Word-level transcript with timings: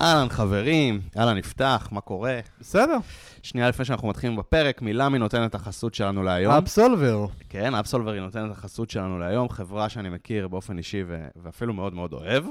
אהלן 0.00 0.28
חברים, 0.28 1.00
אהלן 1.18 1.36
נפתח, 1.36 1.88
מה 1.92 2.00
קורה? 2.00 2.40
בסדר. 2.60 2.96
שנייה 3.42 3.68
לפני 3.68 3.84
שאנחנו 3.84 4.08
מתחילים 4.08 4.36
בפרק, 4.36 4.82
מילאמי 4.82 5.18
נותנת 5.18 5.50
את 5.50 5.54
החסות 5.54 5.94
שלנו 5.94 6.22
להיום. 6.22 6.52
אפסולבר. 6.52 7.26
כן, 7.48 7.74
אפסולבר 7.74 8.12
היא 8.12 8.20
נותנת 8.20 8.50
את 8.50 8.56
החסות 8.56 8.90
שלנו 8.90 9.18
להיום, 9.18 9.48
חברה 9.48 9.88
שאני 9.88 10.08
מכיר 10.08 10.48
באופן 10.48 10.78
אישי 10.78 11.04
ו- 11.06 11.26
ואפילו 11.42 11.74
מאוד 11.74 11.94
מאוד 11.94 12.12
אוהב. 12.12 12.44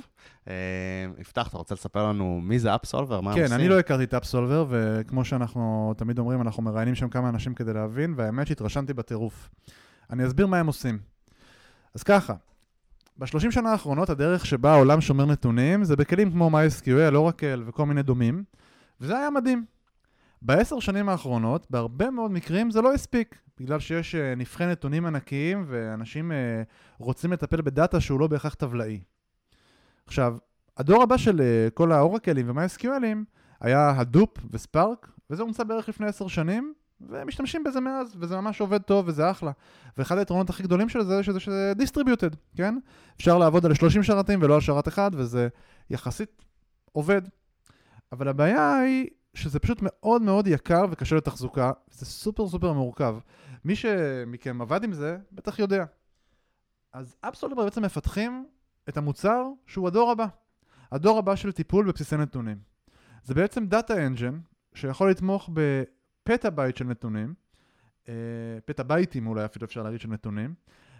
אה, 0.48 0.54
יפתח, 1.20 1.48
אתה 1.48 1.58
רוצה 1.58 1.76
לספר 1.76 2.08
לנו 2.08 2.40
מי 2.44 2.60
זה 2.60 2.76
אפסולבר? 2.76 3.22
מה 3.22 3.32
הם 3.32 3.38
כן, 3.38 3.44
עושים? 3.44 3.58
אני 3.60 3.68
לא 3.68 3.80
הכרתי 3.80 4.04
את 4.04 4.14
אפסולבר, 4.14 4.66
וכמו 4.70 5.26
שאנחנו 5.26 5.94
תמיד 5.98 6.20
אומרים, 6.20 6.42
אנחנו 6.42 6.64
מראיינים 6.64 6.96
שם 6.96 7.10
כמה 7.10 7.30
אנשים 7.30 7.54
כדי 7.54 7.74
להבין, 7.74 8.14
והאמת 8.18 8.48
שהתרשמתי 8.48 8.94
בטירוף. 8.94 9.50
אני 10.10 10.28
אסביר 10.28 10.48
מה 10.48 10.58
הם 10.60 10.68
עושים. 10.68 11.00
אז 11.96 12.04
ככה, 12.04 12.34
בשלושים 13.18 13.52
שנה 13.52 13.72
האחרונות 13.72 14.10
הדרך 14.10 14.46
שבה 14.46 14.74
העולם 14.74 15.02
שומר 15.02 15.26
נתונים 15.26 15.84
זה 15.84 15.96
בכלים 15.96 16.32
כמו 16.32 16.50
MySQL, 16.50 17.14
Oracle 17.14 17.62
וכל 17.66 17.86
מיני 17.86 18.04
דומים, 18.04 18.44
וזה 19.02 19.18
היה 19.18 19.30
מדהים. 19.30 19.66
בעשר 20.42 20.80
שנים 20.80 21.10
האחרונות, 21.10 21.68
בהרבה 21.70 22.10
מאוד 22.10 22.32
מקרים 22.32 22.72
זה 22.72 22.82
לא 22.82 22.94
הספיק, 22.94 23.38
בגלל 23.60 23.80
שיש 23.80 24.16
אה, 24.16 24.36
נבחי 24.36 24.66
נתונים 24.66 25.06
ענקיים 25.06 25.66
ואנשים 25.68 26.32
אה, 26.32 26.64
רוצים 26.98 27.34
לטפל 27.34 27.62
בדאטה 27.62 28.00
שהוא 28.00 28.20
לא 28.20 28.28
בהכרח 28.28 28.54
טבלאי. 28.54 29.00
עכשיו, 30.06 30.38
הדור 30.78 31.04
הבא 31.04 31.18
של 31.18 31.42
אה, 31.42 31.68
כל 31.74 31.92
האורקלים 31.92 32.50
ו-MySQLים 32.50 33.18
היה 33.60 33.90
הדופ 33.90 34.38
וספארק, 34.52 35.12
וזה 35.30 35.42
הומצא 35.42 35.64
בערך 35.64 35.90
לפני 35.90 36.08
עשר 36.08 36.28
שנים, 36.28 36.74
ומשתמשים 37.02 37.64
בזה 37.64 37.80
מאז, 37.80 38.16
וזה 38.20 38.36
ממש 38.36 38.62
עובד 38.62 38.82
טוב 38.82 39.08
וזה 39.08 39.32
אחלה. 39.32 39.52
ואחד 39.98 40.18
היתרונות 40.18 40.50
הכי 40.50 40.64
גדולים 40.64 40.90
של 40.90 41.04
זה, 41.04 41.24
שזה 41.24 41.40
שזה 41.40 41.74
distributed, 41.80 42.36
כן? 42.56 42.78
אפשר 43.16 43.38
לעבוד 43.38 43.66
על 43.66 43.74
30 43.74 44.04
שרתים 44.04 44.40
ולא 44.42 44.56
על 44.56 44.62
שרת 44.62 44.88
אחד, 44.88 45.12
וזה 45.14 45.48
יחסית 45.90 46.46
עובד. 46.92 47.22
אבל 48.12 48.28
הבעיה 48.28 48.78
היא 48.78 49.08
שזה 49.34 49.60
פשוט 49.60 49.80
מאוד 49.82 50.22
מאוד 50.22 50.48
יקר 50.48 50.86
וקשה 50.92 51.16
לתחזוקה, 51.16 51.72
זה 51.92 52.06
סופר 52.06 52.48
סופר 52.48 52.74
מורכב. 52.74 53.16
מי 53.66 53.76
שמכם 53.76 54.62
עבד 54.62 54.84
עם 54.84 54.94
זה, 54.94 55.18
בטח 55.32 55.60
יודע. 55.60 55.86
אז 56.94 57.16
Upsolver 57.22 57.64
בעצם 57.64 57.84
מפתחים 57.86 58.46
את 58.90 58.98
המוצר 58.98 59.44
שהוא 59.68 59.88
הדור 59.88 60.12
הבא. 60.12 60.26
הדור 60.92 61.18
הבא 61.18 61.36
של 61.36 61.52
טיפול 61.52 61.88
בבסיסי 61.88 62.18
נתונים. 62.18 62.58
זה 63.24 63.34
בעצם 63.34 63.66
data 63.66 64.06
engine 64.06 64.40
שיכול 64.74 65.10
לתמוך 65.10 65.50
בפטאבייט 66.26 66.78
של 66.78 66.86
נתונים, 66.86 67.34
אה, 68.10 68.14
פטאבייטים 68.66 69.28
אולי 69.28 69.46
אפילו 69.46 69.66
אפשר 69.66 69.84
להגיד 69.84 70.00
של 70.00 70.10
נתונים, 70.10 70.54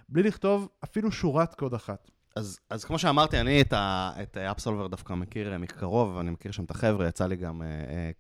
בלי 0.10 0.24
לכתוב 0.24 0.70
אפילו 0.84 1.12
שורת 1.12 1.56
קוד 1.56 1.74
אחת. 1.74 2.12
אז, 2.36 2.60
אז 2.70 2.86
כמו 2.86 3.00
שאמרתי, 3.00 3.40
אני 3.40 3.62
את, 3.62 3.74
ה, 3.74 4.12
את 4.22 4.38
Upsolver 4.38 4.88
דווקא 4.88 5.14
מכיר 5.14 5.52
אה, 5.52 5.58
מקרוב, 5.58 6.16
ואני 6.16 6.32
מכיר 6.32 6.52
שם 6.52 6.64
את 6.64 6.72
החבר'ה, 6.72 7.08
יצא 7.08 7.28
לי 7.28 7.36
גם 7.36 7.62
אה, 7.62 7.68
אה, 7.68 8.12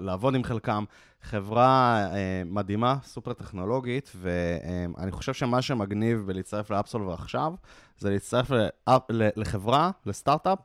לעבוד 0.00 0.34
עם 0.34 0.44
חלקם. 0.44 0.84
חברה 1.22 2.06
אה, 2.12 2.42
מדהימה, 2.46 2.96
סופר 3.02 3.32
טכנולוגית, 3.32 4.12
ואני 4.16 5.12
חושב 5.12 5.32
שמה 5.32 5.62
שמגניב 5.62 6.18
בלהצטרף 6.26 6.70
ל 6.70 6.75
Upsolver 6.75 7.12
עכשיו, 7.12 7.54
זה 7.98 8.10
להצטרף 8.10 8.50
לאפ, 8.50 9.02
לחברה, 9.10 9.90
לסטארט-אפ, 10.06 10.58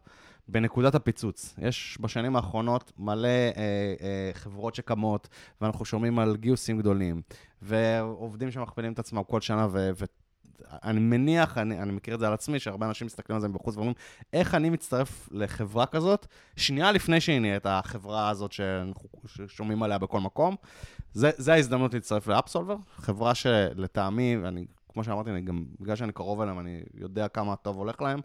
בנקודת 0.47 0.95
הפיצוץ. 0.95 1.55
יש 1.57 1.97
בשנים 2.01 2.35
האחרונות 2.35 2.91
מלא 2.97 3.27
אה, 3.27 3.53
אה, 4.01 4.31
חברות 4.33 4.75
שקמות, 4.75 5.27
ואנחנו 5.61 5.85
שומעים 5.85 6.19
על 6.19 6.37
גיוסים 6.37 6.77
גדולים, 6.77 7.21
ועובדים 7.61 8.51
שמכפילים 8.51 8.93
את 8.93 8.99
עצמם 8.99 9.23
כל 9.23 9.41
שנה, 9.41 9.67
ו... 9.71 9.89
ו 9.95 10.05
אני 10.83 10.99
מניח, 10.99 11.57
אני, 11.57 11.79
אני 11.79 11.91
מכיר 11.91 12.15
את 12.15 12.19
זה 12.19 12.27
על 12.27 12.33
עצמי, 12.33 12.59
שהרבה 12.59 12.87
אנשים 12.87 13.07
מסתכלים 13.07 13.35
על 13.35 13.41
זה 13.41 13.47
מבחוץ 13.47 13.75
ואומרים, 13.75 13.93
איך 14.33 14.55
אני 14.55 14.69
מצטרף 14.69 15.29
לחברה 15.31 15.85
כזאת, 15.85 16.27
שנייה 16.55 16.91
לפני 16.91 17.21
שהיא 17.21 17.39
נהיית 17.39 17.65
החברה 17.65 18.29
הזאת 18.29 18.51
שאנחנו 18.51 19.09
שומעים 19.47 19.83
עליה 19.83 19.97
בכל 19.97 20.19
מקום. 20.19 20.55
זה, 21.13 21.31
זה 21.37 21.53
ההזדמנות 21.53 21.93
להצטרף 21.93 22.27
לאפסולבר, 22.27 22.75
חברה 22.95 23.35
שלטעמי, 23.35 24.37
אני, 24.45 24.65
כמו 24.89 25.03
שאמרתי, 25.03 25.29
אני 25.29 25.41
גם, 25.41 25.65
בגלל 25.79 25.95
שאני 25.95 26.11
קרוב 26.11 26.41
אליהם, 26.41 26.59
אני 26.59 26.83
יודע 26.93 27.27
כמה 27.27 27.55
טוב 27.55 27.77
הולך 27.77 28.01
להם. 28.01 28.19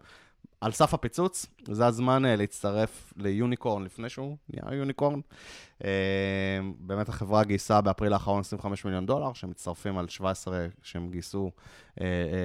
על 0.61 0.71
סף 0.71 0.93
הפיצוץ, 0.93 1.45
זה 1.71 1.85
הזמן 1.85 2.25
uh, 2.25 2.37
להצטרף 2.37 3.13
ליוניקורן 3.17 3.83
לפני 3.83 4.09
שהוא 4.09 4.37
נהיה 4.49 4.77
יוניקורן. 4.77 5.19
Uh, 5.79 5.85
באמת 6.79 7.09
החברה 7.09 7.43
גייסה 7.43 7.81
באפריל 7.81 8.13
האחרון 8.13 8.39
25 8.39 8.85
מיליון 8.85 9.05
דולר, 9.05 9.33
שמצטרפים 9.33 9.97
על 9.97 10.07
17 10.07 10.65
שהם 10.81 11.09
גייסו 11.11 11.51
uh, 11.55 11.97
uh, 11.97 12.01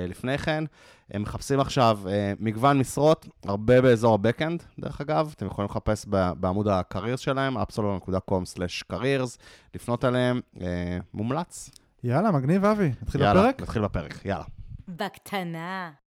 לפני 0.09 0.39
כן. 0.39 0.65
הם 1.11 1.23
מחפשים 1.23 1.61
עכשיו 1.61 2.01
uh, 2.05 2.09
מגוון 2.41 2.79
משרות, 2.79 3.27
הרבה 3.45 3.81
באזור 3.81 4.15
ה-Backend, 4.15 4.63
דרך 4.81 5.01
אגב. 5.01 5.33
אתם 5.37 5.47
יכולים 5.47 5.71
לחפש 5.71 6.07
בעמוד 6.37 6.69
ה-careers 6.69 7.17
שלהם, 7.17 7.57
absolut.com/careers, 7.57 9.39
לפנות 9.75 10.05
אליהם, 10.05 10.41
uh, 10.55 10.61
מומלץ. 11.15 11.71
יאללה, 12.05 12.31
מגניב 12.31 12.65
אבי, 12.65 12.91
נתחיל 13.03 13.21
יאללה, 13.21 13.41
בפרק? 13.41 13.61
נתחיל 13.63 13.83
בפרק, 13.83 14.25
יאללה. 14.25 14.45
בקטנה. 14.89 16.04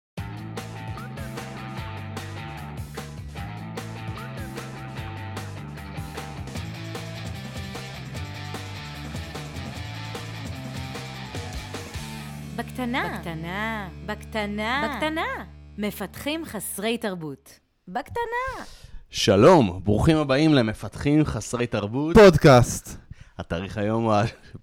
בקטנה. 12.57 13.17
בקטנה. 13.17 13.87
בקטנה. 14.05 14.89
בקטנה. 14.89 15.45
מפתחים 15.77 16.45
חסרי 16.45 16.97
תרבות. 16.97 17.59
בקטנה. 17.87 18.65
שלום, 19.09 19.79
ברוכים 19.83 20.17
הבאים 20.17 20.53
למפתחים 20.53 21.25
חסרי 21.25 21.67
תרבות. 21.67 22.15
פודקאסט. 22.17 22.97
התאריך 23.37 23.77
היום 23.77 24.03
הוא 24.03 24.13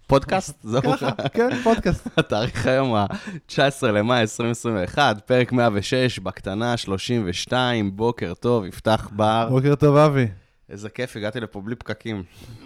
הפודקאסט, 0.04 0.56
זהו. 0.62 0.82
ככה, 0.82 1.28
כן, 1.32 1.48
פודקאסט. 1.62 2.06
התאריך 2.18 2.66
היום 2.66 2.94
ה-19 2.94 3.86
למאי 3.86 4.20
2021, 4.20 5.20
פרק 5.26 5.52
106, 5.52 6.18
בקטנה 6.18 6.76
32, 6.76 7.96
בוקר 7.96 8.34
טוב, 8.34 8.64
יפתח 8.64 9.08
בר. 9.12 9.48
בוקר 9.50 9.74
טוב 9.74 9.96
אבי. 9.96 10.26
איזה 10.70 10.88
כיף, 10.88 11.16
הגעתי 11.16 11.40
לפה 11.40 11.60
בלי 11.60 11.74
פקקים. 11.74 12.22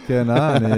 כן, 0.07 0.29
אה? 0.29 0.57
אני 0.57 0.71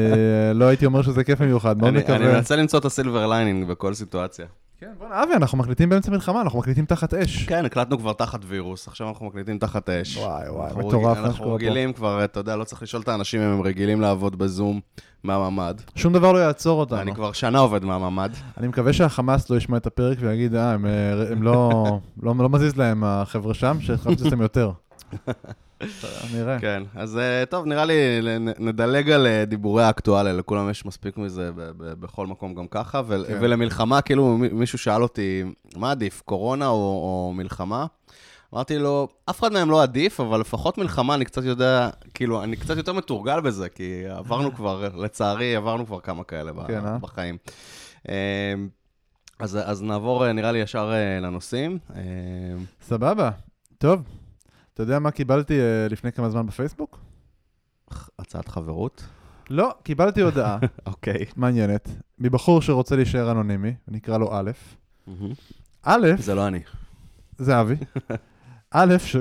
לא 0.59 0.65
הייתי 0.65 0.85
אומר 0.85 1.01
שזה 1.01 1.23
כיף 1.23 1.41
במיוחד, 1.41 1.77
מאוד 1.77 1.93
מקווה. 1.93 2.15
אני 2.15 2.25
מנסה 2.25 2.55
למצוא 2.55 2.79
את 2.79 2.85
ה 2.85 2.91
silver 2.91 3.27
lining 3.27 3.67
בכל 3.67 3.93
סיטואציה. 3.93 4.45
כן, 4.81 4.91
בוא'נה, 4.97 5.23
אבי, 5.23 5.33
אנחנו 5.33 5.57
מקליטים 5.57 5.89
באמצע 5.89 6.11
מלחמה, 6.11 6.41
אנחנו 6.41 6.59
מקליטים 6.59 6.85
תחת 6.85 7.13
אש. 7.13 7.45
כן, 7.45 7.65
הקלטנו 7.65 7.97
כבר 7.97 8.13
תחת 8.13 8.39
וירוס, 8.47 8.87
עכשיו 8.87 9.09
אנחנו 9.09 9.25
מקליטים 9.25 9.57
תחת 9.57 9.89
אש. 9.89 10.17
וואי, 10.17 10.49
וואי, 10.49 10.71
מטורף 10.75 11.17
מה 11.17 11.25
אנחנו. 11.25 11.53
רגילים 11.53 11.93
כבר, 11.93 12.23
אתה 12.23 12.39
יודע, 12.39 12.55
לא 12.55 12.63
צריך 12.63 12.83
לשאול 12.83 13.01
את 13.01 13.07
האנשים 13.07 13.41
אם 13.41 13.49
הם 13.49 13.61
רגילים 13.61 14.01
לעבוד 14.01 14.37
בזום 14.37 14.79
מהממ"ד. 15.23 15.75
שום 15.95 16.13
דבר 16.13 16.31
לא 16.31 16.37
יעצור 16.37 16.79
אותנו. 16.79 17.01
אני 17.01 17.15
כבר 17.15 17.31
שנה 17.31 17.59
עובד 17.59 17.85
מהממ"ד. 17.85 18.29
אני 18.57 18.67
מקווה 18.67 18.93
שהחמאס 18.93 19.49
לא 19.49 19.57
ישמע 19.57 19.77
את 19.77 19.87
הפרק 19.87 20.17
ויגיד, 20.21 20.55
אה, 20.55 20.71
הם, 20.71 20.85
אה, 20.85 21.15
לא, 21.35 21.71
לא, 22.21 22.33
לא 22.37 22.49
מזיז 22.49 22.77
להם 22.77 23.03
החבר'ה 23.03 23.53
שם, 23.53 23.77
שאתם 23.81 24.41
יותר. 24.41 24.71
נראה. 26.33 26.59
כן, 26.59 26.83
אז 26.95 27.17
אה, 27.17 27.43
טוב, 27.49 27.65
נראה 27.65 27.85
לי 27.85 27.93
נדלג 28.59 29.09
על 29.09 29.27
אה, 29.27 29.45
דיבורי 29.45 29.83
האקטואליה, 29.83 30.33
לכולם 30.33 30.69
יש 30.69 30.85
מספיק 30.85 31.17
מזה 31.17 31.51
בכל 31.77 32.27
מקום 32.27 32.55
גם 32.55 32.67
ככה, 32.67 33.01
כן. 33.07 33.37
ולמלחמה, 33.41 34.01
כאילו 34.01 34.37
מישהו 34.37 34.77
שאל 34.77 35.03
אותי, 35.03 35.43
מה 35.75 35.91
עדיף, 35.91 36.21
קורונה 36.25 36.67
או, 36.67 37.31
מלחמה? 37.35 37.85
אמרתי 38.53 38.77
לו, 38.77 39.07
אף 39.29 39.39
אחד 39.39 39.53
מהם 39.53 39.69
לא 39.69 39.83
עדיף, 39.83 40.19
אבל 40.19 40.39
לפחות 40.39 40.77
מלחמה 40.77 41.15
אני 41.15 41.25
קצת 41.25 41.43
יודע, 41.43 41.89
כאילו, 42.13 42.43
אני 42.43 42.55
קצת 42.55 42.77
יותר 42.77 42.93
מתורגל 42.93 43.39
בזה, 43.39 43.69
כי 43.69 44.03
עברנו 44.09 44.53
כבר, 44.55 44.87
לצערי, 44.95 45.55
עברנו 45.55 45.85
כבר 45.85 45.99
כמה 45.99 46.23
כאלה 46.23 46.51
כן, 46.67 46.85
אה? 46.85 46.97
בחיים. 46.97 47.37
אה, 48.09 48.53
אז, 49.39 49.59
אז 49.63 49.83
נעבור, 49.83 50.27
אה, 50.27 50.33
נראה 50.33 50.51
לי, 50.51 50.59
ישר 50.59 50.93
לנושאים. 51.21 51.77
אה, 51.95 52.01
סבבה. 52.81 53.29
טוב. 53.77 54.20
אתה 54.81 54.89
יודע 54.89 54.99
מה 54.99 55.11
קיבלתי 55.11 55.59
אה, 55.59 55.87
לפני 55.89 56.11
כמה 56.11 56.29
זמן 56.29 56.45
בפייסבוק? 56.45 56.99
הצעת 58.19 58.47
חברות. 58.47 59.03
לא, 59.49 59.73
קיבלתי 59.83 60.21
הודעה 60.21 60.57
אוקיי. 60.85 61.25
מעניינת, 61.35 61.89
מבחור 62.19 62.61
שרוצה 62.61 62.95
להישאר 62.95 63.31
אנונימי, 63.31 63.73
נקרא 63.87 64.17
לו 64.17 64.29
א'. 64.39 64.51
א', 65.83 66.07
זה 66.17 66.35
לא 66.35 66.47
אני. 66.47 66.59
זה 67.37 67.61
אבי, 67.61 67.75
א', 68.71 68.97
ש- 68.97 69.15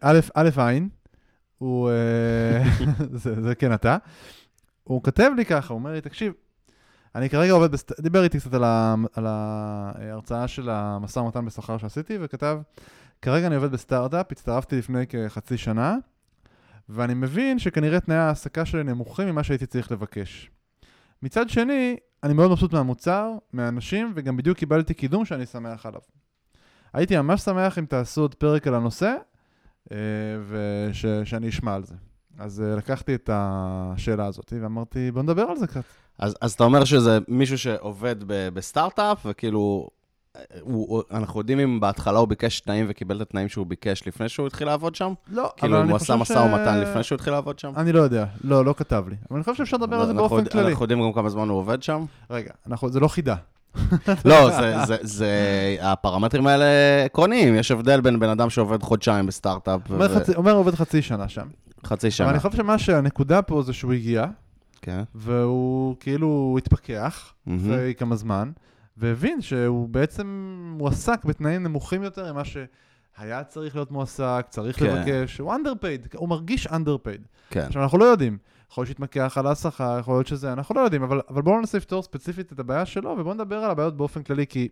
א', 0.00 0.18
א' 0.34 0.48
עין, 0.56 0.88
הוא, 1.58 1.90
אה, 1.90 2.64
זה, 3.22 3.42
זה 3.42 3.54
כן 3.54 3.74
אתה, 3.74 3.96
הוא 4.84 5.02
כותב 5.02 5.30
לי 5.36 5.44
ככה, 5.44 5.74
הוא 5.74 5.78
אומר 5.78 5.92
לי, 5.92 6.00
תקשיב, 6.00 6.32
אני 7.14 7.30
כרגע 7.30 7.52
עובד, 7.52 7.72
בסט... 7.72 8.00
דיבר 8.00 8.24
איתי 8.24 8.40
קצת 8.40 8.54
על, 8.54 8.64
ה... 8.64 8.94
על 9.14 9.26
ההרצאה 9.26 10.48
של 10.48 10.70
המשא 10.70 11.18
ומתן 11.18 11.44
בשכר 11.44 11.78
שעשיתי, 11.78 12.18
וכתב, 12.20 12.58
כרגע 13.22 13.46
אני 13.46 13.54
עובד 13.54 13.72
בסטארט-אפ, 13.72 14.32
הצטרפתי 14.32 14.78
לפני 14.78 15.06
כחצי 15.06 15.56
שנה, 15.56 15.96
ואני 16.88 17.14
מבין 17.14 17.58
שכנראה 17.58 18.00
תנאי 18.00 18.16
ההעסקה 18.16 18.64
שלי 18.64 18.84
נמוכים 18.84 19.28
ממה 19.28 19.42
שהייתי 19.42 19.66
צריך 19.66 19.92
לבקש. 19.92 20.50
מצד 21.22 21.48
שני, 21.48 21.96
אני 22.22 22.34
מאוד 22.34 22.50
מבסוט 22.50 22.72
מהמוצר, 22.72 23.32
מהאנשים, 23.52 24.12
וגם 24.14 24.36
בדיוק 24.36 24.58
קיבלתי 24.58 24.94
קידום 24.94 25.24
שאני 25.24 25.46
שמח 25.46 25.86
עליו. 25.86 26.00
הייתי 26.92 27.16
ממש 27.16 27.40
שמח 27.40 27.78
אם 27.78 27.84
תעשו 27.84 28.20
עוד 28.20 28.34
פרק 28.34 28.66
על 28.66 28.74
הנושא, 28.74 29.14
אה, 29.92 29.96
ושאני 30.48 31.48
אשמע 31.48 31.74
על 31.74 31.84
זה. 31.84 31.94
אז 32.38 32.62
אה, 32.62 32.76
לקחתי 32.76 33.14
את 33.14 33.30
השאלה 33.32 34.26
הזאת 34.26 34.52
ואמרתי, 34.62 35.10
בוא 35.10 35.22
נדבר 35.22 35.42
על 35.42 35.56
זה 35.56 35.66
קצת. 35.66 35.84
אז, 36.18 36.36
אז 36.40 36.52
אתה 36.52 36.64
אומר 36.64 36.84
שזה 36.84 37.18
מישהו 37.28 37.58
שעובד 37.58 38.16
בסטארט-אפ, 38.26 39.26
וכאילו, 39.26 39.88
הוא, 40.60 41.02
אנחנו 41.10 41.40
יודעים 41.40 41.60
אם 41.60 41.80
בהתחלה 41.80 42.18
הוא 42.18 42.28
ביקש 42.28 42.60
תנאים 42.60 42.86
וקיבל 42.88 43.16
את 43.16 43.20
התנאים 43.20 43.48
שהוא 43.48 43.66
ביקש 43.66 44.02
לפני 44.06 44.28
שהוא 44.28 44.46
התחיל 44.46 44.66
לעבוד 44.66 44.94
שם? 44.94 45.12
לא, 45.30 45.50
כאילו, 45.56 45.74
אבל 45.74 45.82
אני 45.82 45.90
הוא 45.90 45.96
עשה 45.96 46.04
חושב 46.16 46.32
משא 46.34 46.38
ומתן 46.38 46.80
לפני 46.80 47.02
שהוא 47.02 47.16
התחיל 47.16 47.32
לעבוד 47.32 47.58
שם? 47.58 47.72
אני 47.76 47.92
לא 47.92 48.00
יודע, 48.00 48.24
לא, 48.44 48.64
לא 48.64 48.74
כתב 48.76 49.04
לי. 49.08 49.16
אבל 49.30 49.36
אני 49.36 49.44
חושב 49.44 49.54
שאפשר 49.54 49.76
לדבר 49.76 49.96
על 50.00 50.06
זה 50.06 50.14
באופן 50.14 50.36
יודע- 50.36 50.50
כללי. 50.50 50.70
אנחנו 50.70 50.84
יודעים 50.84 51.02
גם 51.02 51.12
כמה 51.12 51.28
זמן 51.28 51.48
הוא 51.48 51.58
עובד 51.58 51.82
שם? 51.82 52.04
רגע, 52.30 52.50
אנחנו- 52.66 52.88
זה 52.88 53.00
לא 53.00 53.08
חידה. 53.08 53.34
לא, 54.24 54.50
זה, 54.50 54.76
זה, 54.86 54.96
זה, 55.02 55.30
הפרמטרים 55.80 56.46
האלה 56.46 56.64
עקרוניים. 57.04 57.54
יש 57.54 57.70
הבדל 57.70 58.00
בין 58.00 58.18
בן 58.20 58.28
אדם 58.28 58.50
שעובד 58.50 58.82
חודשיים 58.82 59.26
בסטארט-אפ 59.26 59.80
אומר 59.90 60.08
חצי- 60.20 60.34
אומר 60.36 60.52
עובד 60.52 60.74
חצי 60.74 61.02
שנה 61.02 61.28
שם. 61.28 61.46
אבל 61.90 62.10
שנה. 62.10 62.30
אני 62.30 62.40
חושב 62.40 62.56
שמה 62.56 62.78
שהנקודה 62.78 63.42
פה 63.42 63.62
זה 63.62 63.72
שהוא 63.72 63.92
הגיע, 63.92 64.24
כן. 64.82 65.02
והוא 65.14 65.96
כאילו 66.00 66.54
התפכח. 66.58 67.32
אחרי 67.56 67.94
כמה 67.98 68.16
זמן, 68.16 68.50
והבין 68.98 69.40
שהוא 69.40 69.88
בעצם 69.88 70.26
מועסק 70.78 71.24
בתנאים 71.24 71.62
נמוכים 71.62 72.02
יותר 72.02 72.32
ממה 72.32 72.42
שהיה 72.44 73.44
צריך 73.44 73.74
להיות 73.74 73.90
מועסק, 73.90 74.46
צריך 74.48 74.78
כן. 74.78 74.86
לבקש, 74.86 75.38
הוא 75.38 75.54
underpaid, 75.54 76.16
הוא 76.18 76.28
מרגיש 76.28 76.66
underpaid. 76.66 77.22
כן. 77.50 77.60
עכשיו, 77.60 77.82
אנחנו 77.82 77.98
לא 77.98 78.04
יודעים. 78.04 78.38
יכול 78.70 78.82
להיות 78.82 78.88
שיתמקח 78.88 79.38
על 79.38 79.46
השכר, 79.46 79.96
יכול 80.00 80.14
להיות 80.14 80.26
שזה, 80.26 80.52
אנחנו 80.52 80.74
לא 80.74 80.80
יודעים, 80.80 81.02
אבל, 81.02 81.20
אבל 81.28 81.42
בואו 81.42 81.58
ננסה 81.58 81.78
לפתור 81.78 82.02
ספציפית 82.02 82.52
את 82.52 82.58
הבעיה 82.58 82.86
שלו, 82.86 83.16
ובואו 83.18 83.34
נדבר 83.34 83.56
על 83.56 83.70
הבעיות 83.70 83.96
באופן 83.96 84.22
כללי, 84.22 84.46
כי 84.46 84.68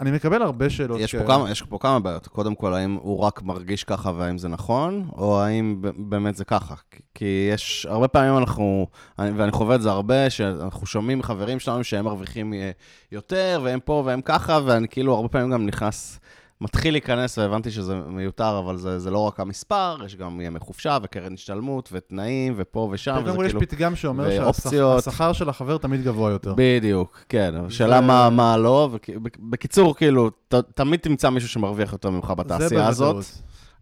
אני 0.00 0.10
מקבל 0.10 0.42
הרבה 0.42 0.70
שאלות 0.70 1.00
יש 1.00 1.14
פה, 1.14 1.18
כאלה. 1.22 1.34
כמה, 1.38 1.50
יש 1.50 1.62
פה 1.62 1.78
כמה 1.78 1.98
בעיות. 1.98 2.26
קודם 2.26 2.54
כל, 2.54 2.74
האם 2.74 2.98
הוא 3.02 3.18
רק 3.20 3.42
מרגיש 3.42 3.84
ככה 3.84 4.12
והאם 4.16 4.38
זה 4.38 4.48
נכון, 4.48 5.08
או 5.16 5.40
האם 5.42 5.76
באמת 5.98 6.36
זה 6.36 6.44
ככה? 6.44 6.74
כי- 7.14 7.48
יש, 7.52 7.86
הרבה 7.90 8.08
פעמים 8.08 8.38
אנחנו, 8.38 8.86
אני- 9.18 9.30
ואני 9.30 9.52
חווה 9.52 9.74
את 9.74 9.82
זה 9.82 9.90
הרבה, 9.90 10.30
שאנחנו 10.30 10.86
שומעים 10.86 11.18
מחברים 11.18 11.58
שלנו 11.60 11.84
שהם 11.84 12.04
מרוויחים 12.04 12.54
אה, 12.54 12.70
יותר, 13.12 13.60
והם 13.64 13.80
פה 13.84 14.02
והם 14.06 14.20
ככה, 14.20 14.60
ואני 14.64 14.88
כאילו 14.88 15.14
הרבה 15.14 15.28
פעמים 15.28 15.50
גם 15.50 15.66
נכנס, 15.66 16.20
מתחיל 16.60 16.94
להיכנס, 16.94 17.38
והבנתי 17.38 17.70
שזה 17.70 17.94
מיותר, 17.94 18.58
אבל 18.64 18.76
זה, 18.76 18.98
זה 18.98 19.10
לא 19.10 19.18
רק 19.18 19.40
המספר, 19.40 19.96
יש 20.04 20.16
גם 20.16 20.40
ימי 20.40 20.58
חופשה 20.58 20.98
וקרן 21.02 21.34
השתלמות 21.34 21.88
ותנאים 21.92 22.54
ופה 22.56 22.88
ושם, 22.92 23.22
וזה 23.24 23.36
כל 23.36 23.44
יש 23.46 23.52
כאילו... 23.52 23.60
פתגם 23.60 23.96
שאומר. 23.96 24.52
שהשכר 24.70 25.32
של 25.32 25.48
החבר 25.48 25.78
תמיד 25.78 26.02
גבוה 26.04 26.30
יותר. 26.30 26.54
בדיוק, 26.56 27.24
כן. 27.28 27.54
השאלה 27.66 28.00
זה- 28.00 28.06
מה, 28.06 28.30
מה 28.30 28.56
לא, 28.56 28.88
ובקיצור, 28.92 29.94
כאילו, 29.94 30.30
ת, 30.30 30.54
תמיד 30.54 31.00
תמצא 31.00 31.30
מישהו 31.30 31.48
שמרוויח 31.48 31.92
יותר 31.92 32.10
ממך 32.10 32.32
בתעשייה 32.36 32.88
הזאת. 32.88 33.24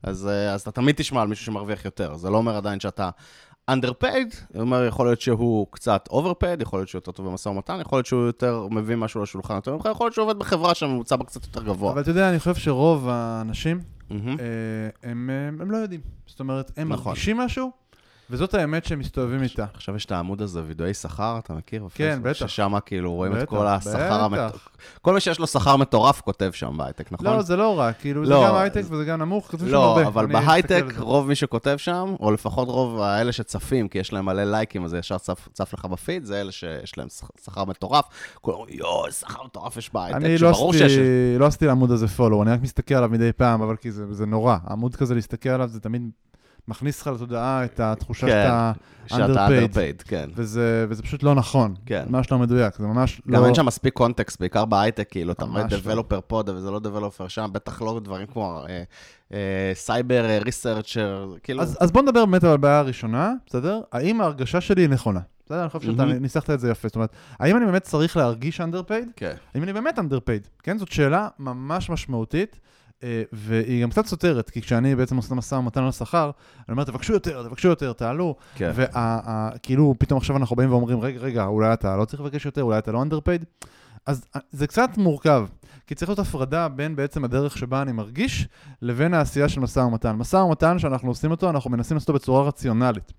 אז, 0.02 0.28
אה, 0.28 0.52
אז 0.52 0.60
אתה 0.60 0.70
תמיד 0.70 0.94
תשמע 0.96 1.22
על 1.22 1.28
מישהו 1.28 1.44
שמרוויח 1.44 1.84
יותר. 1.84 2.16
זה 2.16 2.30
לא 2.30 2.36
אומר 2.36 2.56
עדיין 2.56 2.80
שאתה 2.80 3.10
underpaid, 3.70 4.36
זה 4.50 4.60
אומר, 4.60 4.84
יכול 4.84 5.06
להיות 5.06 5.20
שהוא 5.20 5.66
קצת 5.70 6.08
overpaid, 6.12 6.62
יכול 6.62 6.78
להיות 6.78 6.88
שהוא 6.88 6.98
יותר 6.98 7.12
טוב 7.12 7.26
במשא 7.26 7.48
ומתן, 7.48 7.80
יכול 7.80 7.96
להיות 7.96 8.06
שהוא 8.06 8.22
יותר 8.26 8.66
מביא 8.70 8.96
משהו 8.96 9.22
לשולחן 9.22 9.54
יותר 9.54 9.74
ממך, 9.74 9.88
יכול 9.90 10.06
להיות 10.06 10.14
שהוא 10.14 10.24
עובד 10.24 10.38
בחברה 10.38 10.74
שהממוצע 10.74 11.16
בה 11.16 11.24
קצת 11.24 11.44
יותר 11.44 11.62
גבוה. 11.62 11.92
אבל 11.92 12.00
אתה 12.00 12.10
יודע, 12.10 12.30
אני 12.30 12.38
חושב 12.38 12.54
שרוב 12.54 13.08
האנשים, 13.08 13.80
מהמם. 14.10 14.28
אה, 14.40 15.10
הם, 15.10 15.30
אה, 15.30 15.48
הם 15.64 15.70
לא 15.70 15.76
יודעים. 15.76 16.00
זאת 16.26 16.40
אומרת, 16.40 16.72
הם 16.76 16.92
נכון. 16.92 17.10
מרגישים 17.10 17.36
משהו, 17.36 17.70
וזאת 18.32 18.54
האמת 18.54 18.84
שהם 18.84 18.98
מסתובבים 18.98 19.42
איתה. 19.42 19.64
עכשיו 19.74 19.96
יש 19.96 20.04
את 20.04 20.12
העמוד 20.12 20.42
הזה, 20.42 20.62
וידאוי 20.66 20.94
שכר, 20.94 21.38
אתה 21.38 21.54
מכיר? 21.54 21.88
כן? 21.94 22.18
בטח. 22.22 22.46
ששם 22.46 22.74
כאילו 22.86 23.12
רואים 23.12 23.36
את 23.36 23.48
כל 23.48 23.66
השכר. 23.66 24.12
המטורף. 24.24 24.68
כל 25.02 25.14
מי 25.14 25.20
שיש 25.20 25.38
לו 25.38 25.46
שכר 25.46 25.76
מטורף 25.76 26.20
כותב 26.20 26.50
שם 26.54 26.76
בהייטק, 26.76 27.12
נכון? 27.12 27.26
לא, 27.26 27.42
זה 27.42 27.56
לא 27.56 27.78
רע, 27.78 27.92
כאילו, 27.92 28.26
זה 28.26 28.32
לא, 28.32 28.46
גם 28.48 28.54
הייטק 28.54 28.82
וזה 28.90 29.04
גם 29.04 29.18
נמוך, 29.18 29.50
שם 29.50 29.66
לא, 29.66 29.84
הרבה. 29.84 30.06
אבל 30.06 30.24
אני 30.24 30.34
אסתכל 30.34 30.46
בהייטק. 30.50 30.98
רוב 30.98 31.28
מי 31.28 31.34
שכותב 31.34 31.76
שם, 31.76 32.14
או 32.20 32.30
לפחות 32.30 32.68
רוב 32.68 33.00
האלה 33.00 33.32
שצפים, 33.32 33.88
כי 33.88 33.98
יש 33.98 34.12
להם 34.12 34.24
מלא 34.26 34.44
לייקים, 34.44 34.84
אז 34.84 34.90
זה 34.90 34.98
ישר 34.98 35.18
צף, 35.18 35.48
צף 35.52 35.74
לך 35.74 35.84
בפיד, 35.84 36.24
זה 36.24 36.40
אלה 36.40 36.52
שיש 36.52 36.98
להם 36.98 37.08
שכ- 37.08 37.44
שכר 37.44 37.64
מטורף. 37.64 38.04
כולם 38.40 38.56
אומרים, 38.56 38.76
יואו, 38.78 39.12
שכר 39.12 39.42
מטורף 39.44 39.76
יש 39.76 39.92
בהייטק, 39.94 40.16
אני 40.16 40.38
לא 40.38 40.52
שברור 40.52 40.70
עשיתי, 40.70 40.88
שיש... 40.88 40.98
לא 41.38 41.46
עשיתי 41.46 41.66
לעמוד 41.66 41.90
הזה 41.90 42.08
פולו, 42.08 42.42
אני 42.42 42.50
רק 42.50 42.62
מסתכל 42.62 42.94
עליו 42.94 43.08
מדי 43.08 43.32
פעם, 43.32 43.62
אבל 43.62 43.76
כי 43.76 43.90
זה, 43.90 44.14
זה 44.14 44.26
נורא. 44.26 44.56
עמוד 44.70 44.96
כזה 44.96 45.14
להסתכל 45.14 45.48
עליו, 45.48 45.68
זה 45.68 45.80
תמיד 45.80 46.02
מכניס 46.68 47.00
לך 47.00 47.06
לתודעה 47.06 47.64
את 47.64 47.80
התחושה 47.80 48.26
כן, 48.26 48.48
שאתה 49.06 49.46
underpaid. 49.46 49.74
underpaid, 49.74 50.08
כן. 50.08 50.30
וזה, 50.34 50.86
וזה 50.88 51.02
פשוט 51.02 51.22
לא 51.22 51.34
נכון. 51.34 51.74
כן. 51.86 52.04
ממש 52.08 52.32
לא 52.32 52.38
מדויק, 52.38 52.76
זה 52.78 52.86
ממש 52.86 53.22
גם 53.30 53.40
לא... 53.40 53.46
אין 53.46 53.54
שם 53.54 53.66
מספיק 53.66 53.94
context, 53.94 54.40
בעיקר 54.40 54.64
בהייטק, 54.64 55.08
כאילו, 55.10 55.32
אתה 55.32 55.44
רואה 55.44 55.62
ממש 55.62 55.72
לא. 55.72 55.78
developer 55.78 56.20
פה 56.26 56.42
וזה 56.46 56.70
לא 56.70 56.80
developer 56.80 57.28
שם, 57.28 57.50
בטח 57.52 57.82
לא 57.82 58.00
דברים 58.04 58.26
כמו 58.26 58.64
cyber 59.74 60.38
researcher, 60.44 61.34
כאילו... 61.42 61.62
אז, 61.62 61.76
אז 61.80 61.90
בוא 61.90 62.02
נדבר 62.02 62.24
באמת 62.24 62.44
על 62.44 62.50
הבעיה 62.50 62.78
הראשונה, 62.78 63.32
בסדר? 63.46 63.80
האם 63.92 64.20
ההרגשה 64.20 64.60
שלי 64.60 64.82
היא 64.82 64.88
נכונה? 64.88 65.20
בסדר? 65.46 65.60
אני 65.60 65.68
חושב 65.68 65.92
שאתה. 65.92 66.04
ניסחת 66.04 66.50
את 66.50 66.60
זה 66.60 66.70
יפה. 66.70 66.88
זאת 66.88 66.94
אומרת, 66.94 67.10
האם 67.38 67.56
אני 67.56 67.66
באמת 67.66 67.82
צריך 67.82 68.16
להרגיש 68.16 68.60
underpaid? 68.60 69.10
כן. 69.16 69.34
האם 69.54 69.62
אני 69.62 69.72
באמת 69.72 69.98
underpaid? 69.98 70.48
כן, 70.62 70.78
זאת 70.78 70.92
שאלה 70.92 71.28
ממש 71.38 71.90
משמעותית, 71.90 72.52
אה, 72.56 72.60
והיא 73.32 73.82
גם 73.82 73.90
קצת 73.90 74.06
סותרת, 74.06 74.50
כי 74.50 74.62
כשאני 74.62 74.96
בעצם 74.96 75.16
עושה 75.16 75.34
משא 75.34 75.54
ומתן 75.54 75.82
על 75.82 75.92
שכר, 75.92 76.30
אני 76.68 76.72
אומר, 76.72 76.84
תבקשו 76.84 77.12
יותר, 77.12 77.42
תבקשו 77.42 77.68
יותר, 77.68 77.92
תעלו, 77.92 78.36
כן. 78.54 78.70
וכאילו 78.74 79.94
פתאום 79.98 80.18
עכשיו 80.18 80.36
אנחנו 80.36 80.56
באים 80.56 80.70
ואומרים, 80.70 81.00
רגע, 81.00 81.20
רגע, 81.20 81.44
אולי 81.44 81.72
אתה 81.72 81.96
לא 81.96 82.04
צריך 82.04 82.20
לבקש 82.20 82.46
יותר, 82.46 82.62
אולי 82.62 82.78
אתה 82.78 82.92
לא 82.92 83.02
underpaid? 83.02 83.44
אז 84.06 84.26
אה, 84.36 84.40
זה 84.50 84.66
קצת 84.66 84.90
מורכב, 84.96 85.46
כי 85.86 85.94
צריך 85.94 86.08
להיות 86.08 86.18
הפרדה 86.18 86.68
בין 86.68 86.96
בעצם 86.96 87.24
הדרך 87.24 87.58
שבה 87.58 87.82
אני 87.82 87.92
מרגיש, 87.92 88.48
לבין 88.82 89.14
העשייה 89.14 89.48
של 89.48 89.60
משא 89.60 89.80
ומתן. 89.80 90.12
משא 90.12 90.36
ומתן 90.36 90.78
שאנחנו 90.78 91.08
עושים 91.08 91.30
אותו, 91.30 91.50
אנחנו 91.50 91.70
מנסים 91.70 91.94
לעשות 91.94 92.08
אותו 92.08 92.18
בצורה 92.18 92.42
רציונלית. 92.48 93.12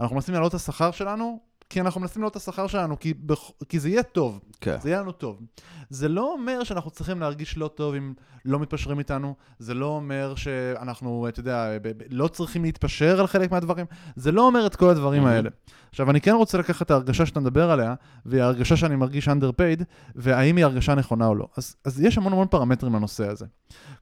אנחנו 0.00 0.16
מנסים 0.16 0.34
להעלות 0.34 0.50
את 0.50 0.54
השכר 0.54 0.90
שלנו, 0.90 1.38
כי 1.70 1.80
אנחנו 1.80 2.00
מנסים 2.00 2.22
להעלות 2.22 2.32
את 2.32 2.36
השכר 2.36 2.66
שלנו, 2.66 2.98
כי, 2.98 3.14
בכ... 3.14 3.50
כי 3.68 3.78
זה 3.80 3.88
יהיה 3.88 4.02
טוב. 4.02 4.40
כן. 4.60 4.76
זה 4.82 4.90
יהיה 4.90 5.00
לנו 5.00 5.12
טוב. 5.12 5.40
זה 5.90 6.08
לא 6.08 6.32
אומר 6.32 6.64
שאנחנו 6.64 6.90
צריכים 6.90 7.20
להרגיש 7.20 7.56
לא 7.58 7.68
טוב 7.68 7.94
אם 7.94 8.12
לא 8.44 8.58
מתפשרים 8.58 8.98
איתנו, 8.98 9.34
זה 9.58 9.74
לא 9.74 9.86
אומר 9.86 10.34
שאנחנו, 10.34 11.28
אתה 11.28 11.40
יודע, 11.40 11.78
ב- 11.82 11.88
ב- 11.88 12.02
לא 12.10 12.28
צריכים 12.28 12.62
להתפשר 12.62 13.20
על 13.20 13.26
חלק 13.26 13.50
מהדברים, 13.50 13.86
זה 14.16 14.32
לא 14.32 14.46
אומר 14.46 14.66
את 14.66 14.76
כל 14.76 14.88
הדברים 14.90 15.24
Mhm. 15.24 15.28
האלה. 15.28 15.50
עכשיו, 15.90 16.10
אני 16.10 16.20
כן 16.20 16.32
רוצה 16.34 16.58
לקחת 16.58 16.82
את 16.82 16.90
ההרגשה 16.90 17.26
שאתה 17.26 17.40
מדבר 17.40 17.70
עליה, 17.70 17.94
והיא 18.26 18.42
ההרגשה 18.42 18.76
שאני 18.76 18.96
מרגיש 18.96 19.28
underpaid, 19.28 19.82
והאם 20.14 20.56
היא 20.56 20.64
הרגשה 20.64 20.94
נכונה 20.94 21.26
או 21.26 21.34
לא. 21.34 21.48
אז, 21.56 21.76
אז 21.84 22.00
יש 22.00 22.18
המון 22.18 22.32
המון 22.32 22.46
פרמטרים 22.50 22.94
לנושא 22.94 23.28
הזה. 23.30 23.46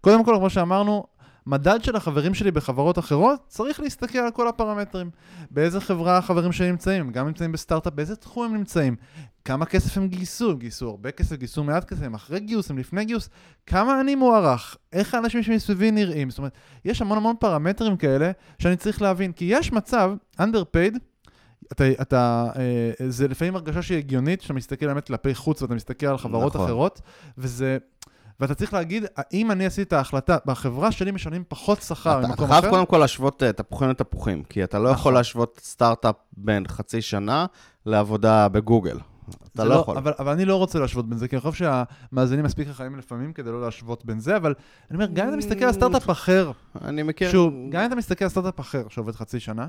קודם 0.00 0.24
כל, 0.24 0.34
כמו 0.38 0.50
שאמרנו, 0.50 1.04
מדד 1.46 1.84
של 1.84 1.96
החברים 1.96 2.34
שלי 2.34 2.50
בחברות 2.50 2.98
אחרות, 2.98 3.40
צריך 3.48 3.80
להסתכל 3.80 4.18
על 4.18 4.30
כל 4.30 4.48
הפרמטרים. 4.48 5.10
באיזה 5.50 5.80
חברה 5.80 6.18
החברים 6.18 6.52
שלי 6.52 6.70
נמצאים, 6.70 7.12
גם 7.12 7.26
נמצאים 7.26 7.52
בסטארט-אפ, 7.52 7.92
באיזה 7.92 8.16
תחום 8.16 8.44
הם 8.44 8.54
נמצאים, 8.54 8.96
כמה 9.44 9.64
כסף 9.66 9.96
הם 9.96 10.08
גייסו, 10.08 10.50
הם 10.50 10.58
גייסו 10.58 10.88
הרבה 10.88 11.10
כסף, 11.10 11.36
גייסו 11.36 11.64
מעט 11.64 11.84
כסף, 11.84 12.02
הם 12.02 12.14
אחרי 12.14 12.40
גיוס, 12.40 12.70
הם 12.70 12.78
לפני 12.78 13.04
גיוס, 13.04 13.28
כמה 13.66 14.00
אני 14.00 14.14
מוערך, 14.14 14.76
איך 14.92 15.14
האנשים 15.14 15.42
שמסביבי 15.42 15.90
נראים, 15.90 16.30
זאת 16.30 16.38
אומרת, 16.38 16.52
יש 16.84 17.02
המון 17.02 17.18
המון 17.18 17.36
פרמטרים 17.40 17.96
כאלה 17.96 18.30
שאני 18.58 18.76
צריך 18.76 19.02
להבין, 19.02 19.32
כי 19.32 19.44
יש 19.44 19.72
מצב, 19.72 20.12
underpaid, 20.40 20.98
אתה, 21.72 21.84
אתה, 22.02 22.50
אה, 22.56 23.08
זה 23.08 23.28
לפעמים 23.28 23.56
הרגשה 23.56 23.82
שהיא 23.82 23.98
הגיונית, 23.98 24.40
שאתה 24.40 24.54
מסתכל 24.54 24.86
באמת 24.86 25.06
כלפי 25.06 25.34
חוץ 25.34 25.62
ואתה 25.62 25.74
מסתכל 25.74 26.06
על 26.06 26.18
חברות 26.18 26.54
נכון. 26.54 26.66
אחרות, 26.66 27.00
וזה... 27.38 27.78
ואתה 28.40 28.54
צריך 28.54 28.74
להגיד, 28.74 29.04
האם 29.16 29.50
אני 29.50 29.66
עשיתי 29.66 29.82
את 29.82 29.92
ההחלטה, 29.92 30.36
בחברה 30.46 30.92
שלי 30.92 31.10
משלמים 31.10 31.44
פחות 31.48 31.82
שכר 31.82 32.10
אתה, 32.10 32.20
אתה 32.20 32.28
ממקום 32.28 32.48
חייב 32.48 32.64
אחר? 32.64 32.70
קודם 32.70 32.86
כל 32.86 32.98
להשוות 32.98 33.42
אה, 33.42 33.52
תפוחים 33.52 33.88
לתפוחים, 33.88 34.42
כי 34.42 34.64
אתה 34.64 34.78
לא 34.78 34.88
יכול 34.88 35.00
נכון. 35.00 35.14
להשוות 35.14 35.60
סטארט-אפ 35.62 36.14
בין 36.36 36.68
חצי 36.68 37.02
שנה 37.02 37.46
לעבודה 37.86 38.48
בגוגל. 38.48 38.98
אתה 39.28 39.62
זה 39.62 39.68
לא 39.68 39.74
יכול. 39.74 39.96
אבל, 39.96 40.12
אבל 40.18 40.32
אני 40.32 40.44
לא 40.44 40.56
רוצה 40.56 40.78
להשוות 40.78 41.08
בין 41.08 41.18
זה, 41.18 41.28
כי 41.28 41.36
אני 41.36 41.40
חושב 41.40 41.64
שהמאזינים 42.12 42.44
מספיק 42.44 42.68
חכמים 42.68 42.96
לפעמים 42.96 43.32
כדי 43.32 43.50
לא 43.50 43.60
להשוות 43.60 44.04
בין 44.04 44.20
זה, 44.20 44.36
אבל 44.36 44.54
אני 44.90 44.96
אומר, 44.96 45.06
גם 45.12 45.26
אם 45.26 45.28
אתה 45.28 45.38
מסתכל 45.38 45.64
על 45.64 45.72
סטארט-אפ 45.72 46.10
אחר, 46.10 46.50
אני 46.84 47.02
מכיר... 47.02 47.30
שוב, 47.30 47.54
גם 47.70 47.80
אם 47.80 47.86
אתה 47.86 47.94
מסתכל 47.94 48.24
על 48.24 48.30
סטארט-אפ 48.30 48.60
אחר 48.60 48.84
שעובד 48.88 49.14
חצי 49.14 49.40
שנה, 49.40 49.68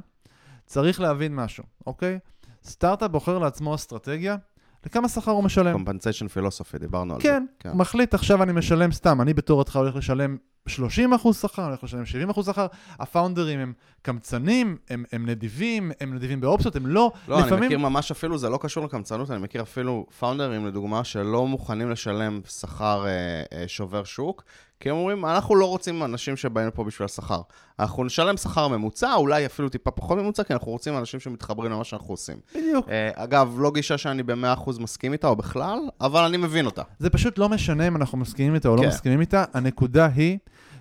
צריך 0.66 1.02
להבין 1.02 1.36
משהו, 1.36 1.64
אוקיי? 1.88 2.20
סטארט-אפ 2.66 3.12
בוחר 3.12 3.40
לעצמו 3.40 3.76
אסטרטגיה, 3.76 4.36
לכמה 4.86 5.10
שכר 5.10 5.32
הוא 5.32 5.44
משלם. 5.44 5.76
compensation 5.76 6.38
philosophy, 6.38 6.80
דיברנו 6.80 7.14
על 7.14 7.22
כן, 7.22 7.46
זה. 7.64 7.70
הוא 7.70 7.78
מחליט 7.78 8.14
עכשיו 8.14 8.44
אני 8.44 8.52
משלם 8.52 8.92
סתם, 8.92 9.22
אני 9.22 9.34
בתור 9.34 9.62
התחלה 9.62 9.82
הולך 9.82 9.96
לשלם 9.96 10.38
30 10.68 11.14
אחוז 11.14 11.38
שכר, 11.42 11.62
אני 11.62 11.70
הולך 11.70 11.84
לשלם 11.84 12.06
70 12.06 12.30
אחוז 12.30 12.46
שכר, 12.46 12.68
הפאונדרים 13.00 13.60
הם 13.60 13.74
קמצנים, 14.02 14.78
הם, 14.90 15.04
הם 15.12 15.26
נדיבים, 15.26 15.92
הם 16.02 16.14
נדיבים 16.14 16.42
באופציות, 16.42 16.76
הם 16.76 16.88
לא, 16.88 17.12
לא, 17.28 17.38
לפעמים... 17.40 17.58
אני 17.58 17.66
מכיר 17.66 17.78
ממש 17.78 18.12
אפילו, 18.12 18.38
זה 18.38 18.50
לא 18.50 18.60
קשור 18.62 18.86
לקמצנות, 18.86 19.32
אני 19.32 19.40
מכיר 19.40 19.62
אפילו 19.62 20.06
פאונדרים, 20.20 20.66
לדוגמה, 20.66 21.04
שלא 21.04 21.48
מוכנים 21.48 21.90
לשלם 21.90 22.42
שכר 22.48 23.06
אה, 23.06 23.12
אה, 23.54 23.68
שובר 23.68 24.04
שוק, 24.04 24.44
כי 24.80 24.90
הם 24.90 24.96
אומרים, 24.96 25.26
אנחנו 25.26 25.56
לא 25.56 25.66
רוצים 25.66 26.04
אנשים 26.04 26.38
שבאים 26.38 26.68
לפה 26.68 26.84
בשביל 26.84 27.06
השכר. 27.06 27.42
אנחנו 27.80 28.04
נשלם 28.04 28.38
שכר 28.38 28.68
ממוצע, 28.68 29.14
אולי 29.14 29.46
אפילו 29.46 29.70
טיפה 29.70 29.92
פחות 29.92 30.18
ממוצע, 30.18 30.44
כי 30.44 30.54
אנחנו 30.54 30.72
רוצים 30.72 30.98
אנשים 30.98 31.20
שמתחברים 31.20 31.72
למה 31.72 31.84
שאנחנו 31.84 32.14
עושים. 32.14 32.38
בדיוק. 32.56 32.90
אה, 32.90 33.10
אגב, 33.16 33.56
לא 33.60 33.72
גישה 33.72 33.98
שאני 33.98 34.24
ב-100% 34.24 34.80
מסכים 34.80 35.14
איתה 35.14 35.28
או 35.28 35.36
בכלל, 35.36 35.80
אבל 36.02 36.24
אני 36.24 36.38
מבין 36.38 36.66
אותה. 36.66 36.82
זה 37.00 37.10
פשוט 37.10 37.38
לא 37.38 37.50
משנה 37.50 37.88
אם 37.88 37.96
אנחנו 37.96 38.18
מסכימים 38.18 38.56
איתה 38.56 38.70
או 38.70 38.76
לא 38.76 38.82
כן. 38.82 38.88
מסכימים 38.88 39.22
איתה, 39.22 39.44
הנקודה 39.54 40.10
היא 40.16 40.38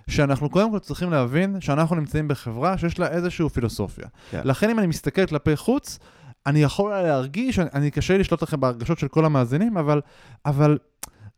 שאנחנו 0.09 0.49
קודם 0.49 0.71
כל 0.71 0.79
צריכים 0.79 1.11
להבין 1.11 1.61
שאנחנו 1.61 1.95
נמצאים 1.95 2.27
בחברה 2.27 2.77
שיש 2.77 2.99
לה 2.99 3.07
איזושהי 3.07 3.49
פילוסופיה. 3.49 4.07
כן. 4.31 4.41
לכן 4.43 4.69
אם 4.69 4.79
אני 4.79 4.87
מסתכל 4.87 5.25
כלפי 5.25 5.55
חוץ, 5.55 5.99
אני 6.45 6.63
יכול 6.63 6.91
להרגיש, 6.91 7.59
אני, 7.59 7.69
אני 7.73 7.91
קשה 7.91 8.13
לי 8.13 8.19
לשלוט 8.19 8.41
לכם 8.43 8.59
בהרגשות 8.59 8.99
של 8.99 9.07
כל 9.07 9.25
המאזינים, 9.25 9.77
אבל, 9.77 10.01
אבל 10.45 10.77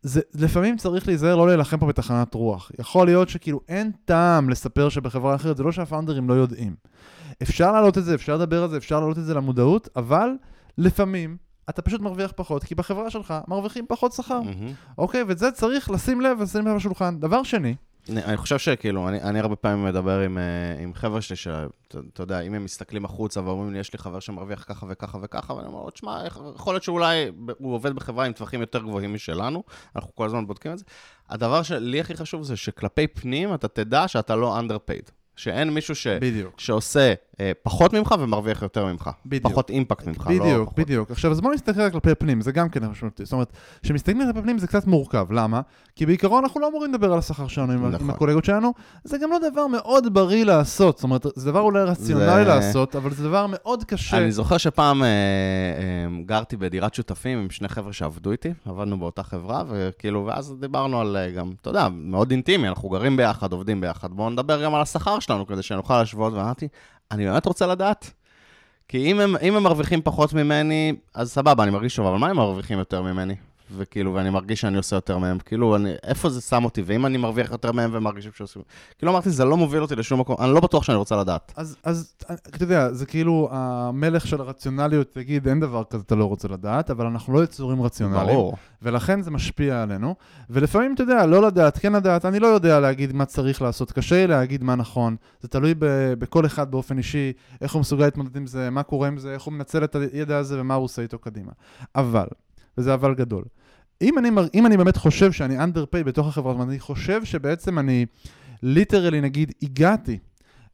זה, 0.01 0.22
לפעמים 0.34 0.77
צריך 0.77 1.08
להיזהר 1.08 1.36
לא 1.36 1.48
להילחם 1.48 1.77
פה 1.77 1.86
בתחנת 1.86 2.34
רוח. 2.34 2.72
יכול 2.79 3.08
להיות 3.08 3.29
שכאילו 3.29 3.60
אין 3.68 3.91
טעם 4.06 4.50
לספר 4.50 4.89
שבחברה 4.89 5.36
אחרת, 5.36 5.58
זה 5.58 5.63
לא 5.63 5.72
שהפאונדרים 5.72 6.29
לא 6.29 6.34
יודעים. 6.34 6.75
אפשר 7.41 7.72
להעלות 7.72 7.98
את 7.98 8.06
זה, 8.06 8.15
אפשר 8.15 8.36
לדבר 8.36 8.63
על 8.63 8.70
זה, 8.70 8.77
אפשר 8.77 9.00
להעלות 9.00 9.18
את 9.18 9.25
זה 9.25 9.34
למודעות, 9.34 9.89
אבל 9.96 10.29
לפעמים 10.77 11.38
אתה 11.70 11.82
פשוט 11.82 12.01
מרוויח 12.01 12.32
פחות, 12.36 12.63
כי 12.63 12.75
בחברה 12.75 13.10
שלך 13.10 13.34
מרוויחים 13.48 13.86
פחות 13.88 14.12
שכר. 14.12 14.41
מהמם. 14.41 14.74
אוקיי? 14.98 15.24
ואת 15.24 15.38
זה 15.38 15.51
צריך 15.51 15.89
לשים 15.91 16.22
לב 16.22 16.38
ולשים 16.39 16.68
לב 16.68 16.75
לשולחן. 16.75 17.20
דבר 17.20 17.44
שני, 17.44 17.75
אני, 18.09 18.23
אני 18.23 18.37
חושב 18.37 18.57
שכאילו, 18.57 19.09
אני, 19.09 19.21
אני 19.21 19.39
הרבה 19.39 19.55
פעמים 19.55 19.85
מדבר 19.85 20.19
עם, 20.19 20.37
אה, 20.37 20.83
עם 20.83 20.93
חבר'ה 20.93 21.21
שלי, 21.21 21.35
שאתה 21.35 21.67
אתה 22.13 22.23
יודע, 22.23 22.39
אם 22.39 22.53
הם 22.53 22.63
מסתכלים 22.63 23.05
החוצה 23.05 23.43
ואומרים 23.43 23.73
לי, 23.73 23.79
יש 23.79 23.93
לי 23.93 23.99
חבר 23.99 24.19
שמרוויח 24.19 24.63
ככה 24.67 24.85
וככה 24.89 25.17
וככה, 25.21 25.53
ואני 25.53 25.67
אומר 25.67 25.89
תשמע, 25.89 26.23
יכול 26.55 26.73
להיות 26.73 26.83
שאולי 26.83 27.31
הוא 27.57 27.73
עובד 27.73 27.95
בחברה 27.95 28.25
עם 28.25 28.33
טווחים 28.33 28.61
יותר 28.61 28.79
גבוהים 28.79 29.13
משלנו, 29.13 29.63
אנחנו 29.95 30.15
כל 30.15 30.25
הזמן 30.25 30.47
בודקים 30.47 30.71
את 30.71 30.77
זה. 30.77 30.85
הדבר 31.29 31.63
שלי 31.63 31.99
הכי 31.99 32.15
חשוב 32.15 32.43
זה 32.43 32.55
שכלפי 32.55 33.07
פנים 33.07 33.53
אתה 33.53 33.67
תדע 33.67 34.07
שאתה 34.07 34.35
לא 34.35 34.59
underpaid. 34.59 35.11
שאין 35.35 35.69
מישהו 35.69 35.95
ש... 35.95 36.07
בדיוק. 36.07 36.59
שעושה 36.59 37.13
פחות 37.63 37.93
ממך 37.93 38.15
ומרוויח 38.19 38.62
יותר 38.62 38.86
ממך. 38.86 39.10
בדיוק. 39.25 39.43
פחות 39.51 39.69
אימפקט 39.69 40.08
ממך, 40.08 40.27
לא 40.27 40.39
בדיוק, 40.39 40.63
פחות. 40.69 40.79
בדיוק. 40.79 41.12
עכשיו, 41.12 41.31
אז 41.31 41.41
בואו 41.41 41.53
נסתכל 41.53 41.81
רק 41.81 41.91
כלפי 41.91 42.15
פנים, 42.15 42.41
זה 42.41 42.51
גם 42.51 42.69
כן 42.69 42.86
משמעותי. 42.86 43.25
זאת 43.25 43.34
אומרת, 43.34 43.53
כשמסתכלים 43.84 44.22
כלפי 44.27 44.41
פנים 44.41 44.58
זה 44.58 44.67
קצת 44.67 44.88
מורכב, 44.88 45.31
למה? 45.31 45.62
כי 45.96 46.05
בעיקרון 46.05 46.43
אנחנו 46.43 46.62
לא 46.62 46.67
אמורים 46.67 46.93
לדבר 46.93 47.13
על 47.13 47.19
השכר 47.19 47.48
שלנו 47.48 47.74
עם, 47.74 47.79
נכון. 47.88 48.01
עם 48.01 48.10
הקולגות 48.10 48.46
שלנו, 48.46 48.74
זה 49.03 49.17
גם 49.22 49.29
לא 49.31 49.50
דבר 49.51 49.67
מאוד 49.67 50.13
בריא 50.13 50.43
לעשות, 50.46 50.98
זאת 50.98 51.03
אומרת, 51.03 51.25
זה 51.36 51.51
דבר 51.51 51.60
אולי 51.62 51.84
רציונלי 51.84 52.25
זה- 52.25 52.43
לעשות, 52.43 52.96
אבל 52.96 53.12
זה 53.13 53.24
דבר 53.24 53.46
מאוד 53.50 53.84
קשה. 53.84 54.17
אני 54.17 54.31
זוכר 54.31 54.58
שפעם 54.58 55.03
אה, 55.03 55.08
אה, 55.08 56.24
גרתי 56.25 56.58
בדירת 56.58 56.93
שותפים 56.93 57.38
עם 57.39 57.50
שני 57.50 57.67
חבר'ה 57.67 57.93
שעבדו 57.93 58.31
איתי, 58.31 58.53
עבדנו 58.65 59.00
באותה 59.00 59.24
חברה, 59.24 59.63
וכאילו, 59.69 60.25
ואז 60.25 60.55
דיברנו 60.60 61.01
על 61.01 61.17
אה, 61.17 61.31
גם, 61.31 61.51
אתה 61.62 61.69
יודע, 61.69 61.88
מאוד 61.91 62.31
אינטימי, 62.31 62.67
אנחנו 62.67 62.89
גרים 62.89 63.17
ביחד, 63.17 63.51
עובדים 63.53 63.81
ביחד, 63.81 64.12
בואו 64.13 64.29
נדבר 64.29 64.63
גם 64.63 64.75
על 64.75 64.81
השכר 64.81 65.19
שלנו, 65.19 65.48
כדי 65.48 65.62
שנוכל 65.63 65.98
להשוות, 65.98 66.34
ואמרתי, 66.34 66.67
אני 67.11 67.25
באמת 67.25 67.45
רוצה 67.45 67.67
לדעת. 67.67 68.11
כי 68.87 69.11
אם 69.11 69.19
הם, 69.19 69.35
אם 69.41 69.55
הם 69.55 69.63
מרוויחים 69.63 70.01
פחות 70.03 70.33
ממני, 70.33 70.95
אז 71.13 71.31
סבבה, 71.31 71.63
אני 71.63 71.71
מרגיש 71.71 71.95
טוב, 71.95 72.05
אבל 72.07 72.17
מה 72.17 72.29
הם 72.29 72.35
מרוויחים 72.35 72.79
יותר 72.79 73.01
ממני? 73.01 73.35
וכאילו, 73.77 74.13
ואני 74.13 74.29
מרגיש 74.29 74.61
שאני 74.61 74.77
עושה 74.77 74.95
יותר 74.95 75.17
מהם, 75.17 75.39
כאילו, 75.39 75.75
אני, 75.75 75.93
איפה 76.03 76.29
זה 76.29 76.41
שם 76.41 76.65
אותי? 76.65 76.81
ואם 76.85 77.05
אני 77.05 77.17
מרוויח 77.17 77.51
יותר 77.51 77.71
מהם 77.71 77.89
ומרגישים 77.93 78.31
שעושים... 78.35 78.61
כאילו, 78.97 79.11
אמרתי, 79.11 79.29
זה 79.29 79.45
לא 79.45 79.57
מוביל 79.57 79.81
אותי 79.81 79.95
לשום 79.95 80.19
מקום, 80.19 80.35
אני 80.39 80.53
לא 80.53 80.59
בטוח 80.59 80.83
שאני 80.83 80.97
רוצה 80.97 81.15
לדעת. 81.15 81.53
אז, 81.55 81.77
אז 81.83 82.13
אתה 82.29 82.63
יודע, 82.63 82.93
זה 82.93 83.05
כאילו 83.05 83.49
המלך 83.51 84.27
של 84.27 84.41
הרציונליות 84.41 85.13
תגיד, 85.13 85.47
אין 85.47 85.59
דבר 85.59 85.83
כזה 85.83 86.03
אתה 86.05 86.15
לא 86.15 86.25
רוצה 86.25 86.47
לדעת, 86.47 86.89
אבל 86.89 87.05
אנחנו 87.05 87.33
לא 87.33 87.43
יצורים 87.43 87.81
רציונליים. 87.81 88.27
ברור. 88.27 88.57
ולכן 88.81 89.21
זה 89.21 89.31
משפיע 89.31 89.83
עלינו. 89.83 90.15
ולפעמים, 90.49 90.93
אתה 90.93 91.03
יודע, 91.03 91.25
לא 91.25 91.41
לדעת, 91.47 91.77
כן 91.77 91.93
לדעת, 91.93 92.25
אני 92.25 92.39
לא 92.39 92.47
יודע 92.47 92.79
להגיד 92.79 93.13
מה 93.13 93.25
צריך 93.25 93.61
לעשות, 93.61 93.91
קשה 93.91 94.27
להגיד 94.27 94.63
מה 94.63 94.75
נכון. 94.75 95.15
זה 95.41 95.47
תלוי 95.47 95.73
ב- 95.79 96.13
בכל 96.13 96.45
אחד 96.45 96.71
באופן 96.71 96.97
אישי, 96.97 97.33
איך 97.61 97.73
הוא 97.73 97.79
מסוגל 97.79 98.05
להתמודד 98.05 98.38
עם 98.38 98.47
זה, 98.47 98.69
מה 98.69 98.83
קורה 98.83 99.07
עם 99.07 99.17
זה, 99.17 99.33
איך 99.33 99.41
הוא 99.41 99.53
מנצל 99.53 99.83
את 99.83 99.95
הידע 99.95 100.38
הזה 100.38 100.61
ומה 100.61 100.73
הוא 100.73 100.83
עושה 100.85 101.01
איתו 101.01 101.19
קדימה. 101.19 101.51
אבל, 101.95 102.27
וזה 102.79 102.93
אבל 102.93 103.13
גדול, 103.13 103.43
אם 104.01 104.17
אני, 104.17 104.29
אם 104.53 104.65
אני 104.65 104.77
באמת 104.77 104.98
חושב 104.98 105.31
שאני 105.31 105.59
underpaid 105.59 106.03
בתוך 106.05 106.27
החברה, 106.27 106.51
זאת 106.51 106.59
אומרת, 106.59 106.69
אני 106.69 106.79
חושב 106.79 107.25
שבעצם 107.25 107.79
אני 107.79 108.05
literally, 108.63 109.21
נגיד, 109.21 109.51
הגעתי, 109.62 110.17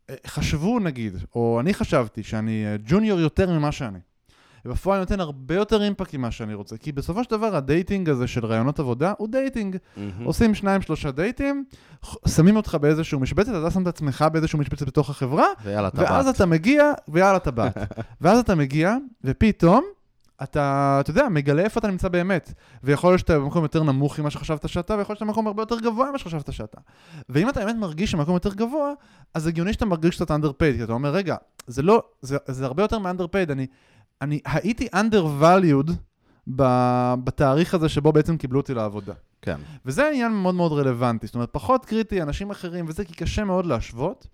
אה, 0.10 0.16
חשבו 0.28 0.80
נגיד, 0.80 1.18
או 1.36 1.60
אני 1.60 1.74
חשבתי 1.74 2.24
שאני 2.24 2.66
אה, 2.66 2.76
junior 2.86 3.20
יותר 3.20 3.52
ממה 3.52 3.72
שאני. 3.72 4.00
ובפועל 4.66 4.98
אני 4.98 5.02
נותן 5.02 5.20
הרבה 5.20 5.56
יותר 5.56 5.84
impact 5.84 6.14
ממה 6.14 6.32
שאני 6.32 6.54
רוצה, 6.54 6.78
כי 6.78 6.92
בסופו 6.92 7.24
של 7.24 7.30
דבר 7.30 7.56
ה 7.56 7.63
dating 7.63 8.10
הזה 8.10 8.28
של 8.28 8.46
ראיונות 8.46 8.80
עבודה 8.80 9.14
הוא 9.18 9.28
dating. 9.28 9.78
מהמם. 9.98 10.24
עושים 10.24 10.56
שניים 10.56 10.82
שלושה 10.82 11.12
דייטים, 11.12 11.66
שמים 12.28 12.56
אותך 12.56 12.78
באיזשהו 12.82 13.20
משבצת, 13.20 13.50
אתה 13.50 13.72
שם 13.72 13.82
את 13.82 13.88
עצמך 13.88 14.26
באיזשהו 14.32 14.60
משבצת 14.60 14.88
בתוך 14.88 15.10
החברה, 15.10 15.46
ויאללה. 15.64 15.90
ואז 15.94 16.28
אתה 16.28 16.46
מגיע, 16.46 16.92
ויאללה 17.08 17.40
טבעת. 17.40 17.78
ואז 18.22 18.40
אתה 18.40 18.56
מגיע, 18.56 18.96
ופתאום 19.24 19.86
אתה, 20.44 20.98
אתה 21.00 21.12
יודע, 21.12 21.30
מגלה 21.30 21.62
איפה 21.62 21.80
אתה 21.80 21.88
נמצא 21.88 22.08
באמת. 22.08 22.54
ויכול 22.84 23.10
להיות 23.10 23.20
שאתה 23.20 23.40
במקום 23.40 23.64
יותר 23.64 23.84
נמוך 23.84 24.20
ממה 24.20 24.30
שחשבת 24.30 24.70
שאתה, 24.70 24.94
ויכול 24.94 25.14
להיות 25.14 25.20
שאתה 25.20 25.26
במקום 25.26 25.48
הרבה 25.48 25.62
יותר 25.62 25.80
גבוה 25.80 26.10
ממה 26.10 26.18
שחשבת 26.18 26.54
שאתה. 26.54 26.78
ואם 27.30 27.50
אתה 27.50 27.66
באמת 27.66 27.76
מרגיש 27.76 28.12
שמקום 28.12 28.34
יותר 28.34 28.54
גבוה, 28.54 28.92
אז 29.34 29.48
הגיוני 29.48 29.74
שאתה 29.74 29.86
מרגיש 29.86 30.16
שאתה 30.16 30.36
underpaid, 30.36 30.78
כי 30.78 30.84
אתה 30.84 30.94
אומר, 30.94 31.10
רגע, 31.10 31.36
זה 31.68 31.82
לא, 31.82 32.04
זה, 32.22 32.38
זה 32.48 32.66
הרבה 32.66 32.84
יותר 32.84 33.00
מ-underpaid, 33.00 33.52
אני, 33.52 33.68
אני 34.22 34.40
הייתי 34.46 34.88
undervalued 34.96 35.92
ב- 36.56 37.14
בתאריך 37.24 37.74
הזה 37.74 37.90
שבו 37.90 38.12
בעצם 38.12 38.38
קיבלו 38.38 38.60
אותי 38.60 38.74
לעבודה. 38.74 39.14
כן. 39.42 39.58
וזה 39.86 40.08
עניין 40.08 40.32
מאוד 40.32 40.56
מאוד 40.56 40.72
רלוונטי, 40.72 41.26
זאת 41.28 41.36
אומרת, 41.36 41.50
פחות 41.52 41.86
קריטי, 41.86 42.22
אנשים 42.22 42.52
אחרים 42.52 42.86
וזה, 42.88 43.06
כי 43.06 43.14
קשה 43.14 43.44
מאוד 43.44 43.66
להשוות. 43.66 44.28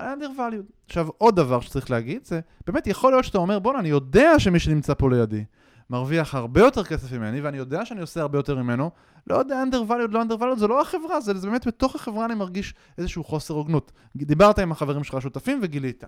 על 0.00 0.18
undervalued. 0.18 0.72
עכשיו, 0.86 1.08
עוד 1.18 1.36
דבר 1.36 1.60
שצריך 1.60 1.90
להגיד, 1.90 2.24
זה 2.24 2.40
באמת 2.66 2.86
יכול 2.86 3.12
להיות 3.12 3.24
שאתה 3.24 3.38
אומר, 3.38 3.58
בואנה, 3.58 3.78
אני 3.78 3.88
יודע 3.88 4.38
שמי 4.38 4.58
שנמצא 4.58 4.94
פה 4.94 5.10
לידי 5.10 5.44
מרוויח 5.90 6.34
הרבה 6.34 6.60
יותר 6.60 6.84
כסף 6.84 7.12
ממני, 7.12 7.40
ואני 7.40 7.58
יודע 7.58 7.84
שאני 7.84 8.00
עושה 8.00 8.20
הרבה 8.20 8.38
יותר 8.38 8.56
ממנו, 8.56 8.90
לא 9.26 9.36
יודע, 9.36 9.62
undervalued, 9.70 10.10
לא 10.10 10.22
undervalued, 10.22 10.58
זה 10.58 10.66
לא 10.66 10.80
החברה, 10.80 11.20
זה, 11.20 11.34
זה 11.34 11.46
באמת 11.46 11.66
בתוך 11.66 11.94
החברה 11.94 12.24
אני 12.24 12.34
מרגיש 12.34 12.74
איזשהו 12.98 13.24
חוסר 13.24 13.54
הוגנות. 13.54 13.92
דיברת 14.16 14.58
עם 14.58 14.72
החברים 14.72 15.04
שלך 15.04 15.14
השותפים 15.14 15.58
וגילית, 15.62 16.04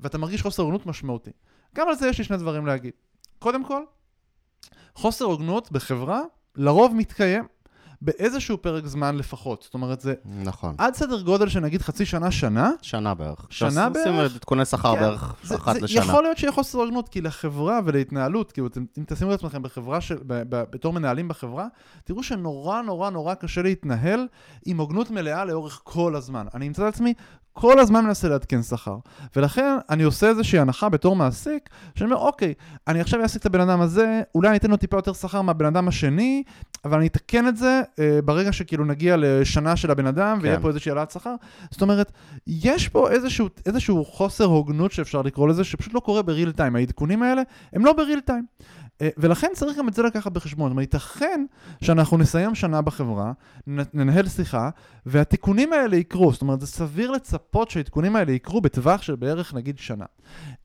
ואתה 0.00 0.18
מרגיש 0.18 0.42
חוסר 0.42 0.62
הוגנות 0.62 0.86
משמעותי. 0.86 1.30
גם 1.74 1.88
על 1.88 1.94
זה 1.94 2.08
יש 2.08 2.18
לי 2.18 2.24
שני 2.24 2.36
דברים 2.36 2.66
להגיד. 2.66 2.92
קודם 3.38 3.64
כל, 3.64 3.82
חוסר 4.94 5.24
הוגנות 5.24 5.72
בחברה 5.72 6.22
לרוב 6.56 6.94
מתקיים 6.94 7.44
באיזשהו 8.02 8.62
פרק 8.62 8.86
זמן 8.86 9.16
לפחות. 9.16 9.62
זאת 9.62 9.74
אומרת, 9.74 10.00
זה 10.00 10.14
נכון. 10.24 10.74
עד 10.78 10.94
סדר 10.94 11.22
גולל 11.22 11.48
של 11.48 11.60
נגיד 11.60 11.82
חצי 11.82 12.06
שנה, 12.06 12.30
שנה, 12.30 12.70
שנה 12.82 13.14
בערך. 13.14 13.46
שנה 13.50 13.88
בערך? 13.88 14.34
עדכוני 14.34 14.64
שכר 14.64 14.94
כן. 14.94 15.00
בערך 15.00 15.34
אחת 15.54 15.82
לשנה. 15.82 16.04
יכול 16.04 16.22
להיות 16.22 16.38
שיהיה 16.38 16.52
חוסר 16.52 16.78
הוגנות, 16.78 17.08
כי 17.08 17.20
לחברה 17.20 17.80
ולהתנהלות, 17.84 18.52
כאילו, 18.52 18.68
אם 18.98 19.04
תשימו 19.06 19.34
את 19.34 19.38
עצמכם 19.38 19.62
בחברה, 19.62 20.00
של, 20.00 20.18
ב, 20.26 20.42
ב, 20.48 20.62
בתור 20.70 20.92
מנהלים 20.92 21.28
בחברה, 21.28 21.66
תראו 22.04 22.22
שנורא 22.22 22.82
נורא 22.82 23.10
נורא 23.10 23.34
קשה 23.34 23.62
להתנהל 23.62 24.26
עם 24.66 24.78
הוגנות 24.78 25.10
מלאה 25.10 25.44
לאורך 25.44 25.80
כל 25.84 26.16
הזמן. 26.16 26.46
אני 26.54 26.68
אמצא 26.68 26.88
את 26.88 26.94
עצמי 26.94 27.14
כל 27.58 27.78
הזמן 27.78 28.04
מנסה 28.04 28.28
לעדכן 28.28 28.62
שכר. 28.62 28.96
ולכן 29.36 29.76
אני 29.90 30.02
עושה 30.02 30.28
איזושהי 30.28 30.58
הנחה 30.58 30.88
בתור 30.88 31.16
מעסיק, 31.16 31.68
שאני 31.94 32.10
אומר, 32.10 32.22
אוקיי, 32.22 32.54
אני 32.88 33.00
עכשיו 33.00 33.20
אעסיק 33.22 33.40
את 33.40 33.46
הבן 33.46 33.60
אדם 33.60 33.80
הזה, 33.80 34.22
אולי 34.34 34.48
אני 34.48 34.56
אתן 34.56 34.70
לו 34.70 34.76
טיפה 34.76 34.96
יותר 34.96 35.12
שכר 35.12 35.42
מהבן 35.42 35.66
אדם 35.66 35.88
השני, 35.88 36.42
אבל 36.84 36.98
אני 36.98 37.06
אתקן 37.06 37.48
את 37.48 37.56
זה 37.56 37.82
אה, 37.98 38.18
ברגע 38.24 38.52
שכאילו 38.52 38.84
נגיע 38.84 39.16
לשנה 39.18 39.76
של 39.76 39.90
הבן 39.90 40.06
אדם, 40.06 40.38
ויהיה 40.42 40.56
כן. 40.56 40.62
פה 40.62 40.68
איזושהי 40.68 40.90
העלאת 40.90 41.10
שכר. 41.10 41.34
זאת 41.70 41.82
אומרת, 41.82 42.12
יש 42.46 42.88
פה 42.88 43.10
איזשהו, 43.10 43.48
איזשהו 43.66 44.04
חוסר 44.04 44.44
הוגנות 44.44 44.92
שאפשר 44.92 45.22
לקרוא 45.22 45.48
לזה, 45.48 45.64
שפשוט 45.64 45.94
לא 45.94 46.00
קורה 46.00 46.22
בריל 46.22 46.52
טיים. 46.52 46.76
העדכונים 46.76 47.22
האלה 47.22 47.42
הם 47.72 47.84
לא 47.84 47.92
בריל 47.92 48.20
טיים. 48.20 48.44
אה, 49.02 49.08
ולכן 49.16 49.48
צריך 49.54 49.78
גם 49.78 49.88
את 49.88 49.94
זה 49.94 50.02
לקחת 50.02 50.32
בחשבון. 50.32 50.68
זאת 50.68 50.70
אומרת, 50.70 50.94
ייתכן 50.94 51.44
שאנחנו 51.82 52.18
נסיים 52.18 52.54
שנה 52.54 52.82
בחברה, 52.82 53.32
ננהל 53.66 54.28
שיחה, 54.28 54.70
והתיקונים 55.06 55.72
האלה 55.72 55.96
יקרו. 55.96 56.32
זאת 56.32 56.42
אומרת, 56.42 56.60
זה 56.60 56.66
סביר 56.66 57.10
לצפות 57.10 57.70
שהעדכונים 57.70 58.16
האלה 58.16 58.32
יקרו 58.32 58.60
בטווח 58.60 59.02
של 59.02 59.16
בערך 59.16 59.54
נגיד 59.54 59.78
שנה. 59.78 60.04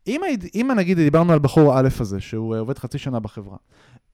אם, 0.07 0.21
אם 0.55 0.71
נגיד 0.75 0.97
דיברנו 0.97 1.33
על 1.33 1.39
בחור 1.39 1.79
א' 1.79 1.89
הזה, 2.00 2.19
שהוא 2.19 2.55
אה, 2.55 2.59
עובד 2.59 2.77
חצי 2.77 2.97
שנה 2.97 3.19
בחברה, 3.19 3.57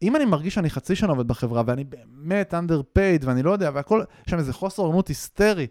אם 0.01 0.15
אני 0.15 0.25
מרגיש 0.25 0.53
שאני 0.53 0.69
חצי 0.69 0.95
שנה 0.95 1.09
עובד 1.09 1.27
בחברה 1.27 1.63
ואני 1.65 1.83
באמת 1.83 2.53
underpaid 2.53 3.25
ואני 3.25 3.43
לא 3.43 3.51
יודע, 3.51 3.71
והכל, 3.73 4.03
יש 4.25 4.31
שם 4.31 4.37
איזה 4.37 4.53
חוסר 4.53 4.83
הוגנות 4.83 5.07
היסטרי 5.07 5.67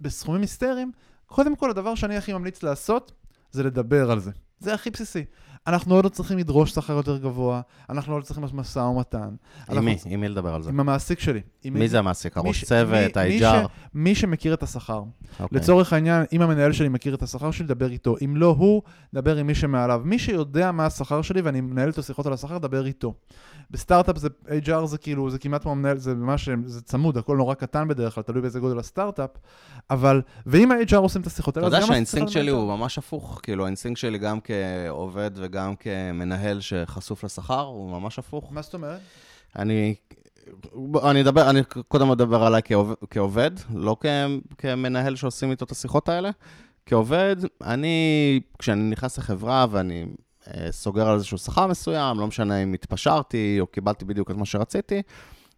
בסכומים 0.00 0.40
היסטריים, 0.40 0.92
קודם 1.26 1.56
כל 1.56 1.70
הדבר 1.70 1.94
שאני 1.94 2.16
הכי 2.16 2.32
ממליץ 2.32 2.62
לעשות 2.62 3.12
זה 3.50 3.62
לדבר 3.62 4.10
על 4.10 4.20
זה. 4.20 4.30
זה 4.58 4.74
הכי 4.74 4.90
בסיסי. 4.90 5.24
אנחנו 5.66 5.94
עוד 5.94 6.04
לא 6.04 6.08
צריכים 6.08 6.38
לדרוש 6.38 6.70
שכר 6.70 6.92
יותר 6.92 7.18
גבוה, 7.18 7.60
אנחנו 7.90 8.12
עוד 8.12 8.22
לא 8.22 8.26
צריכים 8.26 8.42
לעשות 8.44 8.58
משא 8.58 8.78
ומתן. 8.78 9.28
עם 9.68 9.84
מי? 9.84 9.96
עם 10.06 10.20
מי 10.20 10.28
לדבר 10.28 10.54
על 10.54 10.62
זה? 10.62 10.70
עם 10.70 10.80
המעסיק 10.80 11.20
שלי. 11.20 11.40
עם 11.64 11.74
מי 11.74 11.88
זה 11.88 11.98
המעסיק? 11.98 12.36
הראש 12.36 12.64
צוות, 12.64 13.16
ה-HR? 13.16 13.68
מי 13.94 14.14
שמכיר 14.14 14.54
את 14.54 14.62
השכר. 14.62 15.02
אוקיי. 15.40 15.58
לצורך 15.58 15.92
העניין, 15.92 16.24
אם 16.32 16.42
המנהל 16.42 16.72
שלי 16.72 16.88
מכיר 16.88 17.14
את 17.14 17.22
השכר 17.22 17.50
שלי, 17.50 17.66
דבר 17.66 17.90
איתו. 17.90 18.16
אם 18.24 18.36
לא 18.36 18.54
הוא, 18.58 18.82
דבר 19.14 19.36
עם 19.36 19.46
מי 19.46 19.54
שמעליו. 19.54 20.02
מי 20.04 20.18
שיודע 20.18 20.72
מה 20.72 20.86
השכר 20.86 21.22
שלי 21.22 21.40
ואני 21.40 21.60
מנהל 21.60 21.88
איתו 21.88 22.02
שיחות 22.02 22.26
על 22.26 22.32
השכר, 22.32 22.58
דבר 22.58 22.86
איתו. 22.86 23.14
בסטארט-אפ 23.70 24.18
זה, 24.18 24.28
HR 24.48 24.86
זה 24.86 24.98
כאילו, 24.98 25.30
זה 25.30 25.38
כמעט 25.38 25.62
כמו 25.62 25.74
מנהל, 25.74 25.98
זה 25.98 26.14
ממש, 26.14 26.48
זה 26.64 26.82
צמוד, 26.82 27.18
הכל 27.18 27.36
נורא 27.36 27.54
קטן 27.54 27.88
בדרך 27.88 28.14
כלל, 28.14 28.22
תלוי 28.24 28.42
באיזה 28.42 28.60
גודל 28.60 28.78
הסטארט-אפ. 28.78 29.30
אבל, 29.90 30.22
ואם 30.46 30.72
ה-HR 30.72 30.96
עושים 30.96 31.22
את 31.22 31.26
השיחות 31.26 31.52
אתה 31.52 31.60
האלה, 31.60 31.68
יודע 31.68 31.78
אז 31.78 31.82
גם 31.82 31.88
שהאינסטינקט 31.88 32.32
שלי 32.32 32.50
הוא. 32.50 32.76
ממש 32.76 32.98
הפוך. 32.98 33.40
כאילו, 33.42 33.64
האינסטינקט 33.64 34.00
שלי 34.00 34.18
גם 34.18 34.38
כעובד 34.40 35.30
וגם 35.54 35.76
כמנהל 35.76 36.60
שחשוף 36.60 37.24
לשכר, 37.24 37.60
הוא 37.60 37.90
ממש 37.90 38.18
הפוך. 38.18 38.52
מה 38.52 38.62
זאת 38.62 38.74
אומרת? 38.74 39.00
אני, 39.56 39.94
אני 41.10 41.22
אדבר, 41.22 41.50
אני 41.50 41.60
קודם 41.88 42.10
אדבר 42.10 42.42
עליי 42.42 42.62
כעובד, 42.64 42.94
כעובד 43.10 43.50
לא 43.74 43.96
כ, 44.00 44.06
כמנהל 44.58 45.16
שעושים 45.16 45.50
איתו 45.50 45.64
את 45.64 45.70
השיחות 45.70 46.08
האלה. 46.08 46.30
כעובד, 46.86 47.36
אני, 47.62 48.40
כשאני 48.58 48.90
נכנס 48.90 49.18
לחברה 49.18 49.66
ואני 49.70 50.06
אה, 50.54 50.72
סוגר 50.72 51.08
על 51.08 51.14
איזשהו 51.14 51.38
שכר 51.38 51.66
מסוים, 51.66 52.20
לא 52.20 52.26
משנה 52.26 52.62
אם 52.62 52.72
התפשרתי 52.72 53.56
או 53.60 53.66
קיבלתי 53.66 54.04
בדיוק 54.04 54.30
את 54.30 54.36
מה 54.36 54.44
שרציתי, 54.44 55.02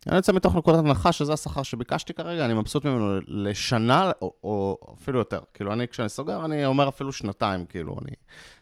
אני 0.06 0.16
יוצא 0.16 0.32
מתוך 0.32 0.56
נקודת 0.56 0.78
הנחה 0.78 1.12
שזה 1.12 1.32
השכר 1.32 1.62
שביקשתי 1.62 2.14
כרגע, 2.14 2.44
אני 2.44 2.54
מבסוט 2.54 2.84
ממנו 2.84 3.18
לשנה 3.26 4.10
או, 4.22 4.32
או 4.44 4.78
אפילו 5.02 5.18
יותר. 5.18 5.40
כאילו, 5.54 5.72
אני, 5.72 5.88
כשאני 5.88 6.08
סוגר, 6.08 6.44
אני 6.44 6.66
אומר 6.66 6.88
אפילו 6.88 7.12
שנתיים, 7.12 7.66
כאילו, 7.66 7.96
אני... 8.02 8.12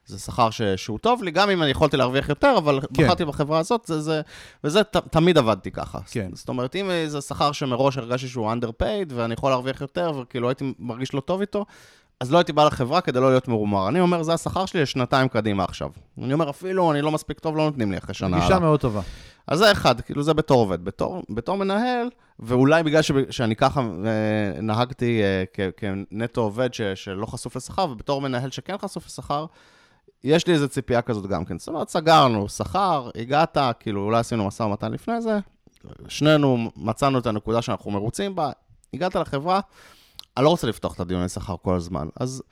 זה 0.06 0.18
שכר 0.18 0.50
ש, 0.50 0.62
שהוא 0.62 0.98
טוב 0.98 1.22
לי, 1.22 1.30
גם 1.30 1.50
אם 1.50 1.62
אני 1.62 1.70
יכולתי 1.70 1.96
להרוויח 1.96 2.28
יותר, 2.28 2.54
אבל 2.58 2.80
כן. 2.80 3.04
בחרתי 3.04 3.24
בחברה 3.24 3.58
הזאת, 3.58 3.84
זה, 3.86 4.00
זה, 4.00 4.20
וזה 4.64 4.84
ת, 4.84 4.96
תמיד 4.96 5.38
עבדתי 5.38 5.70
ככה. 5.70 5.98
כן. 6.10 6.30
זאת 6.32 6.48
אומרת, 6.48 6.76
אם 6.76 6.90
זה 7.06 7.20
שכר 7.20 7.52
שמראש 7.52 7.98
הרגשתי 7.98 8.28
שהוא 8.28 8.52
underpaid, 8.52 9.12
ואני 9.14 9.34
יכול 9.34 9.50
להרוויח 9.50 9.80
יותר, 9.80 10.12
וכאילו 10.22 10.48
הייתי 10.48 10.74
מרגיש 10.78 11.14
לא 11.14 11.20
טוב 11.20 11.40
איתו, 11.40 11.64
אז 12.20 12.32
לא 12.32 12.38
הייתי 12.38 12.52
בא 12.52 12.64
לחברה 12.64 13.00
כדי 13.00 13.20
לא 13.20 13.30
להיות 13.30 13.48
מרומר. 13.48 13.88
אני 13.88 14.00
אומר, 14.00 14.22
זה 14.22 14.32
השכר 14.32 14.66
שלי 14.66 14.82
לשנתיים 14.82 15.28
קדימה 15.28 15.64
עכשיו. 15.64 15.90
אני 16.22 16.32
אומר, 16.32 16.50
אפילו 16.50 16.92
אני 16.92 17.02
לא 17.02 17.10
מספיק 17.10 17.38
טוב, 17.38 17.56
לא 17.56 17.64
נותנים 17.64 17.92
לי 17.92 17.98
אחרי 17.98 18.14
שנה. 18.14 18.40
גישה 18.40 18.58
מאוד 18.58 18.80
טובה. 18.80 19.00
אז 19.46 19.58
זה 19.58 19.72
אחד, 19.72 20.00
כאילו 20.00 20.22
זה 20.22 20.34
בתור 20.34 20.60
עובד. 20.60 20.84
בתור, 20.84 21.22
בתור 21.30 21.56
מנהל, 21.56 22.08
ואולי 22.38 22.82
בגלל 22.82 23.02
ש, 23.02 23.10
שאני 23.30 23.56
ככה 23.56 23.80
אה, 23.80 24.60
נהגתי 24.62 25.22
אה, 25.22 25.44
כ, 25.52 25.60
כנטו 25.76 26.40
עובד 26.40 26.74
ש, 26.74 26.80
שלא 26.80 27.26
חשוף 27.26 27.56
לשכר, 27.56 27.86
ובתור 27.90 28.20
מנהל 28.20 28.50
שכן 28.50 28.78
חשוף 28.78 29.06
לשכר, 29.06 29.46
יש 30.24 30.46
לי 30.46 30.52
איזו 30.52 30.68
ציפייה 30.68 31.02
כזאת 31.02 31.26
גם 31.26 31.44
כן. 31.44 31.58
זאת 31.58 31.68
אומרת, 31.68 31.88
סגרנו 31.88 32.48
שכר, 32.48 33.10
הגעת, 33.14 33.58
כאילו 33.80 34.04
אולי 34.04 34.18
עשינו 34.18 34.46
משא 34.46 34.62
ומתן 34.62 34.92
לפני 34.92 35.20
זה, 35.20 35.38
שנינו 36.08 36.70
מצאנו 36.76 37.18
את 37.18 37.26
הנקודה 37.26 37.62
שאנחנו 37.62 37.90
מרוצים 37.90 38.34
בה, 38.34 38.50
הגעת 38.94 39.14
לחברה, 39.16 39.60
אני 40.36 40.44
לא 40.44 40.48
רוצה 40.48 40.66
לפתוח 40.66 40.94
את 40.94 41.00
הדיוני 41.00 41.28
שכר 41.28 41.56
כל 41.62 41.74
הזמן, 41.74 42.08
אז 42.20 42.42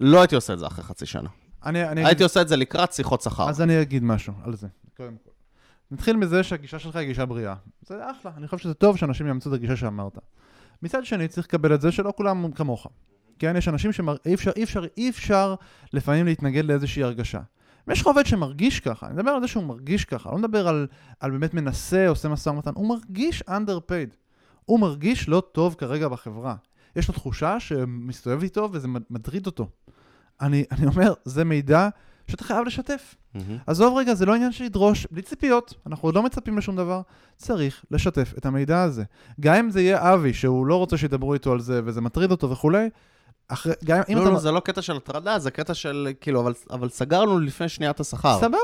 לא 0.00 0.20
הייתי 0.20 0.34
עושה 0.34 0.52
את 0.52 0.58
זה 0.58 0.66
אחרי 0.66 0.84
חצי 0.84 1.06
שנה. 1.06 1.28
אני, 1.64 1.88
אני 1.88 2.00
הייתי 2.00 2.12
אגיד... 2.12 2.22
עושה 2.22 2.42
את 2.42 2.48
זה 2.48 2.56
לקראת 2.56 2.92
שיחות 2.92 3.22
שכר. 3.22 3.48
אז 3.48 3.62
אני 3.62 3.82
אגיד 3.82 4.02
משהו 4.02 4.32
על 4.44 4.56
זה, 4.56 4.66
קודם 4.96 5.16
כל. 5.24 5.30
נתחיל 5.90 6.16
מזה 6.16 6.42
שהגישה 6.42 6.78
שלך 6.78 6.96
היא 6.96 7.06
גישה 7.06 7.26
בריאה. 7.26 7.54
זה 7.82 8.10
אחלה, 8.10 8.32
אני 8.36 8.48
חושב 8.48 8.62
שזה 8.62 8.74
טוב 8.74 8.96
שאנשים 8.96 9.26
יאמצו 9.26 9.50
את 9.50 9.54
הגישה 9.54 9.76
שאמרת. 9.76 10.18
מצד 10.82 11.04
שני, 11.04 11.28
צריך 11.28 11.46
לקבל 11.46 11.74
את 11.74 11.80
זה 11.80 11.92
שלא 11.92 12.12
כולם 12.16 12.52
כמוך. 12.52 12.86
כן, 13.38 13.56
יש 13.56 13.68
אנשים 13.68 13.92
שאי 13.92 14.34
אפשר, 14.34 14.50
אי 14.56 14.64
אפשר, 14.64 14.84
אי 14.96 15.10
אפשר 15.10 15.54
לפעמים 15.92 16.26
להתנגד 16.26 16.64
לאיזושהי 16.64 17.02
הרגשה. 17.02 17.40
יש 17.90 18.00
לך 18.00 18.06
עובד 18.06 18.26
שמרגיש 18.26 18.80
ככה, 18.80 19.06
אני 19.06 19.14
מדבר 19.14 19.30
על 19.30 19.40
זה 19.40 19.48
שהוא 19.48 19.64
מרגיש 19.64 20.04
ככה, 20.04 20.30
לא 20.30 20.38
מדבר 20.38 20.68
על, 20.68 20.86
על 21.20 21.30
באמת 21.30 21.54
מנסה, 21.54 22.08
עושה 22.08 22.28
משא 22.28 22.48
ומתן, 22.48 22.70
הוא 22.74 22.88
מרגיש 22.88 23.42
underpaid. 23.48 24.16
הוא 24.64 24.80
מרגיש 24.80 25.28
לא 25.28 25.42
טוב 25.52 25.74
כרגע 25.78 26.08
בחברה. 26.08 26.54
יש 26.96 27.08
לו 27.08 27.14
תחושה 27.14 27.60
שמסתובב 27.60 28.42
איתו 28.42 28.68
וזה 28.72 28.88
מטריד 29.10 29.46
אותו. 29.46 29.68
אני, 30.40 30.64
אני 30.72 30.86
אומר, 30.86 31.12
זה 31.24 31.44
מידע 31.44 31.88
שאתה 32.28 32.44
חייב 32.44 32.66
לשתף. 32.66 33.14
Mm-hmm. 33.14 33.38
עזוב 33.66 33.96
רגע, 33.96 34.14
זה 34.14 34.26
לא 34.26 34.34
עניין 34.34 34.52
של 34.52 34.64
לדרוש, 34.64 35.06
בלי 35.10 35.22
ציפיות, 35.22 35.74
אנחנו 35.86 36.08
עוד 36.08 36.14
לא 36.14 36.22
מצפים 36.22 36.58
לשום 36.58 36.76
דבר, 36.76 37.02
צריך 37.36 37.84
לשתף 37.90 38.34
את 38.38 38.46
המידע 38.46 38.82
הזה. 38.82 39.04
גם 39.40 39.54
אם 39.54 39.70
זה 39.70 39.80
יהיה 39.80 40.14
אבי, 40.14 40.34
שהוא 40.34 40.66
לא 40.66 40.76
רוצה 40.76 40.96
שידברו 40.96 41.34
איתו 41.34 41.52
על 41.52 41.60
זה 41.60 41.80
וזה 41.84 42.00
מטריד 42.00 42.30
אותו 42.30 42.50
וכולי, 42.50 42.88
אחרי, 43.48 43.72
גם 43.84 44.00
אם 44.08 44.16
לא, 44.16 44.22
אתה... 44.22 44.30
לא, 44.30 44.38
זה 44.38 44.50
לא 44.50 44.60
קטע 44.60 44.82
של 44.82 44.96
הטרדה, 44.96 45.38
זה 45.38 45.50
קטע 45.50 45.74
של, 45.74 46.08
כאילו, 46.20 46.40
אבל, 46.40 46.52
אבל 46.70 46.88
סגרנו 46.88 47.38
לפני 47.38 47.68
שניית 47.68 48.00
השכר. 48.00 48.38
סבבה. 48.40 48.56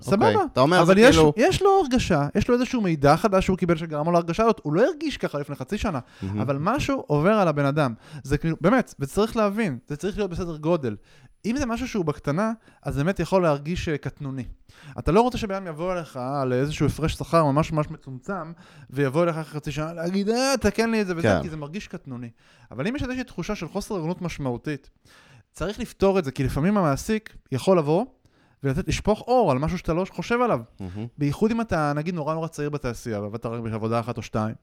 סבבה. 0.00 0.34
Okay. 0.34 0.46
אתה 0.52 0.60
אומר, 0.60 0.82
אבל 0.82 0.94
זה 0.94 1.00
יש, 1.00 1.16
כאילו... 1.16 1.32
יש 1.36 1.62
לו 1.62 1.80
הרגשה, 1.80 2.26
יש 2.34 2.48
לו 2.48 2.54
איזשהו 2.54 2.80
מידע 2.80 3.16
חדש 3.16 3.44
שהוא 3.44 3.56
קיבל 3.58 3.76
שגרם 3.76 4.06
לו 4.06 4.12
להרגשה 4.12 4.42
הזאת, 4.42 4.60
הוא 4.62 4.72
לא 4.72 4.82
הרגיש 4.86 5.16
ככה 5.16 5.38
לפני 5.38 5.56
חצי 5.56 5.78
שנה, 5.78 5.98
mm-hmm. 5.98 6.26
אבל 6.42 6.56
משהו 6.60 7.04
עובר 7.06 7.32
על 7.32 7.48
הבן 7.48 7.64
אדם. 7.64 7.94
זה 8.22 8.38
כאילו, 8.38 8.56
באמת, 8.60 8.94
וצריך 9.00 9.36
להבין, 9.36 9.78
זה 9.88 9.96
צריך 9.96 10.16
להיות 10.18 10.30
בסדר 10.30 10.56
גודל. 10.56 10.96
אם 11.44 11.56
זה 11.56 11.66
משהו 11.66 11.88
שהוא 11.88 12.04
בקטנה, 12.04 12.52
אז 12.82 12.96
באמת 12.96 13.20
יכול 13.20 13.42
להרגיש 13.42 13.88
אה, 13.88 13.98
קטנוני. 13.98 14.44
אתה 14.98 15.12
לא 15.12 15.20
רוצה 15.20 15.38
שבן 15.38 15.54
אדם 15.54 15.66
יבוא 15.66 15.92
אליך 15.92 16.16
על 16.16 16.52
איזשהו 16.52 16.86
הפרש 16.86 17.14
שכר 17.14 17.44
ממש 17.44 17.72
ממש 17.72 17.90
מצומצם, 17.90 18.52
ויבוא 18.90 19.22
אליך 19.22 19.36
אחרי 19.36 19.60
חצי 19.60 19.72
שנה 19.72 19.92
להגיד, 19.92 20.28
אה, 20.28 20.54
תקן 20.60 20.90
לי 20.90 21.00
את 21.00 21.06
זה 21.06 21.16
וזה, 21.16 21.28
כן. 21.28 21.42
כי 21.42 21.48
זה 21.48 21.56
מרגיש 21.56 21.88
קטנוני. 21.88 22.30
אבל 22.70 22.86
אם 22.86 22.96
יש 22.96 23.02
איזושהי 23.02 23.24
תחושה 23.24 23.54
של 23.54 23.68
חוסר 23.68 23.94
הוגנות 23.94 24.22
משמעותית, 24.22 24.90
צריך 25.52 25.80
לפתור 25.80 26.18
את 26.18 26.24
זה, 26.24 26.32
כי 26.32 26.44
לפעמים 26.44 26.76
המעסיק 26.76 27.36
יכול 27.52 27.78
לבוא 27.78 28.06
ולתת, 28.64 28.88
לשפוך 28.88 29.20
אור 29.20 29.50
על 29.50 29.58
משהו 29.58 29.78
שאתה 29.78 29.92
לא 29.92 30.04
חושב 30.10 30.40
עליו. 30.40 30.60
Mm-hmm. 30.60 31.00
בייחוד 31.18 31.50
אם 31.50 31.60
אתה, 31.60 31.92
נגיד, 31.92 32.14
נורא 32.14 32.34
נורא 32.34 32.48
צעיר 32.48 32.70
בתעשייה, 32.70 33.20
ועבדת 33.20 33.46
רק 33.46 33.60
בעבודה 33.60 34.00
אחת 34.00 34.16
או 34.16 34.22
שתיים, 34.22 34.54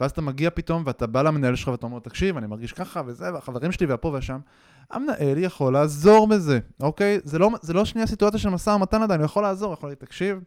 ואז 0.00 0.10
אתה 0.10 0.20
מגיע 0.20 0.50
פתאום 0.50 0.82
ואתה 0.86 1.06
בא 1.06 1.22
למנהל 1.22 1.56
שלך 1.56 1.68
ואתה 1.68 1.86
אומר, 1.86 1.98
תקשיב, 1.98 2.36
אני 2.36 2.46
מרגיש 2.46 2.72
ככה 2.72 3.02
וזה, 3.06 3.34
והחברים 3.34 3.72
שלי 3.72 3.86
והפה 3.86 4.08
והשם, 4.08 4.38
המנהל 4.90 5.38
יכול 5.38 5.72
לעזור 5.72 6.28
בזה, 6.28 6.58
אוקיי? 6.80 7.20
זה 7.24 7.38
לא, 7.38 7.50
זה 7.62 7.72
לא 7.72 7.84
שנייה 7.84 8.06
סיטואציה 8.06 8.38
של 8.38 8.48
משא 8.48 8.70
ומתן 8.70 9.02
עדיין, 9.02 9.20
הוא 9.20 9.24
יכול 9.24 9.42
לעזור, 9.42 9.72
יכול 9.72 9.88
להגיד, 9.88 9.98
תקשיב, 9.98 10.38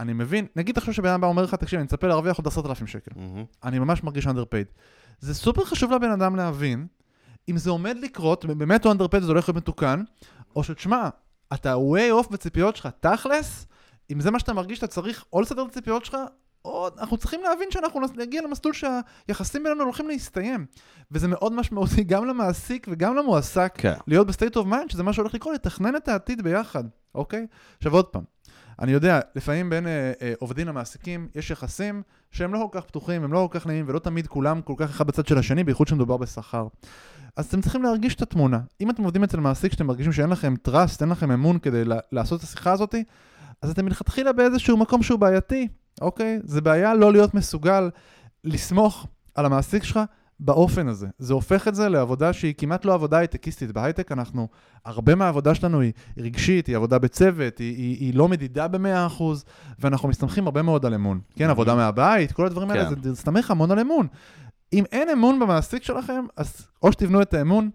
אני 0.00 0.12
מבין, 0.12 0.46
נגיד 0.56 0.74
תחשוב 0.74 0.94
שבן 0.94 1.08
אדם 1.08 1.24
אומר 1.24 1.42
לך, 1.42 1.54
תקשיב, 1.54 1.78
אני 1.78 1.84
מצפה 1.84 2.06
להרוויח 2.06 2.36
עוד 2.36 2.46
עשרת 2.46 2.66
אלפים 2.66 2.86
שקל. 2.86 3.10
Mm-hmm. 3.10 3.64
אני 3.64 3.78
ממש 3.78 4.04
מרגיש 4.04 4.26
underpaid. 4.26 4.80
זה 5.20 5.34
סופר 5.34 5.64
חשוב 5.64 5.92
לבן 5.92 6.10
אדם 6.10 6.36
להבין, 6.36 6.86
אם 7.48 7.58
זה 7.58 7.70
עומד 7.70 7.96
לקרות, 8.02 8.44
באמת 8.44 8.84
הוא 8.84 8.94
underpaid, 8.94 9.20
זה 9.20 9.26
הולך 9.26 9.48
להיות 9.48 9.56
מתוקן, 9.56 10.02
או 10.56 10.64
שתשמע, 10.64 11.08
אתה 11.54 11.74
way 11.74 12.24
off 12.24 12.32
בציפיות 12.32 12.76
שלך, 12.76 12.88
תכלס, 13.00 13.66
אם 14.12 14.20
זה 14.20 14.30
מה 14.30 14.38
שאתה 14.38 14.52
מרגיש, 14.52 14.78
אתה 14.78 14.86
צריך 14.86 15.24
או 15.32 15.40
לסדר 15.40 15.62
את 15.62 15.68
הציפיות 15.68 16.04
שלך, 16.04 16.16
או 16.64 16.88
אנחנו 16.98 17.16
צריכים 17.16 17.42
להבין 17.42 17.70
שאנחנו 17.70 18.00
נגיע 18.16 18.42
למסלול 18.42 18.74
שהיחסים 18.74 19.62
בינינו 19.62 19.84
הולכים 19.84 20.08
להסתיים. 20.08 20.66
וזה 21.10 21.28
מאוד 21.28 21.52
משמעותי 21.52 22.04
גם 22.04 22.26
למעסיק 22.26 22.86
וגם 22.90 23.16
למועסק, 23.16 23.72
כן. 23.74 23.94
להיות 24.06 24.26
ב 24.26 24.31
state 24.31 24.56
of 24.56 24.66
mind, 24.66 24.90
שזה 24.90 25.02
מה 25.02 25.12
שהולך 25.12 25.34
לקרות, 25.34 25.54
לתכנן 25.54 25.96
את 25.96 26.08
העתיד 26.08 26.42
ביחד, 26.42 26.84
אוקיי? 27.14 27.46
עכשיו 27.78 27.92
עוד 27.94 28.04
פעם, 28.04 28.22
אני 28.78 28.92
יודע, 28.92 29.20
לפעמים 29.34 29.70
בין 29.70 29.86
אה, 29.86 30.12
אה, 30.22 30.32
עובדים 30.38 30.68
למעסיקים 30.68 31.28
יש 31.34 31.50
יחסים 31.50 32.02
שהם 32.30 32.54
לא 32.54 32.68
כל 32.72 32.80
כך 32.80 32.86
פתוחים, 32.86 33.24
הם 33.24 33.32
לא 33.32 33.48
כל 33.52 33.58
כך 33.58 33.66
נעימים, 33.66 33.84
ולא 33.88 33.98
תמיד 33.98 34.26
כולם 34.26 34.62
כל 34.62 34.74
כך 34.76 34.90
אחד 34.90 35.06
בצד 35.06 35.26
של 35.26 35.38
השני, 35.38 35.64
בייחוד 35.64 35.88
שמדובר 35.88 36.16
בשכר. 36.16 36.66
אז 37.36 37.46
אתם 37.46 37.60
צריכים 37.60 37.82
להרגיש 37.82 38.14
את 38.14 38.22
התמונה. 38.22 38.60
אם 38.80 38.90
אתם 38.90 39.02
עובדים 39.02 39.24
אצל 39.24 39.40
מעסיק 39.40 39.72
שאתם 39.72 39.86
מרגישים 39.86 40.12
שאין 40.12 40.30
לכם 40.30 40.54
trust, 40.68 41.00
אין 41.00 41.08
לכם 41.08 41.30
אמון 41.30 41.58
כדי 41.58 41.82
לעשות 42.12 42.38
את 42.38 42.44
השיחה 42.44 42.72
הזאת, 42.72 42.94
אז 43.62 43.70
אתם 43.70 43.84
מלכתחילה 43.84 44.32
באיזשהו 44.32 44.76
מקום 44.76 45.02
שהוא 45.02 45.18
בעייתי, 45.18 45.68
אוקיי? 46.00 46.40
זה 46.44 46.60
בעיה 46.60 46.94
לא 46.94 47.12
להיות 47.12 47.34
מסוגל 47.34 47.90
לסמוך 48.44 49.06
על 49.34 49.46
המעסיק 49.46 49.84
שלך 49.84 50.00
באופן 50.40 50.88
הזה. 50.88 51.06
זה 51.18 51.34
הופך 51.34 51.68
את 51.68 51.74
זה 51.74 51.88
לעבודה 51.88 52.32
שהיא 52.32 52.54
כמעט 52.58 52.84
לא 52.84 52.94
עבודה 52.94 53.18
הייטקיסטית. 53.18 53.72
בהייטק 53.72 54.12
אנחנו, 54.12 54.48
הרבה 54.84 55.14
מהעבודה 55.14 55.54
שלנו 55.54 55.80
היא 55.80 55.92
רגשית, 56.18 56.66
היא 56.66 56.76
עבודה 56.76 56.98
בצוות, 56.98 57.58
היא, 57.58 57.76
היא, 57.76 57.96
היא 58.00 58.14
לא 58.14 58.28
מדידה 58.28 58.68
ב-100%, 58.68 59.22
ואנחנו 59.78 60.08
מסתמכים 60.08 60.44
הרבה 60.46 60.62
מאוד 60.62 60.86
על 60.86 60.94
אמון. 60.94 61.20
כן, 61.36 61.50
עבודה 61.50 61.74
מהבית, 61.74 62.32
כל 62.32 62.46
הדברים 62.46 62.70
האלה, 62.70 62.90
כן. 62.90 63.02
זה 63.02 63.12
מסתמך 63.12 63.50
המון 63.50 63.70
על 63.70 63.78
אמון. 63.78 64.06
אם 64.72 64.84
אין 64.92 65.08
אמון 65.08 65.40
במעסיק 65.40 65.82
שלכם, 65.82 66.24
אז 66.36 66.66
או 66.82 66.92
שתבנו 66.92 67.22
את 67.22 67.34
האמון, 67.34 67.70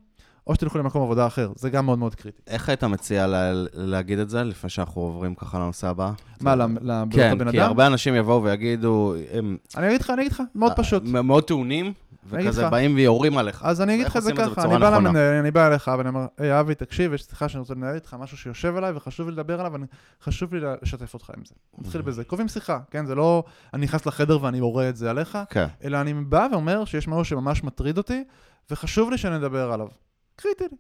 או 0.48 0.56
שתלכו 0.56 0.78
למקום 0.78 1.04
עבודה 1.04 1.28
אחר, 1.28 1.52
זה 1.56 1.70
גם 1.70 1.86
מאוד 1.86 2.00
מאוד 2.00 2.16
קריטי. 2.16 2.42
איך 2.48 2.70
היית 2.70 2.84
מציע 2.84 3.28
לה, 3.28 3.52
להגיד 3.74 4.20
את 4.20 4.30
זה, 4.30 4.44
לפני 4.44 4.70
שאנחנו 4.70 5.02
עוברים 5.02 5.36
ככה 5.36 5.60
לנושא 5.60 5.88
הבא? 5.88 6.12
מה, 6.42 6.56
לבן 6.56 6.76
כן, 7.12 7.32
אדם? 7.32 7.46
כן, 7.46 7.52
כי 7.52 7.62
הרבה 7.62 7.88
אנשים 7.88 8.16
יבואו 8.16 8.44
ויגידו... 8.44 9.14
הם... 9.32 9.58
אני 9.78 9.88
אגיד 9.88 10.02
לך, 10.02 10.10
אני 10.10 10.22
אגיד 10.22 10.32
לך, 10.32 10.44
מאוד 10.56 10.72
אה, 10.72 10.78
פשוט. 10.78 11.04
מאוד 11.04 11.44
טעונים, 11.44 11.94
וכזה 12.26 12.70
באים 12.70 12.96
ויורים 12.96 13.38
עליך. 13.38 13.62
אז 13.66 13.82
אני 13.82 13.96
אגיד 13.96 14.06
לך 14.06 14.18
את 14.18 14.24
זה 14.24 14.34
ככה, 14.34 14.64
אני 14.64 14.80
בא 14.80 14.98
למנהל, 14.98 15.40
אני 15.40 15.52
בא 15.52 15.68
אליך, 15.68 15.92
ואני 15.98 16.10
אומר, 16.10 16.26
היי 16.38 16.60
אבי, 16.60 16.76
תקשיב, 16.76 17.14
יש 17.14 17.24
שיחה 17.24 17.50
שאני 17.50 17.60
רוצה 17.60 17.74
לנהל 17.74 17.96
איתך, 17.96 18.16
משהו 18.20 18.38
שיושב 18.38 18.76
עליי, 18.76 18.92
וחשוב 18.96 19.28
לי 19.30 19.34
לדבר 19.34 19.60
עליו, 19.60 19.74
וחשוב 20.22 20.54
לי 20.54 20.62
לשתף 20.82 21.14
אותך 21.14 21.32
עם 21.38 21.46
זה. 21.46 21.56
נתחיל 21.78 22.02
mm-hmm. 22.02 22.04
בזה. 22.04 22.24
קובעים 22.24 22.48
שיחה, 22.48 22.80
כן? 22.92 23.06
זה 23.06 23.16
לא 23.16 23.44
אני 23.74 23.84
נכנס 23.84 24.06
לחדר 24.06 24.44
ואני 24.44 24.60
מורה 24.60 24.90
את 24.90 24.96
זה 24.96 25.10
עליך, 25.10 25.38
כן. 25.50 25.68
אלא 25.84 26.02
אני 26.02 26.14
בא 26.14 26.48
ואומר 26.52 26.86
שיש 26.86 27.08
משהו 27.08 27.26
שממש 27.26 27.64
מטריד 27.64 27.98
אותי, 27.98 28.24
וחשוב 28.72 29.12
לי 29.12 29.18
שנדבר 29.18 29.72
עליו. 29.72 29.88
קריטי 30.36 30.64
לי. 30.72 30.78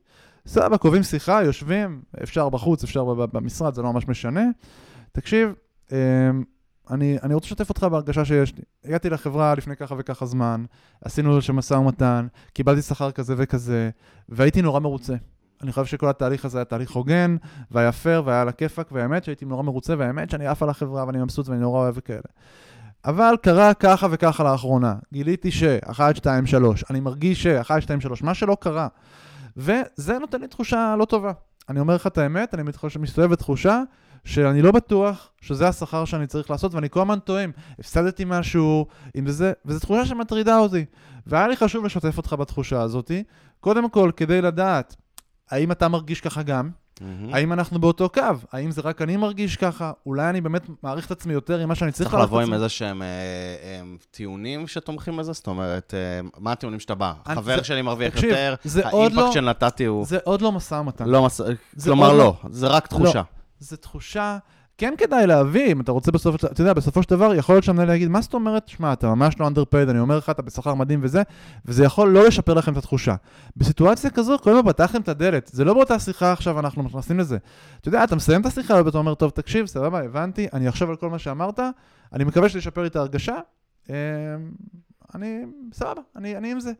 סבבה, 0.48 0.78
קובעים 0.78 1.04
שיחה, 1.04 1.44
יושבים, 1.44 2.02
אפשר 2.24 2.50
בחוץ, 2.50 2.84
אפשר 2.84 3.04
במשרד, 3.14 3.74
זה 3.74 3.82
לא 3.82 3.94
ממש 3.94 4.08
משנה. 4.08 4.44
תקשיב, 5.12 5.54
אמ, 5.92 6.44
אני, 6.90 7.18
אני 7.24 7.34
רוצה 7.34 7.46
לשתף 7.46 7.70
אותך 7.70 7.84
בהרגשה 7.84 8.26
שיש 8.26 8.56
לי. 8.56 8.62
הגעתי 8.86 9.10
לחברה 9.10 9.56
לפני 9.56 9.76
ככה 9.76 9.96
וככה 9.98 10.26
זמן, 10.26 10.66
עשינו 11.02 11.42
שם 11.42 11.56
משא 11.56 11.74
ומתן, 11.74 12.28
קיבלתי 12.54 12.82
שכר 12.82 13.12
כזה 13.12 13.34
וכזה, 13.38 13.90
והייתי 14.30 14.62
נורא 14.62 14.80
מרוצה. 14.80 15.14
אני 15.62 15.72
חושב 15.72 15.86
שכל 15.86 16.10
התהליך 16.10 16.46
הזה 16.46 16.58
היה 16.58 16.66
תהליך 16.66 16.92
הוגן, 16.92 17.36
והיה 17.72 17.92
פייר, 17.92 18.24
והיה 18.26 18.42
על 18.42 18.50
הכיפאק, 18.50 18.92
והאמת 18.92 19.24
שהייתי 19.24 19.46
נורא 19.46 19.64
מרוצה, 19.64 19.96
והאמת 19.98 20.30
שאני 20.30 20.48
עף 20.48 20.64
על 20.64 20.70
החברה 20.70 21.06
ואני 21.08 21.18
מבסוט 21.18 21.50
ואני 21.50 21.60
נורא 21.62 21.80
אוהב 21.80 21.96
וכאלה. 21.98 22.22
אבל 23.06 23.36
קרה 23.42 23.74
ככה 23.74 24.08
וככה 24.12 24.44
לאחרונה. 24.44 24.96
גיליתי 25.14 25.52
ש, 25.52 25.64
1, 25.64 26.16
2, 26.16 26.46
3, 26.46 26.84
אני 26.90 27.00
מרגיש 27.00 27.44
ש, 27.44 27.48
1, 27.48 27.82
2, 27.82 28.02
3, 28.02 28.24
מה 28.24 28.34
שלא 28.34 28.58
קרה. 28.60 28.88
וזה 29.58 30.20
נותן 30.20 30.42
לי 30.42 30.48
תחושה 30.48 30.96
לא 31.00 31.06
טובה. 31.06 31.32
אני 31.70 31.80
אומר 31.80 31.96
לך 31.96 32.08
את 32.08 32.18
האמת, 32.18 32.54
אני 32.54 32.64
מסתובב 33.00 33.30
בתחושה 33.30 33.82
שאני 34.26 34.62
לא 34.62 34.72
בטוח 34.72 35.30
שזה 35.42 35.68
השכר 35.68 36.06
שאני 36.06 36.28
צריך 36.28 36.52
לעשות, 36.52 36.74
ואני 36.74 36.90
כל 36.90 37.02
הזמן 37.02 37.20
טועם, 37.20 37.52
הפסדתי 37.80 38.24
משהו, 38.28 38.86
אם 39.20 39.30
זה, 39.30 39.54
וזו 39.66 39.80
תחושה 39.80 40.06
שמטרידה 40.06 40.58
אותי. 40.58 40.86
והיה 41.28 41.48
לי 41.48 41.56
חשוב 41.58 41.86
לשתף 41.86 42.18
אותך 42.18 42.34
בתחושה 42.40 42.82
הזאת, 42.82 43.12
קודם 43.60 43.90
כל, 43.90 44.12
כדי 44.18 44.42
לדעת 44.42 44.96
האם 45.52 45.72
אתה 45.72 45.88
מרגיש 45.88 46.22
ככה 46.22 46.44
גם, 46.44 46.70
מהמם. 47.02 47.34
האם 47.34 47.54
אנחנו 47.54 47.80
באותו 47.80 48.10
קו, 48.10 48.22
האם 48.52 48.72
זה 48.72 48.82
רק 48.82 49.02
אני 49.02 49.18
מרגיש 49.18 49.58
ככה, 49.58 49.92
אולי 50.06 50.30
אני 50.30 50.42
באמת 50.42 50.62
מעריך 50.84 51.06
את 51.06 51.12
עצמי 51.12 51.34
יותר 51.34 51.60
עם 51.60 51.70
מה 51.70 51.76
שאני 51.76 51.92
צריך 51.92 52.10
צריך 52.10 52.14
לעשות. 52.14 52.28
לבוא 52.30 52.42
עם 52.42 52.54
איזה 52.54 52.70
שהם 52.70 53.02
אה, 53.02 53.08
אה, 53.08 53.82
טיעונים 54.12 54.68
שתומכים 54.68 55.18
בזה? 55.18 55.34
זאת 55.34 55.48
אומרת, 55.48 55.94
אה, 55.94 56.28
מה 56.38 56.52
הטיעונים 56.52 56.80
שאתה 56.80 56.96
בא? 56.96 57.14
אני- 57.28 57.36
חבר 57.36 57.58
זה- 57.58 57.64
שלי 57.64 57.82
מרוויח 57.82 58.14
תקשיב, 58.14 58.30
יותר, 58.30 58.56
עוד 58.92 59.12
לא- 59.14 59.22
האימפקט 59.22 59.34
שנתתי 59.34 59.86
הוא 59.86 60.06
זה 60.06 60.18
עוד 60.24 60.42
לא 60.42 60.52
משא 60.52 60.76
ומתן. 60.76 61.06
לא 61.10 61.26
מס... 61.26 61.42
כלומר, 61.84 62.08
עוד 62.08 62.18
לא, 62.18 62.34
זה 62.50 62.68
רק 62.68 62.88
תחושה. 62.88 63.22
זו 63.60 63.76
תחושה, 63.76 64.38
כן 64.78 64.94
כדאי 64.98 65.28
להביא, 65.28 65.72
אם 65.72 65.82
אתה 65.82 65.92
רוצה 65.92 66.12
בסוף, 66.12 66.36
אתה 66.46 66.62
יודע, 66.62 66.74
בסופו 66.74 67.04
של 67.04 67.10
דבר, 67.10 67.36
יכול 67.36 67.56
להיות 67.56 67.64
שהמנהל 67.64 67.90
יגיד, 67.90 68.08
מה 68.08 68.22
זאת 68.22 68.34
אומרת, 68.34 68.68
שמע, 68.68 68.94
אתה 68.94 69.08
ממש 69.08 69.36
לא 69.40 69.48
underpaid, 69.48 69.90
אני 69.90 70.00
אומר 70.00 70.18
לך, 70.18 70.30
אתה 70.30 70.42
בשכר 70.42 70.74
מדהים 70.74 71.00
וזה, 71.04 71.22
וזה 71.66 71.84
יכול 71.84 72.10
לא 72.10 72.28
לשפר 72.28 72.54
לכם 72.54 72.72
את 72.72 72.78
התחושה. 72.78 73.16
בסיטואציה 73.58 74.10
כזו, 74.10 74.38
כל 74.40 74.50
הזמן 74.50 74.72
פתחתם 74.72 75.02
את 75.02 75.08
הדלת, 75.08 75.50
זה 75.54 75.64
לא 75.64 75.74
באותה 75.74 76.00
שיחה 76.00 76.32
עכשיו, 76.32 76.60
אנחנו 76.60 76.84
נכנסים 76.84 77.20
לזה. 77.20 77.38
אתה 77.82 77.88
יודע, 77.88 78.04
אתה 78.04 78.16
מסיים 78.16 78.42
את 78.42 78.46
השיחה, 78.46 78.82
ואתה 78.86 78.98
אומר, 78.98 79.16
טוב, 79.16 79.30
תקשיב, 79.30 79.66
סבבה, 79.66 80.04
הבנתי, 80.04 80.48
אני 80.54 80.70
אחשוב 80.70 80.90
על 80.90 80.96
כל 80.96 81.10
מה 81.10 81.20
שאמרת, 81.20 81.60
אני 82.14 82.24
מקווה 82.24 82.50
שזה 82.50 82.60
ישפר 82.60 82.82
לי 82.82 82.88
את 82.88 82.96
ההרגשה, 82.96 83.36
אמ, 83.90 83.96
אני, 85.16 85.46
סבבה, 85.74 86.02
אני, 86.16 86.38
אני 86.38 86.52
עם 86.52 86.60
זה. 86.60 86.72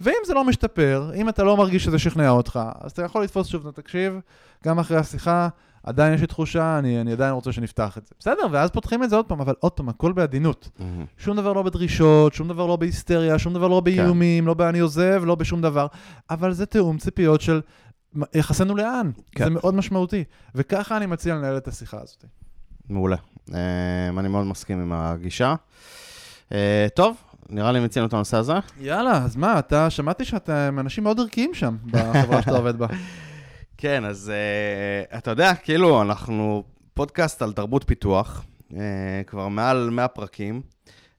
ואם 0.00 0.14
זה 0.26 0.34
לא 0.34 0.44
משתפר, 0.44 1.10
אם 1.14 1.28
אתה 1.28 1.44
לא 1.44 1.56
מרגיש 1.56 1.84
שזה 1.84 1.98
שכנע 1.98 2.30
אותך, 2.30 2.60
אז 2.80 2.90
אתה 2.90 3.02
יכול 3.02 3.22
לתפוס 3.22 3.46
שוב, 3.46 3.70
תקשיב, 3.70 4.20
גם 4.64 4.78
אחרי 4.78 4.96
השיחה, 4.96 5.48
עדיין 5.82 6.14
יש 6.14 6.20
לי 6.20 6.26
תחושה, 6.26 6.78
אני, 6.78 7.00
אני 7.00 7.12
עדיין 7.12 7.32
רוצה 7.34 7.52
שנפתח 7.52 7.98
את 7.98 8.06
זה. 8.06 8.14
בסדר, 8.18 8.46
ואז 8.50 8.70
פותחים 8.70 9.04
את 9.04 9.10
זה 9.10 9.16
עוד 9.16 9.26
פעם, 9.26 9.40
אבל 9.40 9.54
עוד 9.60 9.72
פעם, 9.72 9.88
הכל 9.88 10.12
בעדינות. 10.12 10.68
מהמם. 10.78 11.04
שום 11.18 11.36
דבר 11.36 11.52
לא 11.52 11.62
בדרישות, 11.62 12.34
שום 12.34 12.48
דבר 12.48 12.66
לא 12.66 12.76
בהיסטריה, 12.76 13.38
שום 13.38 13.54
דבר 13.54 13.68
לא 13.68 13.80
באיומים, 13.80 14.46
לא 14.46 14.54
ב"אני 14.54 14.78
עוזב", 14.78 15.22
לא 15.26 15.34
בשום 15.34 15.62
דבר, 15.62 15.86
אבל 16.30 16.52
זה 16.52 16.66
תיאום 16.66 16.98
ציפיות 16.98 17.40
של 17.40 17.60
יחסנו 18.34 18.76
לאן. 18.76 19.10
כן. 19.32 19.44
זה 19.44 19.50
מאוד 19.50 19.74
משמעותי. 19.74 20.24
וככה 20.54 20.96
אני 20.96 21.06
מציע 21.06 21.34
לנהל 21.34 21.56
את 21.56 21.68
השיחה 21.68 21.98
הזאת. 22.02 22.24
מעולה. 22.88 23.16
אה, 23.54 23.58
אני 24.18 24.28
מאוד 24.28 24.46
מסכים 24.46 24.80
עם 24.80 24.92
הגישה. 24.92 25.54
אה, 26.52 26.86
טוב, 26.94 27.16
נראה 27.48 27.72
לי 27.72 27.80
מיצינו 27.80 28.06
את 28.06 28.12
הנושא 28.12 28.36
הזה. 28.36 28.52
יאללה, 28.80 29.24
אז 29.24 29.36
מה, 29.36 29.58
אתה, 29.58 29.90
שמעתי 29.90 30.24
שאתם 30.24 30.76
אנשים 30.80 31.04
מאוד 31.04 31.20
ערכיים 31.20 31.54
שם, 31.54 31.76
בחברה 31.86 32.42
שאתה 32.42 32.56
עובד 32.56 32.78
בה. 32.78 32.86
כן, 33.82 34.04
אז 34.04 34.32
uh, 34.32 35.16
אתה 35.18 35.30
יודע, 35.30 35.54
כאילו, 35.54 36.02
אנחנו 36.02 36.64
פודקאסט 36.94 37.42
על 37.42 37.52
תרבות 37.52 37.84
פיתוח, 37.86 38.44
uh, 38.70 38.74
כבר 39.26 39.48
מעל 39.48 39.90
100 39.90 40.08
פרקים, 40.08 40.62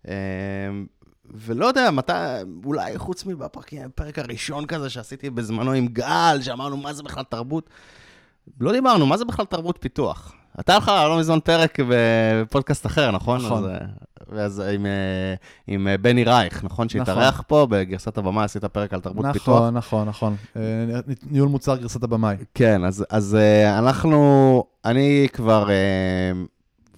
uh, 0.06 0.10
ולא 1.26 1.66
יודע 1.66 1.92
מתי, 1.92 2.14
אולי 2.66 2.98
חוץ 2.98 3.26
מבפרק 3.26 4.20
הראשון 4.20 4.66
כזה 4.66 4.90
שעשיתי 4.90 5.30
בזמנו 5.30 5.72
עם 5.72 5.88
גל, 5.88 6.38
שאמרנו 6.42 6.78
מה 6.78 6.94
זה 6.94 7.04
בכלל 7.04 7.24
תרבות, 7.24 7.70
לא 8.60 8.72
דיברנו, 8.72 9.06
מה 9.06 9.18
זה 9.18 9.26
בכלל 9.26 9.46
תרבות 9.46 9.78
פיתוח? 9.82 10.36
אתה 10.60 10.78
לך 10.78 10.88
לא 10.88 11.20
מזמן 11.20 11.40
פרק 11.40 11.78
בפודקאסט 11.90 12.86
אחר, 12.86 13.12
נכון? 13.12 13.46
נכון. 13.46 13.64
אז, 13.64 13.70
אה, 13.70 13.78
ואז 14.30 14.60
עם, 14.60 14.86
אה, 14.86 15.34
עם 15.68 15.88
אה, 15.88 15.98
בני 15.98 16.24
רייך, 16.24 16.64
נכון? 16.64 16.90
שהתארח 16.90 17.44
פה 17.48 17.68
בגרסת 17.70 18.18
הבמה, 18.18 18.44
עשית 18.44 18.66
פרק 18.66 18.94
על 18.94 19.02
תרבות 19.02 19.26
פיתוח. 19.34 19.58
נכון, 19.58 19.74
נכון, 19.74 20.08
נכון. 20.08 20.36
ניהול 21.32 21.50
מוצר 21.50 21.78
גרסת 21.78 22.04
הבמאי. 22.04 22.36
כן, 22.54 22.84
אז, 22.84 23.06
אז 23.10 23.38
אנחנו, 23.78 24.64
אני 24.86 25.28
כבר 25.34 25.68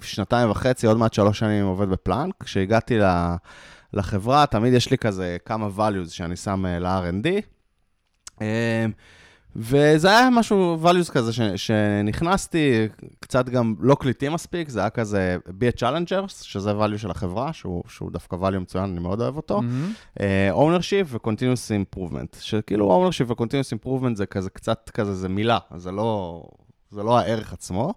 שנתיים 0.01 0.51
וחצי, 0.51 0.87
עוד 0.87 0.97
מעט 0.97 1.13
שלוש 1.13 1.39
שנים 1.39 1.65
עובד 1.65 1.89
בפלאנק. 1.89 2.43
כשהגעתי 2.43 2.99
לחברה, 3.93 4.45
תמיד 4.45 4.73
יש 4.73 4.91
לי 4.91 4.97
כזה 4.97 5.37
כמה 5.45 5.67
values 5.77 6.09
שאני 6.09 6.35
שם 6.35 6.65
ל-R&D. 6.65 7.27
Uh, 9.55 9.57
וזה 9.57 10.09
היה 10.09 10.29
משהו, 10.29 10.77
values 10.83 11.11
כזה 11.11 11.33
ש, 11.33 11.39
שנכנסתי, 11.55 12.87
קצת 13.19 13.49
גם 13.49 13.75
לא 13.79 13.95
קליטי 13.95 14.29
מספיק, 14.29 14.69
זה 14.69 14.79
היה 14.79 14.89
כזה 14.89 15.37
be 15.47 15.75
a 15.75 15.79
challengers, 15.79 16.43
שזה 16.43 16.71
value 16.71 16.97
של 16.97 17.11
החברה, 17.11 17.53
שהוא, 17.53 17.83
שהוא 17.87 18.11
דווקא 18.11 18.35
value 18.35 18.59
מצוין, 18.59 18.83
אני 18.83 18.99
מאוד 18.99 19.21
אוהב 19.21 19.37
אותו. 19.37 19.61
מהמם. 19.61 19.93
אה, 20.19 20.51
ownership 20.53 21.05
ו-continuous 21.05 21.95
improvement, 21.95 22.39
שכאילו 22.41 23.09
ownership 23.09 23.31
ו-continuous 23.31 23.85
improvement 23.85 24.15
זה 24.15 24.25
כזה 24.25 24.49
קצת 24.49 24.89
כזה, 24.93 25.13
זה 25.13 25.29
מילה, 25.29 25.59
זה 25.75 25.91
לא, 25.91 26.43
זה 26.91 27.03
לא 27.03 27.17
הערך 27.17 27.53
עצמו. 27.53 27.93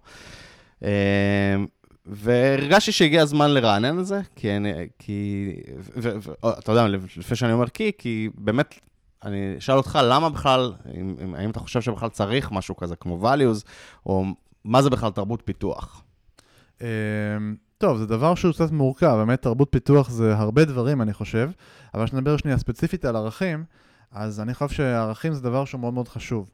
אה, 0.85 1.57
והרגשתי 2.07 2.92
שהגיע 2.92 3.23
הזמן 3.23 3.51
לרענן 3.51 3.99
את 3.99 4.07
זה, 4.07 4.21
כי, 4.37 4.57
אני, 4.57 4.73
כי 4.99 5.53
ו, 5.79 6.11
ו, 6.23 6.31
ו, 6.42 6.49
אתה 6.59 6.73
יודע, 6.73 6.87
לפני 7.16 7.37
שאני 7.37 7.53
אומר 7.53 7.68
כי, 7.68 7.92
כי 7.99 8.29
באמת, 8.35 8.75
אני 9.24 9.59
אשאל 9.59 9.76
אותך, 9.76 9.98
למה 10.02 10.31
בכלל, 10.31 10.72
אם, 10.94 11.16
אם, 11.24 11.35
האם 11.35 11.50
אתה 11.50 11.61
חושב 11.61 11.81
שבכלל 11.81 12.09
צריך 12.09 12.52
משהו 12.52 12.76
כזה 12.76 12.96
כמו 12.96 13.28
values, 13.28 13.66
או 14.07 14.24
מה 14.64 14.83
זה 14.83 14.90
בכלל 14.90 15.11
תרבות 15.11 15.42
פיתוח? 15.44 16.02
אמ, 16.81 16.87
טוב, 17.78 17.98
זה 17.98 18.07
דבר 18.07 18.35
שהוא 18.35 18.52
קצת 18.52 18.70
מורכב, 18.70 19.14
באמת 19.16 19.42
תרבות 19.42 19.68
פיתוח 19.70 20.11
זה 20.11 20.37
הרבה 20.37 20.64
דברים, 20.64 21.02
אני 21.02 21.12
חושב, 21.12 21.50
אבל 21.94 22.07
כשנדבר 22.07 22.37
שנייה 22.37 22.59
ספציפית 22.59 23.04
על 23.04 23.16
ערכים, 23.16 23.64
אז 24.12 24.40
אני 24.40 24.54
חושב 24.54 24.74
שערכים 24.76 25.33
זה 25.33 25.42
דבר 25.42 25.64
שהוא 25.64 25.81
מאוד 25.81 25.94
מאוד 25.94 26.09
חשוב. 26.09 26.50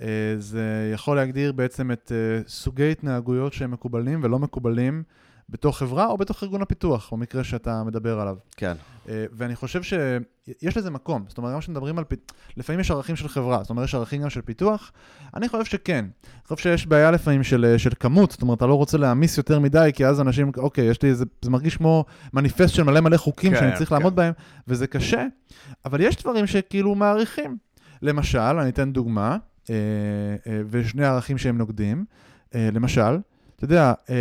אה, 0.00 0.34
זה 0.38 0.90
יכול 0.94 1.16
להגדיר 1.16 1.52
בעצם 1.52 1.92
את 1.92 2.12
אה, 2.14 2.48
סוגי 2.48 2.90
התנהגויות 2.90 3.52
שהם 3.52 3.70
מקובלים 3.70 4.20
ולא 4.22 4.38
מקובלים 4.38 5.02
בתוך 5.50 5.78
חברה 5.78 6.06
או 6.06 6.16
בתוך 6.16 6.42
ארגון 6.42 6.62
הפיתוח, 6.62 7.12
במקרה 7.12 7.44
שאתה 7.44 7.84
מדבר 7.84 8.20
עליו. 8.20 8.36
כן. 8.56 8.72
אה, 9.08 9.24
ואני 9.32 9.56
חושב 9.56 9.82
שיש 9.82 10.76
לזה 10.76 10.90
מקום, 10.90 11.24
זאת 11.28 11.38
אומרת, 11.38 11.52
גם 11.54 11.60
כשמדברים 11.60 11.98
על 11.98 12.04
פיתוח, 12.04 12.36
לפעמים 12.56 12.80
יש 12.80 12.90
ערכים 12.90 13.16
של 13.16 13.28
חברה, 13.28 13.62
זאת 13.62 13.70
אומרת, 13.70 13.84
יש 13.84 13.94
ערכים 13.94 14.22
גם 14.22 14.30
של 14.30 14.40
פיתוח, 14.40 14.92
אני 15.34 15.48
חושב 15.48 15.64
שכן. 15.64 16.04
אני 16.04 16.56
חושב 16.56 16.62
שיש 16.62 16.86
בעיה 16.86 17.10
לפעמים 17.10 17.42
של, 17.42 17.64
אה, 17.64 17.78
של 17.78 17.90
כמות, 18.00 18.30
זאת 18.30 18.42
אומרת, 18.42 18.58
אתה 18.58 18.66
לא 18.66 18.74
רוצה 18.74 18.98
להעמיס 18.98 19.38
יותר 19.38 19.58
מדי, 19.58 19.90
כי 19.94 20.06
אז 20.06 20.20
אנשים, 20.20 20.50
אוקיי, 20.56 20.84
יש 20.84 21.02
לי 21.02 21.08
איזה, 21.08 21.24
זה 21.42 21.50
מרגיש 21.50 21.76
כמו 21.76 22.04
מניפסט 22.32 22.74
של 22.74 22.82
מלא 22.82 23.00
מלא 23.00 23.16
חוקים 23.16 23.52
כן, 23.52 23.60
שאני 23.60 23.76
צריך 23.76 23.88
כן. 23.88 23.94
לעמוד 23.94 24.16
בהם, 24.16 24.32
וזה 24.68 24.86
קשה, 24.86 25.26
אבל 25.84 26.00
יש 26.00 26.16
דברים 26.16 26.46
שכאילו 26.46 26.94
מעריכים. 26.94 27.56
למשל, 28.02 28.38
אני 28.38 28.68
אתן 28.68 28.92
דוגמה, 28.92 29.36
אה, 29.70 29.74
ושני 30.70 31.04
ערכים 31.04 31.38
שהם 31.38 31.58
נוגדים, 31.58 32.04
למשל, 32.54 33.18
אתה 33.58 33.64
יודע, 33.64 33.92
אה, 34.10 34.14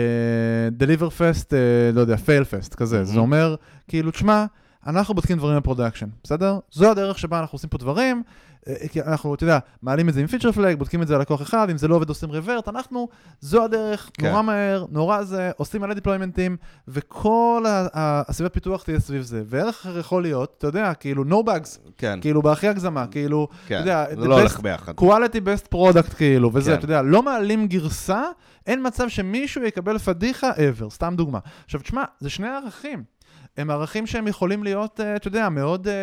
deliver 0.79 1.09
fast, 1.19 1.53
אה, 1.53 1.91
לא 1.93 2.01
יודע, 2.01 2.15
fail 2.15 2.45
fast, 2.51 2.75
כזה. 2.75 3.03
זה 3.03 3.19
אומר, 3.19 3.55
כאילו, 3.87 4.11
תשמע, 4.11 4.45
אנחנו 4.87 5.13
בודקים 5.13 5.37
דברים 5.37 5.57
ב 5.57 5.62
production, 5.62 6.07
בסדר? 6.23 6.59
זו 6.71 6.91
הדרך 6.91 7.19
שבה 7.19 7.39
אנחנו 7.39 7.55
עושים 7.55 7.69
פה 7.69 7.77
דברים, 7.77 8.23
אה, 8.67 8.75
כי 8.91 9.01
אנחנו, 9.01 9.35
אתה 9.35 9.43
יודע, 9.43 9.59
מעלים 9.81 10.09
את 10.09 10.13
זה 10.13 10.19
עם 10.21 10.27
feature 10.27 10.51
flag, 10.51 10.77
בודקים 10.77 11.01
את 11.01 11.07
זה 11.07 11.15
על 11.15 11.21
לקוח 11.21 11.41
אחד, 11.41 11.69
אם 11.69 11.77
זה 11.77 11.87
לא 11.87 11.95
עובד 11.95 12.09
עושים 12.09 12.29
revert, 12.31 12.67
אנחנו, 12.67 13.07
זו 13.41 13.63
הדרך, 13.63 14.09
כן. 14.13 14.29
נורא 14.29 14.41
מהר, 14.41 14.85
נורא 14.91 15.23
זה, 15.23 15.51
עושים 15.57 15.81
מלא 15.81 15.93
דיפלוימנטים, 15.93 16.57
וכל 16.87 17.63
הסביבת 17.67 18.53
פיתוח 18.53 18.83
תהיה 18.83 18.99
סביב 18.99 19.21
זה. 19.21 19.43
וערך 19.45 19.75
אחר 19.81 19.97
יכול 19.99 20.21
להיות, 20.21 20.55
אתה 20.57 20.67
יודע, 20.67 20.93
כאילו, 20.93 21.23
no 21.23 21.47
bugs, 21.47 21.77
כן, 21.97 22.19
כאילו, 22.21 22.41
בהכי 22.41 22.67
הגזמה, 22.67 23.07
כאילו, 23.07 23.47
כן. 23.67 23.75
אתה 23.75 23.83
יודע, 23.83 24.05
זה 24.21 24.27
לא 24.27 24.35
best- 24.35 24.39
הולך 24.39 24.59
ביחד. 24.59 24.93
quality 24.99 25.37
best 25.45 25.73
product 25.75 26.15
כאילו, 26.15 26.51
וזה, 26.53 26.71
כן. 26.71 26.77
אתה 26.77 26.85
יודע, 26.85 27.01
לא 27.01 27.23
מעלים 27.23 27.67
גרסה, 27.67 28.23
אין 28.67 28.87
מצב 28.87 29.09
שמישהו 29.09 29.63
יקבל 29.63 29.97
פדיחה 29.97 30.51
ever, 30.51 30.89
סתם 30.89 31.13
דוגמה. 31.17 31.39
עכשיו, 31.65 31.81
תשמע, 31.81 32.03
זה 32.19 32.29
שני 32.29 32.47
ערכים. 32.47 33.16
הם 33.57 33.69
ערכים 33.69 34.07
שהם 34.07 34.27
יכולים 34.27 34.63
להיות, 34.63 34.99
אה, 34.99 35.15
אתה 35.15 35.27
יודע, 35.27 35.49
מאוד, 35.49 35.87
אה, 35.87 35.93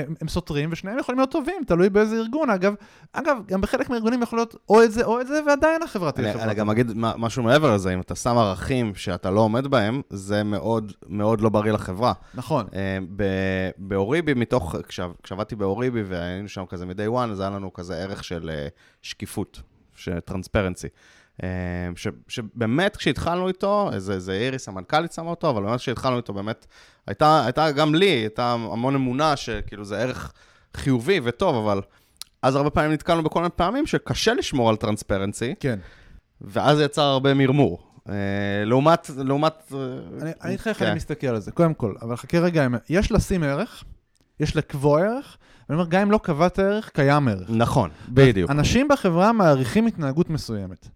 הם, 0.00 0.14
הם 0.20 0.28
סותרים, 0.28 0.68
ושניהם 0.72 0.98
יכולים 0.98 1.18
להיות 1.18 1.30
טובים, 1.30 1.62
תלוי 1.66 1.90
באיזה 1.90 2.16
ארגון. 2.16 2.50
אגב, 2.50 2.74
אגב, 3.12 3.36
גם 3.46 3.60
בחלק 3.60 3.90
מהארגונים 3.90 4.22
יכול 4.22 4.38
להיות 4.38 4.56
או 4.68 4.82
את 4.82 4.92
זה 4.92 5.04
או 5.04 5.20
את 5.20 5.26
זה, 5.26 5.40
ועדיין 5.46 5.82
החברה 5.82 6.12
תהיה 6.12 6.32
חברה. 6.32 6.44
אני 6.44 6.54
גם 6.54 6.70
אגיד 6.70 6.92
משהו 6.94 7.42
מעבר 7.42 7.74
לזה, 7.74 7.94
אם 7.94 8.00
אתה 8.00 8.14
שם 8.14 8.36
ערכים 8.36 8.94
שאתה 8.94 9.30
לא 9.30 9.40
עומד 9.40 9.66
בהם, 9.66 10.02
זה 10.10 10.42
מאוד 10.42 10.92
מאוד 11.08 11.40
לא 11.40 11.48
בריא 11.48 11.72
לחברה. 11.72 12.12
נכון. 12.34 12.66
אה, 12.74 12.98
באוריבי, 13.78 14.34
מתוך, 14.34 14.74
כשעבדתי 15.22 15.56
באוריבי 15.56 16.02
והיינו 16.02 16.48
שם 16.48 16.64
כזה 16.68 16.86
מ-day 16.86 17.10
one, 17.12 17.30
אז 17.30 17.40
היה 17.40 17.50
לנו 17.50 17.72
כזה 17.72 17.96
ערך 17.96 18.24
של 18.24 18.50
אה, 18.50 18.68
שקיפות, 19.02 19.62
של 19.94 20.20
טרנספרנסי. 20.20 20.88
ש, 21.96 22.08
שבאמת 22.28 22.96
כשהתחלנו 22.96 23.48
איתו, 23.48 23.90
זה, 23.96 24.20
זה 24.20 24.32
איריס 24.32 24.68
המנכ"לית 24.68 25.12
שמה 25.12 25.30
אותו, 25.30 25.50
אבל 25.50 25.62
באמת 25.62 25.78
כשהתחלנו 25.80 26.16
איתו 26.16 26.32
באמת, 26.32 26.66
הייתה, 27.06 27.44
הייתה 27.44 27.70
גם 27.72 27.94
לי, 27.94 28.06
הייתה 28.06 28.52
המון 28.52 28.94
אמונה 28.94 29.36
שכאילו 29.36 29.84
זה 29.84 29.98
ערך 29.98 30.32
חיובי 30.76 31.20
וטוב, 31.22 31.56
אבל 31.56 31.80
אז 32.42 32.56
הרבה 32.56 32.70
פעמים 32.70 32.92
נתקלנו 32.92 33.22
בכל 33.22 33.40
מיני 33.40 33.50
פעמים 33.56 33.86
שקשה 33.86 34.34
לשמור 34.34 34.68
על 34.68 34.76
טרנספרנסי, 34.76 35.54
כן. 35.60 35.78
ואז 36.40 36.80
יצר 36.80 37.02
הרבה 37.02 37.34
מרמור. 37.34 37.86
אה, 38.08 38.14
לעומת, 38.64 39.10
לעומת... 39.16 39.72
אה, 39.74 39.78
אני 40.22 40.22
אני 40.22 40.32
אגיד 40.40 40.60
לך 40.60 40.68
איך 40.68 40.78
כן. 40.78 40.86
אני 40.86 40.96
מסתכל 40.96 41.26
על 41.26 41.40
זה. 41.40 41.52
קודם 41.52 41.74
כל, 41.74 41.94
אבל 42.02 42.16
חכה 42.16 42.38
רגע, 42.38 42.66
יש 42.88 43.12
לשים 43.12 43.42
ערך, 43.42 43.84
יש 44.40 44.56
לקבוע 44.56 45.00
ערך, 45.00 45.36
ואני 45.68 45.80
אומר, 45.80 45.90
גם 45.90 46.00
אם 46.00 46.10
לא 46.10 46.20
קבעת 46.22 46.58
ערך, 46.58 46.90
קיים 46.94 47.28
ערך. 47.28 47.50
נכון, 47.50 47.90
בדיוק. 48.08 48.50
אנשים 48.50 48.88
בחברה 48.88 49.32
מעריכים 49.32 49.86
התנהגות 49.86 50.30
מסוימת. 50.30 50.88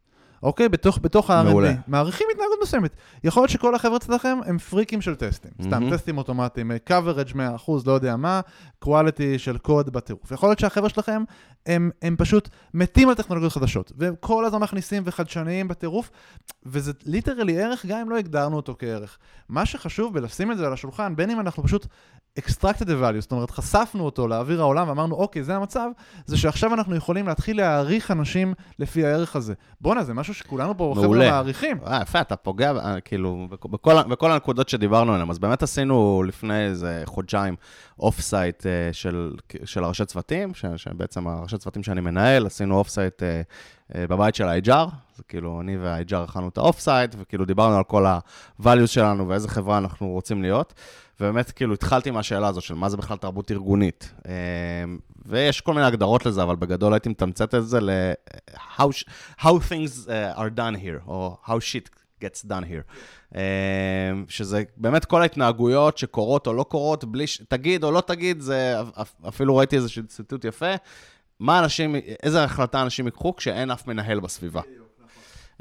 אוקיי? 0.43 0.69
בתוך, 0.69 0.99
בתוך 1.03 1.31
ה-R&D. 1.31 1.45
מעולה. 1.45 1.73
מעריכים 1.87 2.27
התנהגות 2.33 2.59
מסוימת. 2.63 2.97
יכול 3.25 3.43
להיות 3.43 3.51
שכל 3.51 3.75
החבר'ה 3.75 3.97
אצלכם 3.97 4.39
הם 4.47 4.59
פריקים 4.59 5.01
של 5.01 5.15
טסטים. 5.15 5.51
סתם, 5.63 5.71
מהמם. 5.71 5.97
טסטים 5.97 6.19
אוטומטיים, 6.19 6.73
אה, 6.73 6.77
coverage 6.89 7.35
100%, 7.35 7.87
לא 7.87 7.93
יודע 7.93 8.17
מה, 8.17 8.41
quality 8.85 9.39
של 9.39 9.59
קוד 9.59 9.91
בטירוף. 9.91 10.31
יכול 10.31 10.49
להיות 10.49 10.59
שהחבר'ה 10.59 10.89
שלכם, 10.89 11.23
הם, 11.67 11.91
הם 12.03 12.17
פשוט 12.19 12.49
מתים 12.75 13.09
על 13.09 13.15
טכנולוגיות 13.15 13.53
חדשות. 13.53 13.93
והם 13.97 14.15
כל 14.21 14.45
הזמן 14.45 14.61
מכניסים 14.61 15.03
וחדשניים 15.07 15.69
בטירוף, 15.69 16.11
וזה 16.67 16.93
ליטרלי 17.07 17.63
ערך 17.63 17.87
גם 17.87 17.99
אם 17.99 18.11
לא 18.11 18.17
הגדרנו 18.17 18.57
אותו 18.57 18.75
כערך. 18.79 19.19
מה 19.49 19.67
שחשוב 19.67 20.15
בלשים 20.15 20.53
את 20.53 20.59
זה 20.59 20.67
על 20.67 20.73
השולחן, 20.73 21.17
בין 21.17 21.31
אם 21.31 21.41
אנחנו 21.41 21.63
פשוט 21.63 21.87
extracted 22.39 22.85
the 22.85 23.03
value, 23.03 23.21
זאת 23.21 23.33
אומרת, 23.33 23.51
חשפנו 23.51 24.05
אותו 24.05 24.29
לאוויר 24.29 24.61
העולם 24.61 24.89
ואמרנו, 24.89 25.15
אוקיי, 25.15 25.45
זה 25.45 25.57
המצב, 25.57 25.91
זה 26.27 26.37
שעכשיו 26.37 26.75
אנחנו 26.75 26.97
יכולים 26.97 27.29
להתחיל 27.29 27.57
להעריך 27.57 28.11
אנשים 28.11 28.55
לפי 28.79 29.07
הערך 29.07 29.37
הזה. 29.37 29.55
בואנה, 29.81 30.05
זה 30.05 30.15
משהו 30.15 30.30
שכולנו 30.35 30.77
פה, 30.77 30.95
חבר'ה. 30.97 31.31
מעריכים. 31.31 31.79
אה, 31.87 31.99
יפה, 32.03 32.21
אתה 32.21 32.37
פוגע, 32.37 32.71
אה, 32.77 33.01
כאילו, 33.01 33.47
בכ- 33.51 33.67
בכל, 33.67 34.03
בכל 34.03 34.31
הנקודות 34.33 34.69
שדיברנו 34.69 35.13
עליהן. 35.13 35.31
אז 35.31 35.39
באמת 35.39 35.63
עשינו 35.63 36.23
לפני 36.27 36.65
איזה 36.67 37.03
חודשיים 37.05 37.57
off-site 37.99 38.67
של, 38.93 39.33
של 39.65 39.85
הראשי 39.85 40.05
צוותים, 40.05 40.53
שבעצם 40.77 41.27
הראשי 41.29 41.59
צוותים 41.59 41.83
שאני 41.83 42.01
מנהל, 42.01 42.47
עשינו 42.47 42.79
off-site 42.79 43.23
אה, 43.23 43.29
אה, 43.29 43.41
בבית 43.95 44.35
של 44.35 44.45
ה-HR, 44.49 44.71
אז 44.71 45.21
כאילו, 45.29 45.61
אני 45.61 45.79
וה-HR 45.79 46.17
הכנו 46.17 46.49
את 46.49 46.59
ה 46.59 46.66
off 46.66 46.89
וכאילו 47.19 47.45
דיברנו 47.45 47.77
על 47.77 47.85
כל 47.85 48.07
ה-values 48.07 48.87
שלנו 48.87 49.29
ואיזה 49.29 49.49
חברה 49.49 49.79
אנחנו 49.79 50.09
רוצים 50.09 50.43
להיות. 50.43 50.75
ובאמת, 51.21 51.51
כאילו, 51.51 51.75
התחלתי 51.75 52.11
מהשאלה 52.11 52.49
הזו 52.49 52.61
של 52.61 52.75
מה 52.75 52.89
זה 52.89 52.97
בכלל 52.97 53.17
תרבות 53.17 53.51
ארגונית. 53.51 54.13
אה, 54.27 54.33
ויש 55.27 55.61
כל 55.61 55.75
מיני 55.75 55.87
הגדרות 55.87 56.27
לזה, 56.27 56.43
אבל 56.43 56.57
בגדול 56.57 56.93
הייתי 56.93 57.09
מתמצת 57.09 57.55
את 57.55 57.69
זה 57.69 57.81
ל-how 57.81 58.83
sh- 58.83 59.11
how 59.41 59.49
things 59.69 60.07
uh, 60.07 60.39
are 60.39 60.57
done 60.59 60.77
here, 60.85 61.07
או 61.07 61.37
how 61.45 61.51
shit 61.51 61.89
gets 62.25 62.45
done 62.49 62.65
here. 62.65 63.35
שזה 64.29 64.63
באמת 64.77 65.05
כל 65.05 65.23
ההתנהגויות 65.23 65.99
שקורות 65.99 66.47
או 66.47 66.53
לא 66.53 66.63
קורות, 66.63 67.05
בלי 67.05 67.27
ש... 67.27 67.43
תגיד 67.49 67.85
או 67.85 67.91
לא 67.91 68.01
תגיד, 68.01 68.41
זה 68.41 68.75
אפ- 69.01 69.15
אפילו 69.29 69.57
ראיתי 69.57 69.77
איזשהו 69.77 70.07
ציטוט 70.07 70.45
יפה. 70.45 70.75
מה 71.41 71.59
אנשים, 71.59 71.97
איזה 72.23 72.45
החלטה 72.45 72.83
אנשים 72.83 73.07
ייקחו 73.07 73.37
כשאין 73.37 73.71
אף 73.71 73.87
מנהל 73.87 74.21
בסביבה. 74.21 74.61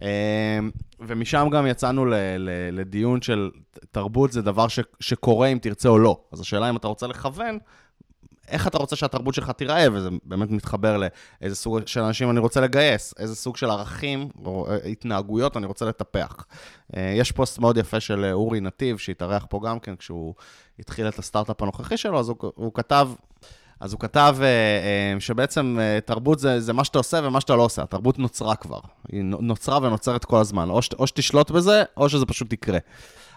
אמ, 0.02 0.72
ומשם 1.00 1.48
גם 1.52 1.68
יצאנו 1.68 2.06
ל- 2.06 2.14
ל- 2.38 2.80
לדיון 2.80 3.22
של 3.22 3.50
תרבות 3.92 4.32
זה 4.32 4.42
דבר 4.42 4.68
ש- 4.68 4.80
שקורה 5.00 5.48
אם 5.48 5.58
תרצה 5.62 5.90
או 5.90 6.00
לא. 6.00 6.20
אז 6.32 6.40
השאלה 6.40 6.70
אם 6.70 6.78
אתה 6.78 6.88
רוצה 6.88 7.08
לכוון, 7.08 7.60
איך 8.48 8.68
אתה 8.68 8.78
רוצה 8.78 8.96
שהתרבות 8.96 9.34
שלך 9.34 9.50
תיראה, 9.50 9.86
וזה 9.94 10.10
באמת 10.24 10.52
מתחבר 10.52 10.98
לאיזה 11.42 11.56
סוג 11.56 11.80
של 11.86 12.02
אנשים 12.02 12.30
אני 12.30 12.40
רוצה 12.40 12.62
לגייס, 12.62 13.14
איזה 13.20 13.36
סוג 13.36 13.58
של 13.58 13.70
ערכים 13.70 14.30
או 14.46 14.68
אה, 14.70 14.76
התנהגויות 14.76 15.58
אני 15.58 15.66
רוצה 15.66 15.86
לטפח. 15.86 16.46
אה, 16.98 17.14
יש 17.18 17.32
פוסט 17.32 17.60
מאוד 17.60 17.78
יפה 17.78 18.00
של 18.00 18.24
אה, 18.26 18.34
אורי 18.34 18.60
נתיב, 18.60 18.98
שהתארח 18.98 19.46
פה 19.50 19.60
גם 19.66 19.80
כן 19.80 19.96
כשהוא 19.96 20.34
התחיל 20.80 21.08
את 21.08 21.20
הסטארט-אפ 21.20 21.62
הנוכחי 21.62 21.98
שלו, 21.98 22.20
אז 22.20 22.30
הוא, 22.30 22.38
הוא 22.56 22.74
כתב... 22.74 23.10
אז 23.80 23.94
הוא 23.94 24.00
כתב 24.00 24.36
אה, 24.42 24.46
אה, 24.46 25.20
שבעצם 25.20 25.78
אה, 25.82 26.00
תרבות 26.06 26.40
זה, 26.40 26.60
זה 26.60 26.74
מה 26.74 26.84
שאתה 26.84 26.98
עושה 26.98 27.20
ומה 27.24 27.42
שאתה 27.42 27.56
לא 27.56 27.62
עושה. 27.62 27.82
התרבות 27.82 28.20
נוצרה 28.20 28.56
כבר. 28.56 28.80
היא 29.12 29.24
נו- 29.24 29.38
נוצרה 29.42 29.78
ונוצרת 29.84 30.26
כל 30.26 30.38
הזמן. 30.38 30.70
או, 30.70 30.82
ש, 30.82 30.90
או 31.00 31.08
שתשלוט 31.08 31.52
בזה, 31.52 31.84
או 31.98 32.10
שזה 32.10 32.26
פשוט 32.26 32.54
יקרה. 32.54 32.80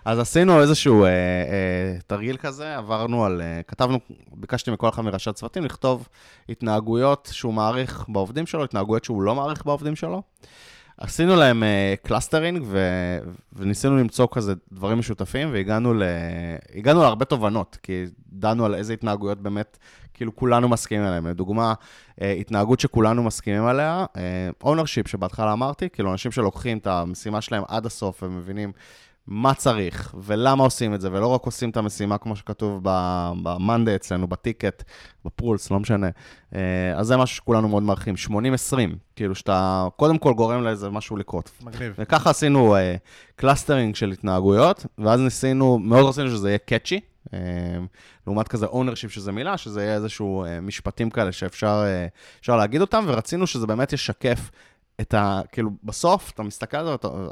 אז 0.04 0.18
עשינו 0.18 0.60
איזשהו 0.60 1.04
אה, 1.04 1.08
אה, 1.08 1.96
תרגיל 2.06 2.36
כזה, 2.36 2.76
עברנו 2.76 3.24
על... 3.24 3.40
אה, 3.40 3.60
כתבנו, 3.68 3.98
ביקשתי 4.32 4.70
מכל 4.70 4.88
אחד 4.88 5.02
מראשי 5.02 5.30
הצוותים 5.30 5.64
לכתוב 5.64 6.08
התנהגויות 6.48 7.28
שהוא 7.32 7.54
מעריך 7.54 8.04
בעובדים 8.08 8.46
שלו, 8.46 8.64
התנהגויות 8.64 9.04
שהוא 9.04 9.22
לא 9.22 9.34
מעריך 9.34 9.66
בעובדים 9.66 9.96
שלו. 9.96 10.22
עשינו 11.02 11.36
להם 11.36 11.62
אה, 11.62 11.94
clustering 12.02 12.62
ו... 12.66 12.78
וניסינו 13.52 13.96
למצוא 13.96 14.26
כזה 14.32 14.54
דברים 14.72 14.98
משותפים, 14.98 15.52
והגענו 15.52 15.94
ל... 15.94 16.02
הגענו 16.74 17.02
להרבה 17.02 17.24
תובנות, 17.24 17.78
כי 17.82 18.04
דנו 18.32 18.64
על 18.64 18.74
איזה 18.74 18.92
התנהגויות 18.92 19.38
באמת, 19.38 19.78
כאילו 20.14 20.36
כולנו 20.36 20.68
מסכימים 20.68 21.04
עליהן. 21.04 21.26
לדוגמה, 21.26 21.74
אה, 22.22 22.32
התנהגות 22.32 22.80
שכולנו 22.80 23.22
מסכימים 23.22 23.66
עליה, 23.66 24.04
ownership 24.62 25.08
שבהתחלה 25.08 25.52
אמרתי, 25.52 25.88
כאילו 25.92 26.12
אנשים 26.12 26.32
שלוקחים 26.32 26.78
את 26.78 26.86
המשימה 26.86 27.40
שלהם 27.40 27.62
עד 27.68 27.86
הסוף 27.86 28.22
ומבינים 28.22 28.72
מה 29.26 29.54
צריך 29.54 30.14
ולמה 30.18 30.64
עושים 30.64 30.94
את 30.94 31.00
זה, 31.00 31.12
ולא 31.12 31.26
רק 31.26 31.42
עושים 31.42 31.70
את 31.70 31.76
המשימה 31.76 32.18
כמו 32.18 32.36
שכתוב 32.36 32.80
ב-Monday 32.82 33.96
אצלנו, 33.96 34.26
ב 34.26 34.33
ticket, 34.33 34.82
ב 35.24 35.31
pulse, 35.31 35.70
לא 35.70 35.80
משנה. 35.80 36.08
אה, 36.54 36.94
אז 36.96 37.06
זה 37.06 37.16
משהו 37.16 37.36
שכולנו 37.36 37.68
מאוד 37.68 37.82
מעריכים, 37.82 38.14
80-20, 38.28 38.30
כאילו 39.16 39.34
שאתה 39.34 39.88
קודם 39.96 40.18
כל 40.18 40.34
גורם 40.34 40.62
לאיזה 40.62 40.90
משהו 40.90 41.16
לקרות. 41.16 41.50
מגניב. 41.62 41.94
וככה 41.98 42.30
עשינו 42.30 42.76
אה, 42.76 42.96
clustering 43.36 43.94
של 43.94 44.10
התנהגויות, 44.10 44.86
ואז 44.98 45.20
ניסינו, 45.20 45.78
מאוד 45.78 46.06
רצינו 46.06 46.30
שזה 46.30 46.48
יהיה 46.48 46.58
catchy, 46.58 47.00
אה, 47.34 47.38
לעומת 48.26 48.48
כזה 48.48 48.66
ownership 48.66 49.08
שזה 49.08 49.32
מילה, 49.32 49.56
שזה 49.56 49.82
יהיה 49.82 49.94
איזשהו 49.94 50.44
אה, 50.44 50.60
משפטים 50.60 51.10
כאלה 51.10 51.32
שאפשר 51.32 51.84
אפשר 52.40 52.56
להגיד 52.56 52.80
אותם, 52.80 53.04
ורצינו 53.06 53.46
שזה 53.46 53.66
באמת 53.66 53.92
ישקף 53.92 54.50
את 55.02 55.14
ה... 55.14 55.40
כאילו, 55.52 55.70
בסוף 55.84 56.30
אתה 56.34 56.42
מסתכל 56.42 56.76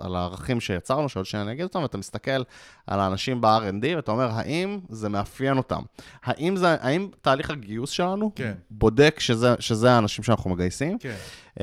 על, 0.01 0.17
הערכים 0.17 0.61
שיצרנו, 0.61 1.09
שעוד 1.09 1.27
שניה 1.27 1.43
אני 1.43 1.53
אגיד 1.53 1.63
אותם, 1.63 1.83
ואתה 1.83 1.99
מסתכל 1.99 2.43
על 2.87 3.01
האנשים 3.01 3.41
ב-R&D, 3.41 3.97
ואתה 3.97 4.11
אומר, 4.13 4.29
האם 4.33 4.79
זה 4.89 5.09
מאפיין 5.09 5.57
אותם? 5.57 5.81
האם, 6.25 6.57
זה, 6.57 6.77
האם 6.81 7.09
תהליך 7.23 7.51
הגיוס 7.51 7.91
שלנו 7.91 8.33
כן. 8.35 8.53
בודק 8.71 9.17
שזה, 9.21 9.55
שזה 9.59 9.91
האנשים 9.91 10.25
שאנחנו 10.25 10.51
מגייסים? 10.51 10.99
כן. 10.99 11.15
Uh, 11.59 11.63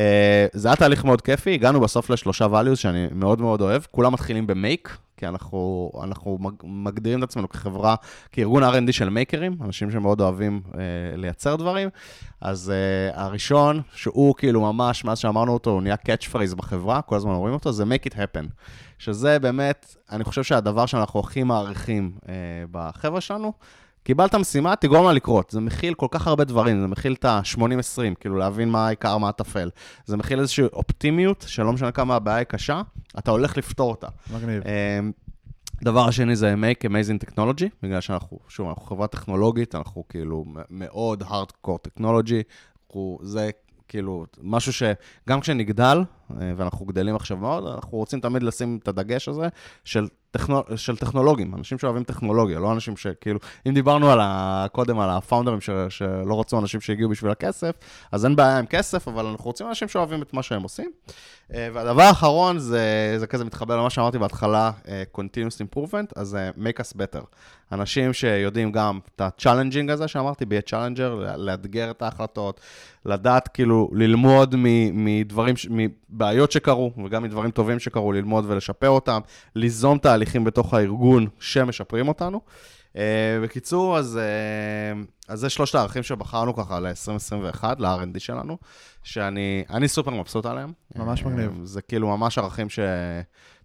זה 0.54 0.68
היה 0.68 0.76
תהליך 0.76 1.06
מאוד 1.06 1.22
כיפי, 1.22 1.54
הגענו 1.54 1.80
בסוף 1.80 2.10
לשלושה 2.10 2.46
values 2.46 2.76
שאני 2.76 3.08
מאוד 3.12 3.42
מאוד 3.42 3.62
אוהב, 3.62 3.82
כולם 3.92 4.14
מתחילים 4.14 4.48
במייק, 4.48 4.98
כי 5.18 5.28
אנחנו, 5.28 5.92
אנחנו 6.04 6.38
מג- 6.42 6.64
מגדירים 6.64 7.20
את 7.20 7.24
עצמנו 7.24 7.50
כחברה, 7.50 7.96
כארגון 8.32 8.64
R&D 8.64 8.92
של 8.92 9.10
מייקרים, 9.10 9.58
אנשים 9.62 9.92
שמאוד 9.92 10.22
אוהבים 10.22 10.62
uh, 10.72 10.76
לייצר 11.16 11.56
דברים. 11.56 11.90
אז 12.42 12.74
uh, 13.14 13.20
הראשון, 13.20 13.82
שהוא 13.94 14.36
כאילו 14.36 14.62
ממש, 14.62 15.06
מאז 15.06 15.18
שאמרנו 15.20 15.54
אותו, 15.54 15.70
הוא 15.70 15.82
נהיה 15.82 15.96
catch 15.96 16.34
phrase 16.34 16.56
בחברה, 16.56 17.02
כל 17.02 17.16
הזמן 17.16 17.32
אומרים 17.32 17.54
אותו, 17.54 17.72
זה 17.72 17.84
make 17.84 18.12
it 18.12 18.16
happen. 18.16 18.46
שזה 18.98 19.40
באמת, 19.40 19.96
אני 20.12 20.24
חושב 20.24 20.44
שהדבר 20.44 20.86
שאנחנו 20.86 21.20
הכי 21.20 21.44
מעריכים 21.44 22.12
uh, 22.22 22.28
בחבר'ה 22.72 23.22
שלנו, 23.22 23.54
קיבלת 24.08 24.36
משימה, 24.36 24.76
תגרום 24.76 25.06
לה 25.06 25.14
לקרות. 25.14 25.50
זה 25.50 25.62
מכיל 25.62 25.94
כל 25.94 26.08
כך 26.12 26.28
הרבה 26.28 26.44
דברים, 26.44 26.82
זה 26.82 26.88
מכיל 26.88 27.14
את 27.14 27.26
ה-80-20, 27.26 28.16
כאילו 28.20 28.38
להבין 28.38 28.70
מה 28.70 28.88
העיקר, 28.88 29.18
מה 29.18 29.30
הטפל. 29.30 29.70
זה 30.06 30.18
מכיל 30.18 30.40
איזושהי 30.40 30.66
אופטימיות, 30.74 31.46
שלא 31.48 31.74
משנה 31.74 31.92
כמה 31.92 32.16
הבעיה 32.16 32.38
היא 32.38 32.44
קשה, 32.44 32.82
אתה 33.18 33.32
הולך 33.32 33.58
לפתור 33.58 33.92
אותה. 33.92 34.08
מגניב. 34.34 34.64
אמ, 34.64 35.12
דבר 35.84 36.08
השני 36.08 36.36
זה 36.36 36.54
make 36.54 36.86
amazing 36.86 37.30
technology, 37.30 37.66
בגלל 37.84 38.02
שאנחנו, 38.02 38.40
שוב, 38.48 38.68
אנחנו 38.68 38.86
חברה 38.86 39.08
טכנולוגית, 39.08 39.76
אנחנו 39.76 40.04
כאילו 40.10 40.46
מאוד 40.70 41.24
hardcore 41.24 41.88
technology, 41.88 42.44
אנחנו, 42.88 43.20
זה 43.22 43.50
כאילו 43.88 44.26
משהו 44.42 44.74
שגם 44.74 45.40
כשנגדל, 45.40 45.98
אה, 45.98 46.17
ואנחנו 46.30 46.86
גדלים 46.86 47.16
עכשיו 47.16 47.38
מאוד, 47.38 47.68
אנחנו 47.68 47.98
רוצים 47.98 48.20
תמיד 48.20 48.44
לשים 48.44 48.80
את 48.84 48.88
הדגש 48.88 49.30
הזה 49.30 49.48
של, 49.84 50.08
טכנו, 50.32 50.64
של 50.76 50.98
טכנולוגים, 50.98 51.56
אנשים 51.56 51.78
שאוהבים 51.78 52.04
טכנולוגיה, 52.04 52.60
לא 52.60 52.72
אנשים 52.72 52.98
שכאילו, 52.98 53.40
אם 53.68 53.74
דיברנו 53.74 54.12
על 54.12 54.20
ה, 54.22 54.66
קודם 54.72 55.00
על 55.00 55.10
הפאונדרים 55.10 55.62
ש, 55.62 55.70
שלא 55.90 56.40
רצו 56.40 56.60
אנשים 56.60 56.82
שהגיעו 56.82 57.10
בשביל 57.10 57.32
הכסף, 57.32 57.76
אז 58.12 58.26
אין 58.26 58.36
בעיה 58.36 58.60
עם 58.60 58.66
כסף, 58.66 59.08
אבל 59.08 59.26
אנחנו 59.26 59.46
רוצים 59.46 59.68
אנשים 59.68 59.88
שאוהבים 59.88 60.22
את 60.22 60.34
מה 60.34 60.44
שהם 60.44 60.64
עושים. 60.64 60.92
אה, 61.54 61.70
והדבר 61.74 62.02
האחרון 62.02 62.60
זה, 62.60 63.16
זה 63.18 63.28
כזה 63.28 63.46
מתחבר 63.46 63.78
למה 63.78 63.90
שאמרתי 63.90 64.18
בהתחלה, 64.18 64.72
אה, 64.88 65.04
continuous 65.18 65.76
improvement, 65.76 66.12
אז 66.16 66.38
make 66.58 66.82
us 66.82 66.98
better. 66.98 67.26
אנשים 67.72 68.14
שיודעים 68.14 68.72
גם 68.72 69.00
את 69.16 69.22
ה-challenging 69.22 69.92
הזה 69.92 70.08
שאמרתי, 70.08 70.46
be 70.46 70.68
a 70.68 70.70
challenger, 70.70 71.38
לאתגר 71.38 71.92
את 71.92 72.02
ההחלטות, 72.02 72.62
לדעת 73.06 73.48
כאילו 73.48 73.90
ללמוד 73.94 74.56
מדברים, 74.94 75.56
מבעיות 76.18 76.52
שקרו, 76.52 76.92
וגם 77.06 77.24
מדברים 77.24 77.52
טובים 77.52 77.80
שקרו, 77.80 78.12
ללמוד 78.12 78.46
ולשפר 78.48 78.90
אותם, 78.90 79.20
ליזום 79.56 79.98
תהליכים 79.98 80.44
בתוך 80.44 80.74
הארגון 80.74 81.28
שמשפרים 81.40 82.08
אותנו. 82.08 82.42
Uh, 82.94 83.00
בקיצור, 83.44 83.98
אז, 83.98 84.20
uh, 84.20 85.06
אז 85.28 85.40
זה 85.40 85.50
שלושת 85.50 85.76
הערכים 85.76 86.04
שבחרנו 86.04 86.56
ככה 86.56 86.80
ל-2021, 86.80 87.64
ל-R&D 87.78 88.20
שלנו, 88.20 88.58
שאני 89.04 89.64
אני 89.70 89.88
סופר 89.88 90.12
מבסוט 90.12 90.46
עליהם. 90.46 90.74
ממש 90.96 91.24
אה, 91.24 91.28
מגניב. 91.28 91.60
זה 91.64 91.82
כאילו 91.82 92.18
ממש 92.18 92.38
ערכים 92.38 92.70
ש... 92.70 92.80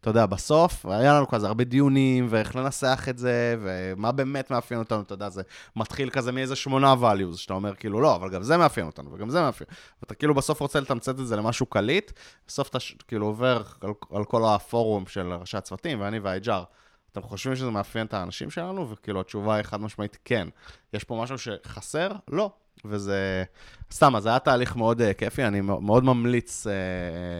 אתה 0.02 0.10
יודע, 0.10 0.26
בסוף, 0.26 0.86
היה 0.86 1.14
לנו 1.14 1.28
כזה 1.28 1.46
הרבה 1.46 1.64
דיונים, 1.64 2.26
ואיך 2.30 2.56
לנסח 2.56 3.06
את 3.10 3.18
זה, 3.18 3.56
ומה 3.62 4.12
באמת 4.12 4.50
מאפיין 4.50 4.80
אותנו, 4.80 5.00
אתה 5.00 5.14
יודע, 5.14 5.28
זה 5.28 5.42
מתחיל 5.76 6.10
כזה 6.10 6.32
מאיזה 6.32 6.56
שמונה 6.56 6.94
values, 7.02 7.36
שאתה 7.36 7.54
אומר 7.54 7.74
כאילו, 7.74 8.00
לא, 8.00 8.16
אבל 8.16 8.30
גם 8.30 8.42
זה 8.42 8.56
מאפיין 8.56 8.86
אותנו, 8.86 9.12
וגם 9.12 9.30
זה 9.30 9.40
מאפיין. 9.40 9.68
ואתה 10.02 10.14
כאילו 10.14 10.34
בסוף 10.34 10.60
רוצה 10.60 10.80
לתמצת 10.80 11.20
את 11.20 11.26
זה 11.26 11.36
למשהו 11.36 11.66
קליט, 11.66 12.12
בסוף 12.46 12.68
אתה 12.68 12.78
כאילו 13.08 13.26
עובר 13.26 13.62
על, 13.80 13.90
על 14.12 14.24
כל 14.24 14.44
הפורום 14.44 15.06
של 15.06 15.32
ראשי 15.32 15.56
הצוותים, 15.56 16.00
ואני 16.00 16.18
והאייג'אר. 16.18 16.64
אתם 17.12 17.22
חושבים 17.22 17.56
שזה 17.56 17.70
מאפיין 17.70 18.06
את 18.06 18.14
האנשים 18.14 18.50
שלנו? 18.50 18.90
וכאילו 18.90 19.20
התשובה 19.20 19.54
היא 19.54 19.62
חד 19.62 19.80
משמעית 19.80 20.18
כן. 20.24 20.48
יש 20.92 21.04
פה 21.04 21.20
משהו 21.22 21.38
שחסר? 21.38 22.08
לא. 22.28 22.50
וזה... 22.84 23.44
סתם, 23.92 24.16
אז 24.16 24.22
זה 24.22 24.28
היה 24.28 24.38
תהליך 24.38 24.76
מאוד 24.76 25.00
uh, 25.00 25.04
כיפי, 25.18 25.44
אני 25.44 25.60
מאוד 25.60 26.04
ממליץ 26.04 26.66
uh, 26.66 26.70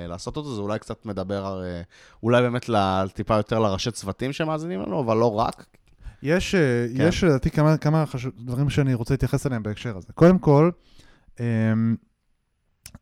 לעשות 0.08 0.36
אותו, 0.36 0.54
זה 0.54 0.60
אולי 0.60 0.78
קצת 0.78 1.06
מדבר, 1.06 1.62
uh, 1.62 2.22
אולי 2.22 2.42
באמת 2.42 2.70
טיפה 3.14 3.36
יותר 3.36 3.58
לראשי 3.58 3.90
צוותים 3.90 4.32
שמאזינים 4.32 4.82
לנו, 4.82 5.00
אבל 5.00 5.16
לא 5.16 5.34
רק. 5.34 5.66
יש, 6.22 6.54
כן. 6.54 7.08
יש 7.08 7.24
לדעתי 7.24 7.50
כמה, 7.50 7.76
כמה 7.76 8.06
חשוב, 8.06 8.32
דברים 8.38 8.70
שאני 8.70 8.94
רוצה 8.94 9.14
להתייחס 9.14 9.46
אליהם 9.46 9.62
בהקשר 9.62 9.96
הזה. 9.96 10.12
קודם 10.14 10.38
כל, 10.38 10.70
um, 11.36 11.40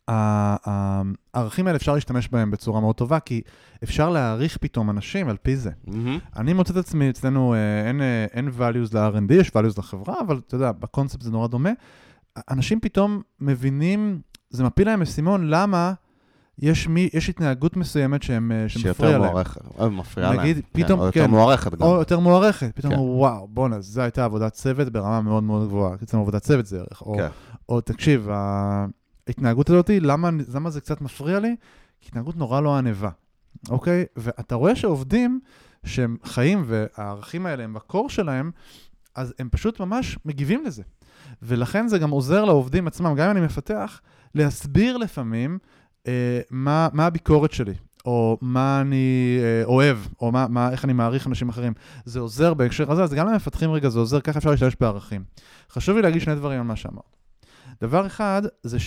הערכים 0.08 1.66
האלה 1.66 1.76
אפשר 1.76 1.94
להשתמש 1.94 2.28
בהם 2.28 2.50
בצורה 2.50 2.80
מאוד 2.80 2.94
טובה, 2.94 3.20
כי 3.20 3.40
אפשר 3.82 4.10
להעריך 4.10 4.56
פתאום 4.56 4.90
אנשים 4.90 5.28
על 5.28 5.36
פי 5.42 5.56
זה. 5.56 5.70
Mm-hmm. 5.70 5.90
אני 6.36 6.52
מוצא 6.52 6.72
את 6.72 6.78
עצמי, 6.78 7.10
אצלנו 7.10 7.54
אין, 7.86 8.00
אין 8.32 8.48
values 8.58 8.94
ל-R&D, 8.94 9.34
יש 9.34 9.48
values 9.48 9.78
לחברה, 9.78 10.14
אבל 10.26 10.40
אתה 10.46 10.54
יודע, 10.54 10.72
בקונספט 10.72 11.22
זה 11.22 11.30
נורא 11.30 11.48
דומה. 11.48 11.70
אנשים 12.50 12.80
פתאום 12.80 13.22
מבינים, 13.40 14.20
זה 14.50 14.64
מפיל 14.64 14.86
להם 14.86 15.02
אסימון, 15.02 15.46
למה 15.48 15.92
יש, 16.58 16.88
מי, 16.88 17.08
יש 17.14 17.28
התנהגות 17.28 17.76
מסוימת 17.76 18.22
שהם, 18.22 18.52
אה, 18.52 18.68
שמפריע 18.68 19.18
להם. 19.18 19.30
מוערכת, 19.30 19.60
או 19.78 19.84
אה, 19.84 19.88
מפריעה 19.88 20.36
נגיד, 20.36 20.56
להם. 20.56 20.84
פתאום, 20.84 20.98
כן, 20.98 21.02
או 21.02 21.06
יותר 21.06 21.24
כן, 21.24 21.30
מוערכת 21.30 21.74
גם. 21.74 21.86
או 21.86 21.94
יותר 21.94 22.18
מוערכת. 22.18 22.70
פתאום, 22.74 22.94
כן. 22.94 23.00
וואו, 23.00 23.48
בואנה, 23.48 23.80
זו 23.80 24.00
הייתה 24.00 24.24
עבודת 24.24 24.52
צוות 24.52 24.88
ברמה 24.88 25.20
מאוד 25.20 25.42
מאוד 25.42 25.68
גבוהה. 25.68 25.94
אצלנו 26.02 26.22
עבודת 26.22 26.42
צוות 26.42 26.66
זה 26.66 26.78
ערך. 26.78 27.02
או, 27.02 27.16
כן. 27.16 27.28
או 27.68 27.80
תקשיב, 27.80 28.28
ההתנהגות 29.30 29.70
הזאת, 29.70 29.90
למה, 30.00 30.30
למה 30.54 30.70
זה 30.70 30.80
קצת 30.80 31.00
מפריע 31.00 31.40
לי? 31.40 31.56
כי 32.00 32.08
התנהגות 32.08 32.36
נורא 32.36 32.60
לא 32.60 32.76
ענבה, 32.76 33.10
אוקיי? 33.68 34.04
ואתה 34.16 34.54
רואה 34.54 34.76
שעובדים 34.76 35.40
שהם 35.84 36.16
חיים 36.24 36.64
והערכים 36.66 37.46
האלה 37.46 37.64
הם 37.64 37.74
בקור 37.74 38.10
שלהם, 38.10 38.50
אז 39.14 39.34
הם 39.38 39.48
פשוט 39.50 39.80
ממש 39.80 40.18
מגיבים 40.24 40.64
לזה. 40.64 40.82
ולכן 41.42 41.88
זה 41.88 41.98
גם 41.98 42.10
עוזר 42.10 42.44
לעובדים 42.44 42.86
עצמם, 42.86 43.14
גם 43.16 43.30
אם 43.30 43.36
אני 43.36 43.46
מפתח, 43.46 44.00
להסביר 44.34 44.96
לפעמים 44.96 45.58
אה, 46.06 46.40
מה, 46.50 46.88
מה 46.92 47.06
הביקורת 47.06 47.52
שלי, 47.52 47.74
או 48.04 48.38
מה 48.40 48.80
אני 48.80 49.38
אה, 49.42 49.64
אוהב, 49.64 49.98
או 50.20 50.32
מה, 50.32 50.46
מה, 50.48 50.70
איך 50.70 50.84
אני 50.84 50.92
מעריך 50.92 51.26
אנשים 51.26 51.48
אחרים. 51.48 51.72
זה 52.04 52.20
עוזר 52.20 52.54
בהקשר 52.54 52.92
הזה, 52.92 53.02
אז 53.02 53.14
גם 53.14 53.28
למפתחים 53.28 53.70
רגע 53.70 53.88
זה 53.88 53.98
עוזר, 53.98 54.20
ככה 54.20 54.38
אפשר 54.38 54.50
להשתמש 54.50 54.76
בערכים. 54.80 55.24
חשוב 55.70 55.96
לי 55.96 56.02
להגיד 56.02 56.22
שני 56.22 56.34
דברים 56.34 56.60
על 56.60 56.66
מה 56.66 56.76
שאמרת. 56.76 57.16
דבר 57.80 58.06
אחד, 58.06 58.42
זה 58.62 58.78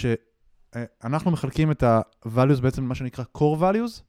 אה, 0.75 1.31
מחלקים 1.31 1.71
את 1.71 1.83
ה-values 1.83 2.61
בעצם 2.61 2.83
למה 2.83 2.95
שנקרא 2.95 3.23
core 3.37 3.59
values, 3.61 4.01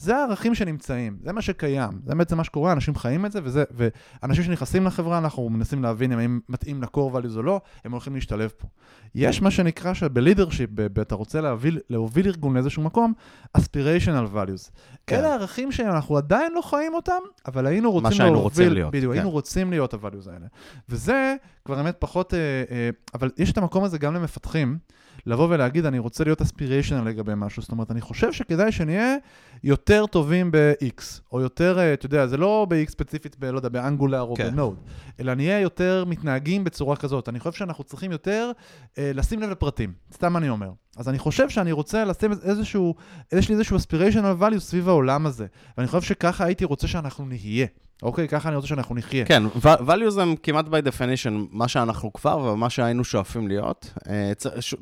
זה 0.00 0.16
הערכים 0.16 0.54
שנמצאים, 0.54 1.18
זה 1.22 1.32
מה 1.32 1.42
שקיים, 1.42 1.90
זה 2.06 2.14
בעצם 2.14 2.36
מה 2.36 2.44
שקורה, 2.44 2.72
אנשים 2.72 2.94
חיים 2.94 3.26
את 3.26 3.32
זה, 3.32 3.40
וזה, 3.44 3.64
ואנשים 3.70 4.44
שנכנסים 4.44 4.86
לחברה, 4.86 5.18
אנחנו 5.18 5.48
מנסים 5.48 5.82
להבין 5.82 6.12
אם 6.12 6.18
הם 6.18 6.40
מתאים 6.48 6.82
ל-core 6.82 7.14
values 7.14 7.36
או 7.36 7.42
לא, 7.42 7.60
הם 7.84 7.92
הולכים 7.92 8.14
להשתלב 8.14 8.50
פה. 8.56 8.68
יש 9.14 9.42
מה 9.42 9.50
שנקרא 9.50 9.94
שבלידרשיפ, 9.94 10.70
אתה 11.02 11.14
רוצה 11.14 11.40
להוביל, 11.40 11.78
להוביל 11.90 12.26
ארגון 12.26 12.54
לאיזשהו 12.54 12.82
מקום, 12.82 13.12
aspirational 13.58 14.34
values. 14.34 14.70
כן. 15.06 15.16
אלה 15.16 15.28
הערכים 15.28 15.72
שאנחנו 15.72 16.16
עדיין 16.16 16.52
לא 16.52 16.60
חיים 16.60 16.94
אותם, 16.94 17.20
אבל 17.46 17.66
היינו 17.66 17.92
רוצים 17.92 18.04
מה 18.04 18.12
שהיינו 18.12 18.34
להוביל, 18.34 18.48
רוצים 18.48 18.72
להיות. 18.72 18.92
בדיוק, 18.92 19.12
כן. 19.12 19.18
היינו 19.18 19.30
רוצים 19.30 19.70
להיות 19.70 19.94
ה-values 19.94 20.30
האלה. 20.32 20.46
וזה 20.88 21.36
כבר 21.64 21.76
באמת 21.76 21.96
פחות, 21.98 22.34
אה, 22.34 22.38
אה, 22.70 22.90
אבל 23.14 23.30
יש 23.38 23.52
את 23.52 23.58
המקום 23.58 23.84
הזה 23.84 23.98
גם 23.98 24.14
למפתחים. 24.14 24.78
לבוא 25.26 25.46
ולהגיד, 25.50 25.86
אני 25.86 25.98
רוצה 25.98 26.24
להיות 26.24 26.40
אספיריישנל 26.40 27.08
לגבי 27.08 27.32
משהו. 27.36 27.62
זאת 27.62 27.70
אומרת, 27.70 27.90
אני 27.90 28.00
חושב 28.00 28.32
שכדאי 28.32 28.72
שנהיה 28.72 29.16
יותר 29.64 30.06
טובים 30.06 30.50
ב-X, 30.50 31.02
או 31.32 31.40
יותר, 31.40 31.78
אה, 31.78 31.92
אתה 31.92 32.06
יודע, 32.06 32.26
זה 32.26 32.36
לא 32.36 32.66
ב-X 32.68 32.90
ספציפית, 32.90 33.36
ב, 33.38 33.44
לא 33.44 33.58
יודע, 33.58 33.68
באנגולר 33.68 34.20
או 34.20 34.34
כן. 34.36 34.50
בנוד, 34.50 34.76
אלא 35.20 35.34
נהיה 35.34 35.60
יותר 35.60 36.04
מתנהגים 36.06 36.64
בצורה 36.64 36.96
כזאת. 36.96 37.28
אני 37.28 37.40
חושב 37.40 37.58
שאנחנו 37.58 37.84
צריכים 37.84 38.12
יותר 38.12 38.50
אה, 38.98 39.10
לשים 39.14 39.40
לב 39.40 39.50
לפרטים, 39.50 39.92
סתם 40.14 40.36
אני 40.36 40.48
אומר. 40.48 40.70
אז 40.96 41.08
אני 41.08 41.18
חושב 41.18 41.48
שאני 41.48 41.72
רוצה 41.72 42.04
לשים 42.04 42.32
איזשהו, 42.32 42.94
יש 43.32 43.48
לי 43.48 43.54
איזשהו 43.54 43.76
aspirational 43.76 44.42
value 44.42 44.58
סביב 44.58 44.88
העולם 44.88 45.26
הזה, 45.26 45.46
ואני 45.76 45.88
חושב 45.88 46.02
שככה 46.02 46.44
הייתי 46.44 46.64
רוצה 46.64 46.88
שאנחנו 46.88 47.24
נהיה. 47.24 47.66
אוקיי, 48.02 48.28
ככה 48.28 48.48
אני 48.48 48.56
רוצה 48.56 48.68
שאנחנו 48.68 48.94
נחיה. 48.94 49.24
כן, 49.24 49.42
values 49.64 50.20
הם 50.20 50.34
כמעט 50.42 50.66
by 50.66 50.86
definition 50.86 51.32
מה 51.50 51.68
שאנחנו 51.68 52.12
כבר 52.12 52.38
ומה 52.38 52.70
שהיינו 52.70 53.04
שואפים 53.04 53.48
להיות. 53.48 53.92
אה, 54.08 54.32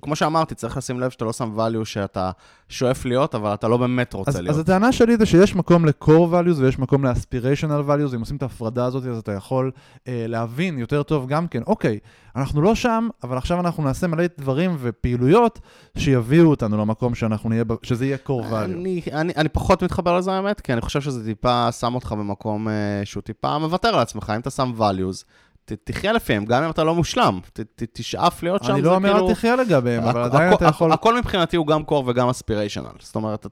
כמו 0.03 0.17
שאמרתי, 0.17 0.55
צריך 0.55 0.77
לשים 0.77 1.01
לב 1.01 1.11
שאתה 1.11 1.25
לא 1.25 1.33
שם 1.33 1.59
value 1.59 1.85
שאתה 1.85 2.31
שואף 2.69 3.05
להיות, 3.05 3.35
אבל 3.35 3.55
אתה 3.55 3.69
לא 3.69 3.77
באמת 3.77 4.13
רוצה 4.13 4.31
אז, 4.31 4.37
להיות. 4.37 4.51
אז 4.51 4.59
הטענה 4.59 4.93
שלי 4.93 5.17
זה 5.17 5.27
שיש 5.27 5.57
מקום 5.57 5.87
ל-core 5.87 6.33
values 6.33 6.59
ויש 6.59 6.79
מקום 6.79 7.05
ל-aspirational 7.05 7.89
values, 7.89 8.15
אם 8.15 8.21
עושים 8.21 8.37
את 8.37 8.43
ההפרדה 8.43 8.85
הזאת, 8.85 9.05
אז 9.05 9.19
אתה 9.19 9.33
יכול 9.33 9.71
אה, 10.09 10.25
להבין 10.29 10.79
יותר 10.79 11.03
טוב 11.03 11.27
גם 11.29 11.49
כן, 11.49 11.63
אוקיי, 11.67 11.99
אנחנו 12.39 12.63
לא 12.63 12.75
שם, 12.75 13.09
אבל 13.23 13.37
עכשיו 13.37 13.61
אנחנו 13.61 13.83
נעשה 13.83 14.07
מלא 14.07 14.25
דברים 14.39 14.77
ופעילויות 14.79 15.61
שיביאו 15.99 16.51
אותנו 16.51 16.77
למקום 16.77 17.15
שאנחנו 17.15 17.49
נהיה, 17.49 17.65
שזה 17.83 18.07
יהיה 18.07 18.17
core 18.27 18.53
value. 18.53 18.55
אני, 18.55 19.01
אני, 19.13 19.33
אני 19.37 19.49
פחות 19.49 19.83
מתחבר 19.83 20.19
לזה 20.19 20.33
האמת, 20.33 20.61
כי 20.61 20.73
אני 20.73 20.81
חושב 20.81 21.01
שזה 21.01 21.25
טיפה 21.25 21.73
שם 21.73 21.95
אותך 21.95 22.13
במקום 22.13 22.69
אה, 22.69 23.01
שהוא 23.05 23.23
טיפה 23.23 23.59
מוותר 23.59 23.89
על 23.89 24.01
עצמך, 24.01 24.33
אם 24.35 24.41
אתה 24.41 24.51
שם 24.51 24.73
values. 24.79 25.25
תחיה 25.85 26.13
לפיהם, 26.13 26.45
גם 26.45 26.63
אם 26.63 26.71
אתה 26.71 26.85
לא 26.85 26.95
מושלם, 26.95 27.41
תשאף 27.93 28.43
להיות 28.43 28.65
שם, 28.65 28.73
אני 28.73 28.83
לא 28.83 28.95
אומר 28.95 29.29
אל 29.29 29.35
תחיה 29.35 29.57
לגביהם, 29.57 30.05
אבל 30.05 30.23
עדיין 30.23 30.53
אתה 30.53 30.65
יכול... 30.65 30.93
הכל 30.93 31.19
מבחינתי 31.19 31.57
הוא 31.57 31.67
גם 31.67 31.85
קור 31.85 32.05
וגם 32.07 32.29
אספיריישנל. 32.29 32.85
זאת 33.01 33.17
אומרת, 33.17 33.47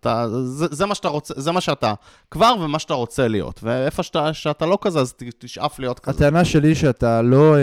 זה 0.71 0.87
מה 0.87 0.95
שאתה 0.95 1.09
רוצה, 1.09 1.35
זה 1.37 1.53
מה 1.53 1.61
שאתה 1.61 1.95
כבר 2.31 2.55
ומה 2.61 2.79
שאתה 2.79 2.95
רוצה 2.95 3.29
להיות. 3.29 3.61
ואיפה 3.63 4.03
שאתה 4.33 4.67
לא 4.67 4.79
כזה, 4.81 5.01
אז 5.01 5.15
תשאף 5.39 5.79
להיות 5.79 5.99
כזה. 5.99 6.17
הטענה 6.17 6.45
שלי 6.45 6.75
שאתה 6.75 7.23
לא 7.23 7.57
אה, 7.57 7.61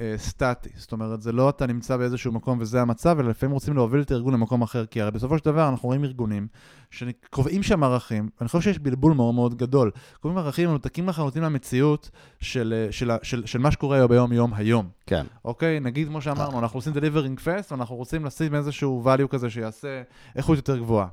אה, 0.00 0.14
סטטי. 0.18 0.68
זאת 0.76 0.92
אומרת, 0.92 1.22
זה 1.22 1.32
לא 1.32 1.48
אתה 1.48 1.66
נמצא 1.66 1.96
באיזשהו 1.96 2.32
מקום 2.32 2.58
וזה 2.60 2.80
המצב, 2.80 3.18
אלא 3.20 3.28
לפעמים 3.28 3.54
רוצים 3.54 3.74
להוביל 3.74 4.00
את 4.00 4.10
הארגון 4.10 4.34
למקום 4.34 4.62
אחר. 4.62 4.86
כי 4.86 5.00
הרי 5.00 5.10
בסופו 5.10 5.38
של 5.38 5.44
דבר 5.44 5.68
אנחנו 5.68 5.86
רואים 5.88 6.04
ארגונים 6.04 6.46
שקובעים 6.90 7.62
שם 7.62 7.84
ערכים, 7.84 8.28
ואני 8.40 8.48
חושב 8.48 8.60
שיש 8.60 8.78
בלבול 8.78 9.12
מאוד 9.12 9.34
מאוד 9.34 9.54
גדול. 9.54 9.90
קובעים 10.20 10.38
ערכים 10.38 10.68
מנותקים 10.68 11.08
לחלוטין 11.08 11.42
מהמציאות 11.42 12.10
של, 12.40 12.86
של, 12.90 13.10
של, 13.22 13.46
של 13.46 13.58
מה 13.58 13.70
שקורה 13.78 14.06
ביום-יום 14.06 14.54
היום. 14.54 14.88
כן. 15.06 15.26
אוקיי? 15.44 15.80
נגיד, 15.80 16.08
כמו 16.08 16.22
שאמרנו, 16.22 16.58
אנחנו 16.58 16.78
עושים 16.78 16.92
delivering 16.92 17.40
fast, 17.44 17.66
ואנחנו 17.70 17.96
רוצים 17.96 18.24
לשים 18.24 18.54
איזשהו 18.54 19.04
value 19.06 19.28
כזה 19.28 19.50
שיעשה 19.50 20.02
איכות 20.36 20.56
יותר 20.56 20.78
גבוהה. 20.78 21.08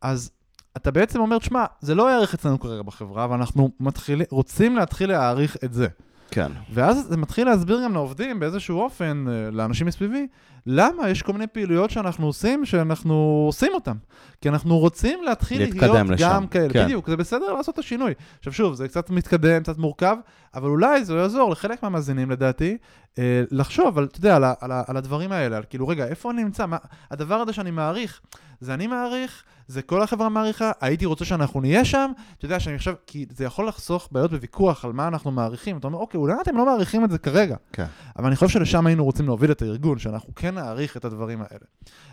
אז 0.00 0.30
אתה 0.76 0.90
בעצם 0.90 1.20
אומר, 1.20 1.38
שמע, 1.38 1.64
זה 1.80 1.94
לא 1.94 2.10
יערך 2.10 2.34
אצלנו 2.34 2.60
כרגע 2.60 2.82
בחברה, 2.82 3.26
ואנחנו 3.30 3.70
מתחיל, 3.80 4.22
רוצים 4.30 4.76
להתחיל 4.76 5.10
להעריך 5.10 5.56
את 5.64 5.72
זה. 5.72 5.86
כן. 6.30 6.52
ואז 6.72 7.06
זה 7.08 7.16
מתחיל 7.16 7.46
להסביר 7.46 7.80
גם 7.84 7.94
לעובדים 7.94 8.40
באיזשהו 8.40 8.80
אופן, 8.80 9.24
אה, 9.28 9.50
לאנשים 9.50 9.86
מסביבי, 9.86 10.26
למה 10.66 11.08
יש 11.08 11.22
כל 11.22 11.32
מיני 11.32 11.46
פעילויות 11.46 11.90
שאנחנו 11.90 12.26
עושים, 12.26 12.64
שאנחנו 12.64 13.44
עושים 13.46 13.72
אותן. 13.74 13.96
כי 14.40 14.48
אנחנו 14.48 14.78
רוצים 14.78 15.22
להתחיל 15.22 15.58
להיות 15.58 16.08
לשם. 16.08 16.24
גם 16.24 16.46
כאלה. 16.46 16.72
כן. 16.72 16.84
בדיוק, 16.84 17.10
זה 17.10 17.16
בסדר 17.16 17.52
לעשות 17.52 17.74
את 17.74 17.78
השינוי. 17.78 18.14
עכשיו 18.38 18.52
שוב, 18.52 18.74
זה 18.74 18.88
קצת 18.88 19.10
מתקדם, 19.10 19.62
קצת 19.62 19.78
מורכב, 19.78 20.16
אבל 20.54 20.68
אולי 20.68 21.04
זה 21.04 21.14
יעזור 21.14 21.50
לחלק 21.50 21.82
מהמאזינים 21.82 22.30
לדעתי, 22.30 22.76
אה, 23.18 23.42
לחשוב 23.50 23.98
על, 23.98 24.04
אתה 24.04 24.18
יודע, 24.18 24.36
על, 24.36 24.44
על, 24.44 24.72
על 24.86 24.96
הדברים 24.96 25.32
האלה, 25.32 25.56
על 25.56 25.62
כאילו, 25.70 25.88
רגע, 25.88 26.06
איפה 26.06 26.30
אני 26.30 26.44
נמצא? 26.44 26.66
מה, 26.66 26.76
הדבר 27.10 27.34
הזה 27.34 27.52
שאני 27.52 27.70
מעריך, 27.70 28.20
זה 28.60 28.74
אני 28.74 28.86
מעריך, 28.86 29.42
זה 29.68 29.82
כל 29.82 30.02
החברה 30.02 30.28
מעריכה, 30.28 30.72
הייתי 30.80 31.06
רוצה 31.06 31.24
שאנחנו 31.24 31.60
נהיה 31.60 31.84
שם, 31.84 32.10
אתה 32.38 32.44
יודע 32.44 32.60
שאני 32.60 32.78
חושב, 32.78 32.94
כי 33.06 33.26
זה 33.36 33.44
יכול 33.44 33.68
לחסוך 33.68 34.08
בעיות 34.12 34.30
בוויכוח 34.30 34.84
על 34.84 34.92
מה 34.92 35.08
אנחנו 35.08 35.30
מעריכים, 35.30 35.76
אתה 35.76 35.86
אומר, 35.86 35.98
אוקיי, 35.98 36.18
אולי 36.18 36.34
אתם 36.42 36.56
לא 36.56 36.66
מעריכים 36.66 37.04
את 37.04 37.10
זה 37.10 37.18
כרגע, 37.18 37.56
כן. 37.72 37.86
אבל 38.18 38.26
אני 38.26 38.36
חושב 38.36 38.48
שלשם 38.48 38.86
היינו 38.86 39.04
רוצים 39.04 39.26
להוביל 39.26 39.52
את 39.52 39.62
הארגון, 39.62 39.98
שאנחנו 39.98 40.34
כן 40.34 40.54
נעריך 40.54 40.96
את 40.96 41.04
הדברים 41.04 41.38
האלה. 41.38 41.64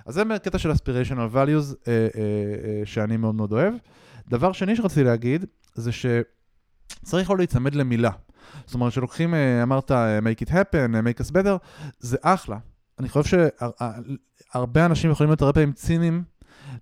אז 0.05 0.13
זה 0.13 0.23
קטע 0.43 0.57
של 0.57 0.71
aspirational 0.71 1.33
values 1.33 1.73
אה, 1.87 1.91
אה, 1.93 2.07
אה, 2.15 2.81
שאני 2.85 3.17
מאוד 3.17 3.35
מאוד 3.35 3.51
אוהב. 3.51 3.73
דבר 4.27 4.51
שני 4.51 4.75
שרציתי 4.75 5.03
להגיד, 5.03 5.45
זה 5.73 5.91
שצריך 5.91 7.29
לא 7.29 7.37
להיצמד 7.37 7.75
למילה. 7.75 8.11
זאת 8.65 8.73
אומרת, 8.73 8.91
שלוקחים, 8.91 9.33
אה, 9.33 9.63
אמרת, 9.63 9.91
אה, 9.91 10.19
make 10.19 10.47
it 10.47 10.49
happen, 10.49 10.95
אה, 10.95 10.99
make 10.99 11.25
us 11.25 11.31
better, 11.31 11.83
זה 11.99 12.17
אחלה. 12.21 12.57
אני 12.99 13.09
חושב 13.09 13.39
שהרבה 14.53 14.85
אנשים 14.85 15.11
יכולים 15.11 15.29
להיות 15.29 15.41
הרבה 15.41 15.53
פעמים 15.53 15.71
ציניים 15.71 16.23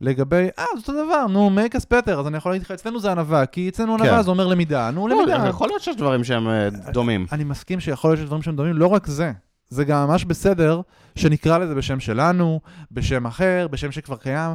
לגבי, 0.02 0.48
אה, 0.60 0.64
זה 0.74 0.80
אותו 0.80 1.06
דבר, 1.06 1.28
נו, 1.28 1.50
make 1.50 1.76
us 1.76 1.86
better, 1.94 2.12
אז 2.12 2.28
אני 2.28 2.38
יכול 2.38 2.52
להגיד 2.52 2.66
לך, 2.66 2.72
אצלנו 2.72 3.00
זה 3.00 3.12
ענווה, 3.12 3.46
כי 3.46 3.70
אצלנו 3.70 3.94
ענווה 3.94 4.18
כן. 4.18 4.22
זה 4.22 4.30
אומר 4.30 4.48
למידה, 4.48 4.92
נו, 4.92 5.08
לא, 5.08 5.16
למידה. 5.16 5.48
יכול 5.50 5.68
להיות 5.68 5.82
שיש 5.82 5.96
דברים 5.96 6.24
שהם 6.24 6.48
דומים. 6.94 7.26
אני 7.32 7.44
מסכים 7.44 7.80
שיכול 7.80 8.10
להיות 8.10 8.20
שיש 8.20 8.28
דברים 8.28 8.42
שהם 8.42 8.56
דומים, 8.56 8.74
לא 8.74 8.88
רק 8.88 9.08
זה. 9.08 9.32
זה 9.70 9.86
גם 9.86 10.08
ממש 10.08 10.26
בסדר 10.26 10.82
שנקרא 11.16 11.58
לזה 11.58 11.76
בשם 11.76 12.00
שלנו, 12.00 12.62
בשם 12.92 13.26
אחר, 13.26 13.68
בשם 13.72 13.92
שכבר 13.92 14.18
קיים. 14.18 14.52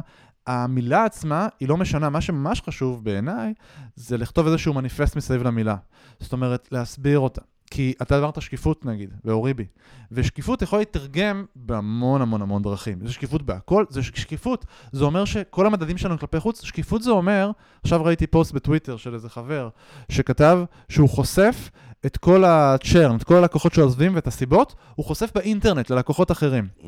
המילה 0.47 1.05
עצמה 1.05 1.47
היא 1.59 1.69
לא 1.69 1.77
משנה, 1.77 2.09
מה 2.09 2.21
שממש 2.21 2.61
חשוב 2.61 3.03
בעיניי 3.03 3.53
זה 3.95 4.17
לכתוב 4.17 4.47
איזשהו 4.47 4.73
מניפסט 4.73 5.15
מסביב 5.15 5.43
למילה. 5.43 5.75
זאת 6.19 6.33
אומרת, 6.33 6.67
להסביר 6.71 7.19
אותה. 7.19 7.41
כי 7.71 7.93
אתה 8.01 8.19
אמרת 8.19 8.41
שקיפות 8.41 8.85
נגיד, 8.85 9.13
באוריבי, 9.23 9.65
ושקיפות 10.11 10.61
יכול 10.61 10.79
להתרגם 10.79 11.45
בהמון 11.55 12.21
המון 12.21 12.41
המון 12.41 12.61
דרכים. 12.61 12.97
זה 13.07 13.13
שקיפות 13.13 13.41
בהכל, 13.41 13.85
זה 13.89 14.03
שקיפות, 14.03 14.65
זה 14.91 15.03
אומר 15.03 15.25
שכל 15.25 15.65
המדדים 15.65 15.97
שלנו 15.97 16.19
כלפי 16.19 16.39
חוץ, 16.39 16.63
שקיפות 16.63 17.03
זה 17.03 17.11
אומר, 17.11 17.51
עכשיו 17.83 18.03
ראיתי 18.03 18.27
פוסט 18.27 18.51
בטוויטר 18.51 18.97
של 18.97 19.13
איזה 19.13 19.29
חבר, 19.29 19.69
שכתב 20.09 20.63
שהוא 20.89 21.09
חושף 21.09 21.69
את 22.05 22.17
כל 22.17 22.43
הצ'רן, 22.45 23.15
את 23.15 23.23
כל 23.23 23.35
הלקוחות 23.35 23.73
שעוזבים 23.73 24.15
ואת 24.15 24.27
הסיבות, 24.27 24.75
הוא 24.95 25.05
חושף 25.05 25.31
באינטרנט 25.35 25.89
ללקוחות 25.89 26.31
אחרים. 26.31 26.67
Mm. 26.81 26.87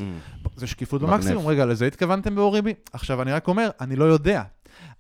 זה 0.56 0.68
שקיפות. 0.68 1.02
במקסימום. 1.02 1.48
רגע, 1.48 1.66
לזה 1.66 1.88
התכוונתם 1.88 2.36
באוריבי? 2.36 2.74
עכשיו, 2.94 3.22
אני 3.22 3.32
רק 3.32 3.48
אומר, 3.48 3.70
אני 3.82 3.96
לא 3.96 4.06
יודע. 4.06 4.44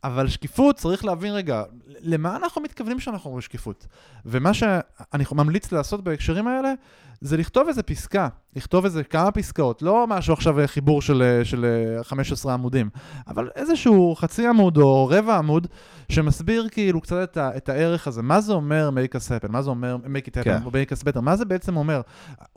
אבל 0.03 0.27
שקיפות, 0.27 0.75
צריך 0.75 1.05
להבין 1.05 1.33
רגע, 1.33 1.63
למה 1.87 2.35
אנחנו 2.35 2.61
מתכוונים 2.61 2.97
כשאנחנו 2.97 3.27
אומרים 3.27 3.41
שקיפות? 3.41 3.87
ומה 4.25 4.53
שאני 4.53 5.23
ממליץ 5.31 5.71
לעשות 5.71 6.03
בהקשרים 6.03 6.47
האלה, 6.47 6.73
זה 7.21 7.37
לכתוב 7.37 7.67
איזה 7.67 7.83
פסקה, 7.83 8.27
לכתוב 8.55 8.85
איזה 8.85 9.03
כמה 9.03 9.31
פסקאות, 9.31 9.81
לא 9.81 10.07
משהו 10.07 10.33
עכשיו 10.33 10.59
אה, 10.59 10.67
חיבור 10.67 11.01
של, 11.01 11.21
אה, 11.21 11.45
של 11.45 11.65
אה, 11.97 12.03
15 12.03 12.53
עמודים, 12.53 12.89
אבל 13.27 13.49
איזשהו 13.55 14.15
חצי 14.15 14.47
עמוד 14.47 14.77
או 14.77 15.07
רבע 15.11 15.37
עמוד, 15.37 15.67
שמסביר 16.09 16.67
כאילו 16.71 17.01
קצת 17.01 17.23
את, 17.23 17.37
ה, 17.37 17.57
את 17.57 17.69
הערך 17.69 18.07
הזה. 18.07 18.21
מה 18.21 18.41
זה 18.41 18.53
אומר 18.53 18.89
make 18.93 19.15
us 19.15 19.47
happen? 19.47 19.51
מה 19.51 19.61
זה 19.61 19.69
אומר 19.69 19.97
make 20.03 20.27
it 20.27 20.31
happen? 20.31 20.43
כן. 20.43 20.59
או 20.65 20.69
make 20.69 20.91
us 20.91 21.03
better? 21.03 21.21
מה 21.21 21.35
זה 21.35 21.45
בעצם 21.45 21.77
אומר? 21.77 22.01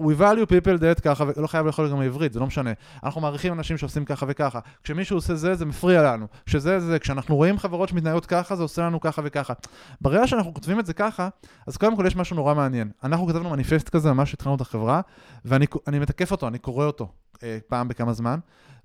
We 0.03 0.21
value 0.21 0.47
people 0.51 0.81
that 0.81 1.01
ככה, 1.01 1.25
ולא 1.37 1.47
חייב 1.47 1.67
לאכול 1.67 1.91
גם 1.91 1.99
בעברית, 1.99 2.33
זה 2.33 2.41
לא 2.41 2.47
משנה. 2.47 2.71
אנחנו 3.05 3.21
מעריכים 3.21 3.53
אנשים 3.53 3.79
שעושים 3.79 4.05
ככה 4.05 4.27
וככה. 4.29 4.61
כשמישהו 4.85 5.17
עושה 5.17 5.35
זה, 5.35 5.55
זה 5.55 5.65
מפריע 5.65 6.03
לנו. 6.03 6.27
כשזה 6.47 6.81
זה, 6.81 6.99
כשאנחנו 6.99 7.37
רואים 7.37 7.59
חברות 7.59 7.89
שמתנהגות 7.89 8.27
ככה, 8.27 8.57
זה 8.57 8.63
עושה 8.63 8.83
לנו 8.83 9.01
ככה 9.01 9.23
וככה. 9.25 9.55
ברגע 10.01 10.27
שאנחנו 10.27 10.55
כותבים 10.55 10.81
את 10.81 10.87
זה 10.87 10.93
ככה, 10.95 11.29
אז 11.67 11.77
קודם 11.77 11.97
כל 11.97 12.05
יש 12.07 12.17
משהו 12.17 12.37
נורא 12.37 12.55
מעניין. 12.55 12.91
אנחנו 13.05 13.27
כתבנו 13.27 13.51
מניפסט 13.51 13.89
כזה, 13.89 14.13
ממש 14.13 14.35
התחלנו 14.35 14.57
את 14.57 14.61
החברה, 14.61 15.01
ואני 15.45 15.67
אני 15.87 15.99
מתקף 15.99 16.31
אותו, 16.31 16.49
אני 16.49 16.59
קורא 16.59 16.87
אותו 16.87 17.09
אה, 17.43 17.59
פעם 17.67 17.89
בכמה 17.89 18.13
זמן, 18.13 18.39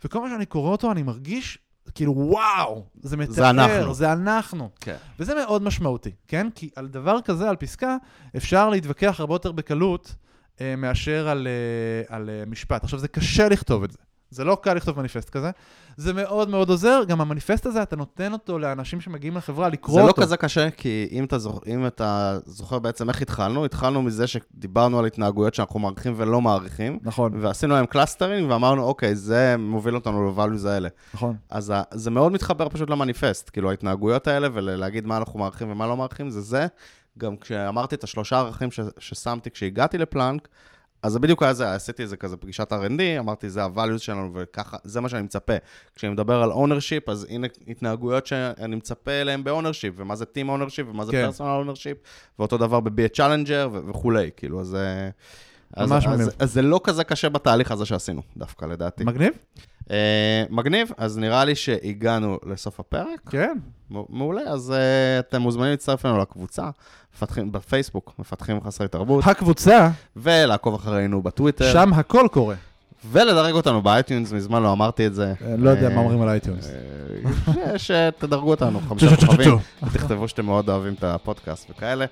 וכל 0.05 0.19
פעם 0.19 0.29
שאני 0.29 0.45
קורא 0.45 0.71
אותו 0.71 0.91
אני 0.91 1.03
מרגיש 1.03 1.57
כאילו 1.95 2.13
וואו, 2.17 2.85
זה 3.01 3.17
מתאר, 3.17 3.33
זה 3.33 3.49
אנחנו. 3.49 3.93
זה 3.93 4.13
אנחנו. 4.13 4.69
כן. 4.79 4.95
וזה 5.19 5.35
מאוד 5.35 5.63
משמעותי, 5.63 6.11
כן? 6.27 6.47
כי 6.55 6.69
על 6.75 6.87
דבר 6.87 7.21
כזה, 7.21 7.49
על 7.49 7.55
פסקה, 7.55 7.97
אפשר 8.37 8.69
להתווכח 8.69 9.19
הרבה 9.19 9.35
יותר 9.35 9.51
בקלות 9.51 10.15
אה, 10.61 10.75
מאשר 10.75 11.27
על, 11.27 11.47
אה, 11.47 12.15
על 12.15 12.29
אה, 12.29 12.43
משפט. 12.47 12.83
עכשיו, 12.83 12.99
זה 12.99 13.07
קשה 13.07 13.49
לכתוב 13.49 13.83
את 13.83 13.91
זה. 13.91 13.97
זה 14.31 14.43
לא 14.43 14.57
קל 14.61 14.73
לכתוב 14.73 14.99
מניפסט 14.99 15.29
כזה. 15.29 15.51
זה 15.97 16.13
מאוד 16.13 16.49
מאוד 16.49 16.69
עוזר. 16.69 17.01
גם 17.07 17.21
המניפסט 17.21 17.65
הזה, 17.65 17.83
אתה 17.83 17.95
נותן 17.95 18.33
אותו 18.33 18.59
לאנשים 18.59 19.01
שמגיעים 19.01 19.37
לחברה 19.37 19.69
לקרוא 19.69 19.95
זה 19.95 20.01
לא 20.03 20.07
אותו. 20.07 20.21
כזה 20.21 20.37
קשה, 20.37 20.69
כי 20.71 21.07
אם 21.11 21.23
אתה, 21.23 21.37
זוכ... 21.39 21.59
אם 21.67 21.87
אתה 21.87 22.39
זוכר 22.45 22.79
בעצם 22.79 23.09
איך 23.09 23.21
התחלנו, 23.21 23.65
התחלנו 23.65 24.01
מזה 24.01 24.27
שדיברנו 24.27 24.99
על 24.99 25.05
התנהגויות 25.05 25.53
שאנחנו 25.53 25.79
מעריכים 25.79 26.13
ולא 26.17 26.41
מעריכים, 26.41 26.99
נכון, 27.01 27.31
ועשינו 27.41 27.73
להם 27.75 27.85
קלאסטרים, 27.85 28.49
ואמרנו, 28.51 28.83
אוקיי, 28.83 29.15
זה 29.15 29.55
מוביל 29.59 29.95
אותנו 29.95 30.31
ל-values 30.31 30.67
האלה. 30.67 30.89
נכון. 31.13 31.35
אז 31.49 31.69
ה- 31.75 31.83
זה 31.93 32.11
מאוד 32.11 32.31
מתחבר 32.31 32.69
פשוט 32.69 32.89
למניפסט, 32.89 33.49
כאילו 33.53 33.69
ההתנהגויות 33.69 34.27
האלה, 34.27 34.47
ולהגיד 34.53 35.05
מה 35.07 35.17
אנחנו 35.17 35.39
מעריכים 35.39 35.71
ומה 35.71 35.87
לא 35.87 35.97
מעריכים, 35.97 36.29
זה 36.29 36.41
זה. 36.41 36.67
גם 37.17 37.35
כשאמרתי 37.37 37.95
את 37.95 38.03
השלושה 38.03 38.39
ערכים 38.39 38.71
ש- 38.71 38.79
ששמתי 38.99 39.51
כשהגעתי 39.51 39.97
לפלנק, 39.97 40.47
אז 41.03 41.17
בדיוק 41.17 41.43
היה 41.43 41.53
זה, 41.53 41.73
עשיתי 41.73 42.03
איזה 42.03 42.17
כזה 42.17 42.37
פגישת 42.37 42.73
R&D, 42.73 43.19
אמרתי, 43.19 43.49
זה 43.49 43.63
ה-values 43.63 43.97
שלנו, 43.97 44.31
וככה, 44.33 44.77
זה 44.83 45.01
מה 45.01 45.09
שאני 45.09 45.21
מצפה. 45.21 45.53
כשאני 45.95 46.13
מדבר 46.13 46.43
על 46.43 46.51
ownership, 46.51 47.11
אז 47.11 47.27
הנה 47.29 47.47
התנהגויות 47.67 48.27
שאני 48.27 48.75
מצפה 48.75 49.11
אליהן 49.11 49.43
ב-ownership, 49.43 49.93
ומה 49.95 50.15
זה 50.15 50.25
team 50.25 50.47
ownership, 50.47 50.89
ומה 50.89 51.05
זה 51.05 51.11
כן. 51.11 51.29
personal 51.29 51.67
ownership, 51.67 52.07
ואותו 52.39 52.57
דבר 52.57 52.79
ב-be 52.79 53.13
a 53.13 53.17
challenger 53.17 53.89
וכולי, 53.89 54.29
כאילו, 54.37 54.61
אז... 54.61 54.77
אז, 55.73 55.91
ממש 55.91 56.05
אז, 56.07 56.13
מגניב. 56.13 56.27
אז, 56.27 56.33
אז 56.39 56.53
זה 56.53 56.61
לא 56.61 56.81
כזה 56.83 57.03
קשה 57.03 57.29
בתהליך 57.29 57.71
הזה 57.71 57.85
שעשינו, 57.85 58.21
דווקא, 58.37 58.65
לדעתי. 58.65 59.03
מגניב? 59.03 59.33
אה, 59.91 60.43
מגניב, 60.49 60.91
אז 60.97 61.17
נראה 61.17 61.45
לי 61.45 61.55
שהגענו 61.55 62.37
לסוף 62.45 62.79
הפרק. 62.79 63.19
כן. 63.29 63.57
מעולה, 64.09 64.41
אז 64.41 64.73
uh, 64.73 65.27
אתם 65.27 65.41
מוזמנים 65.41 65.71
להצטרף 65.71 66.05
אלינו 66.05 66.19
לקבוצה, 66.19 66.69
מפתחים, 67.15 67.51
בפייסבוק, 67.51 68.13
מפתחים 68.19 68.61
חסרי 68.63 68.87
תרבות, 68.87 69.27
הקבוצה, 69.27 69.89
ולעקוב 70.15 70.75
אחרינו 70.75 71.21
בטוויטר, 71.21 71.73
שם 71.73 71.93
הכל 71.93 72.27
קורה. 72.31 72.55
ולדרג 73.05 73.53
אותנו 73.53 73.81
ב 73.81 73.88
iTunes, 73.88 74.31
מזמן 74.31 74.63
לא 74.63 74.71
אמרתי 74.71 75.07
את 75.07 75.15
זה. 75.15 75.33
אה, 75.45 75.55
לא 75.57 75.69
יודע 75.69 75.89
אה, 75.89 75.95
מה 75.95 76.01
אומרים 76.01 76.21
על 76.21 76.29
iTunes. 76.29 76.69
אה, 76.69 77.77
שתדרגו 77.85 78.49
אותנו, 78.49 78.79
חמישה 78.89 79.15
כוכבים, 79.15 79.57
ותכתבו 79.83 80.27
שאתם 80.27 80.45
מאוד 80.45 80.69
אוהבים 80.69 80.93
את 80.93 81.03
הפודקאסט 81.03 81.69
וכאלה. 81.69 82.05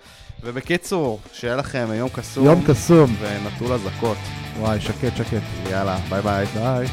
ובקיצור, 0.43 1.19
שיהיה 1.33 1.55
לכם 1.55 1.87
יום 1.93 2.09
קסום, 2.09 2.45
יום 2.45 2.63
קסום. 2.67 3.15
ונטול 3.19 3.73
אזעקות. 3.73 4.17
וואי, 4.59 4.81
שקט, 4.81 5.17
שקט. 5.17 5.41
יאללה, 5.69 5.97
ביי 6.09 6.21
ביי. 6.21 6.45
ביי. 6.45 6.87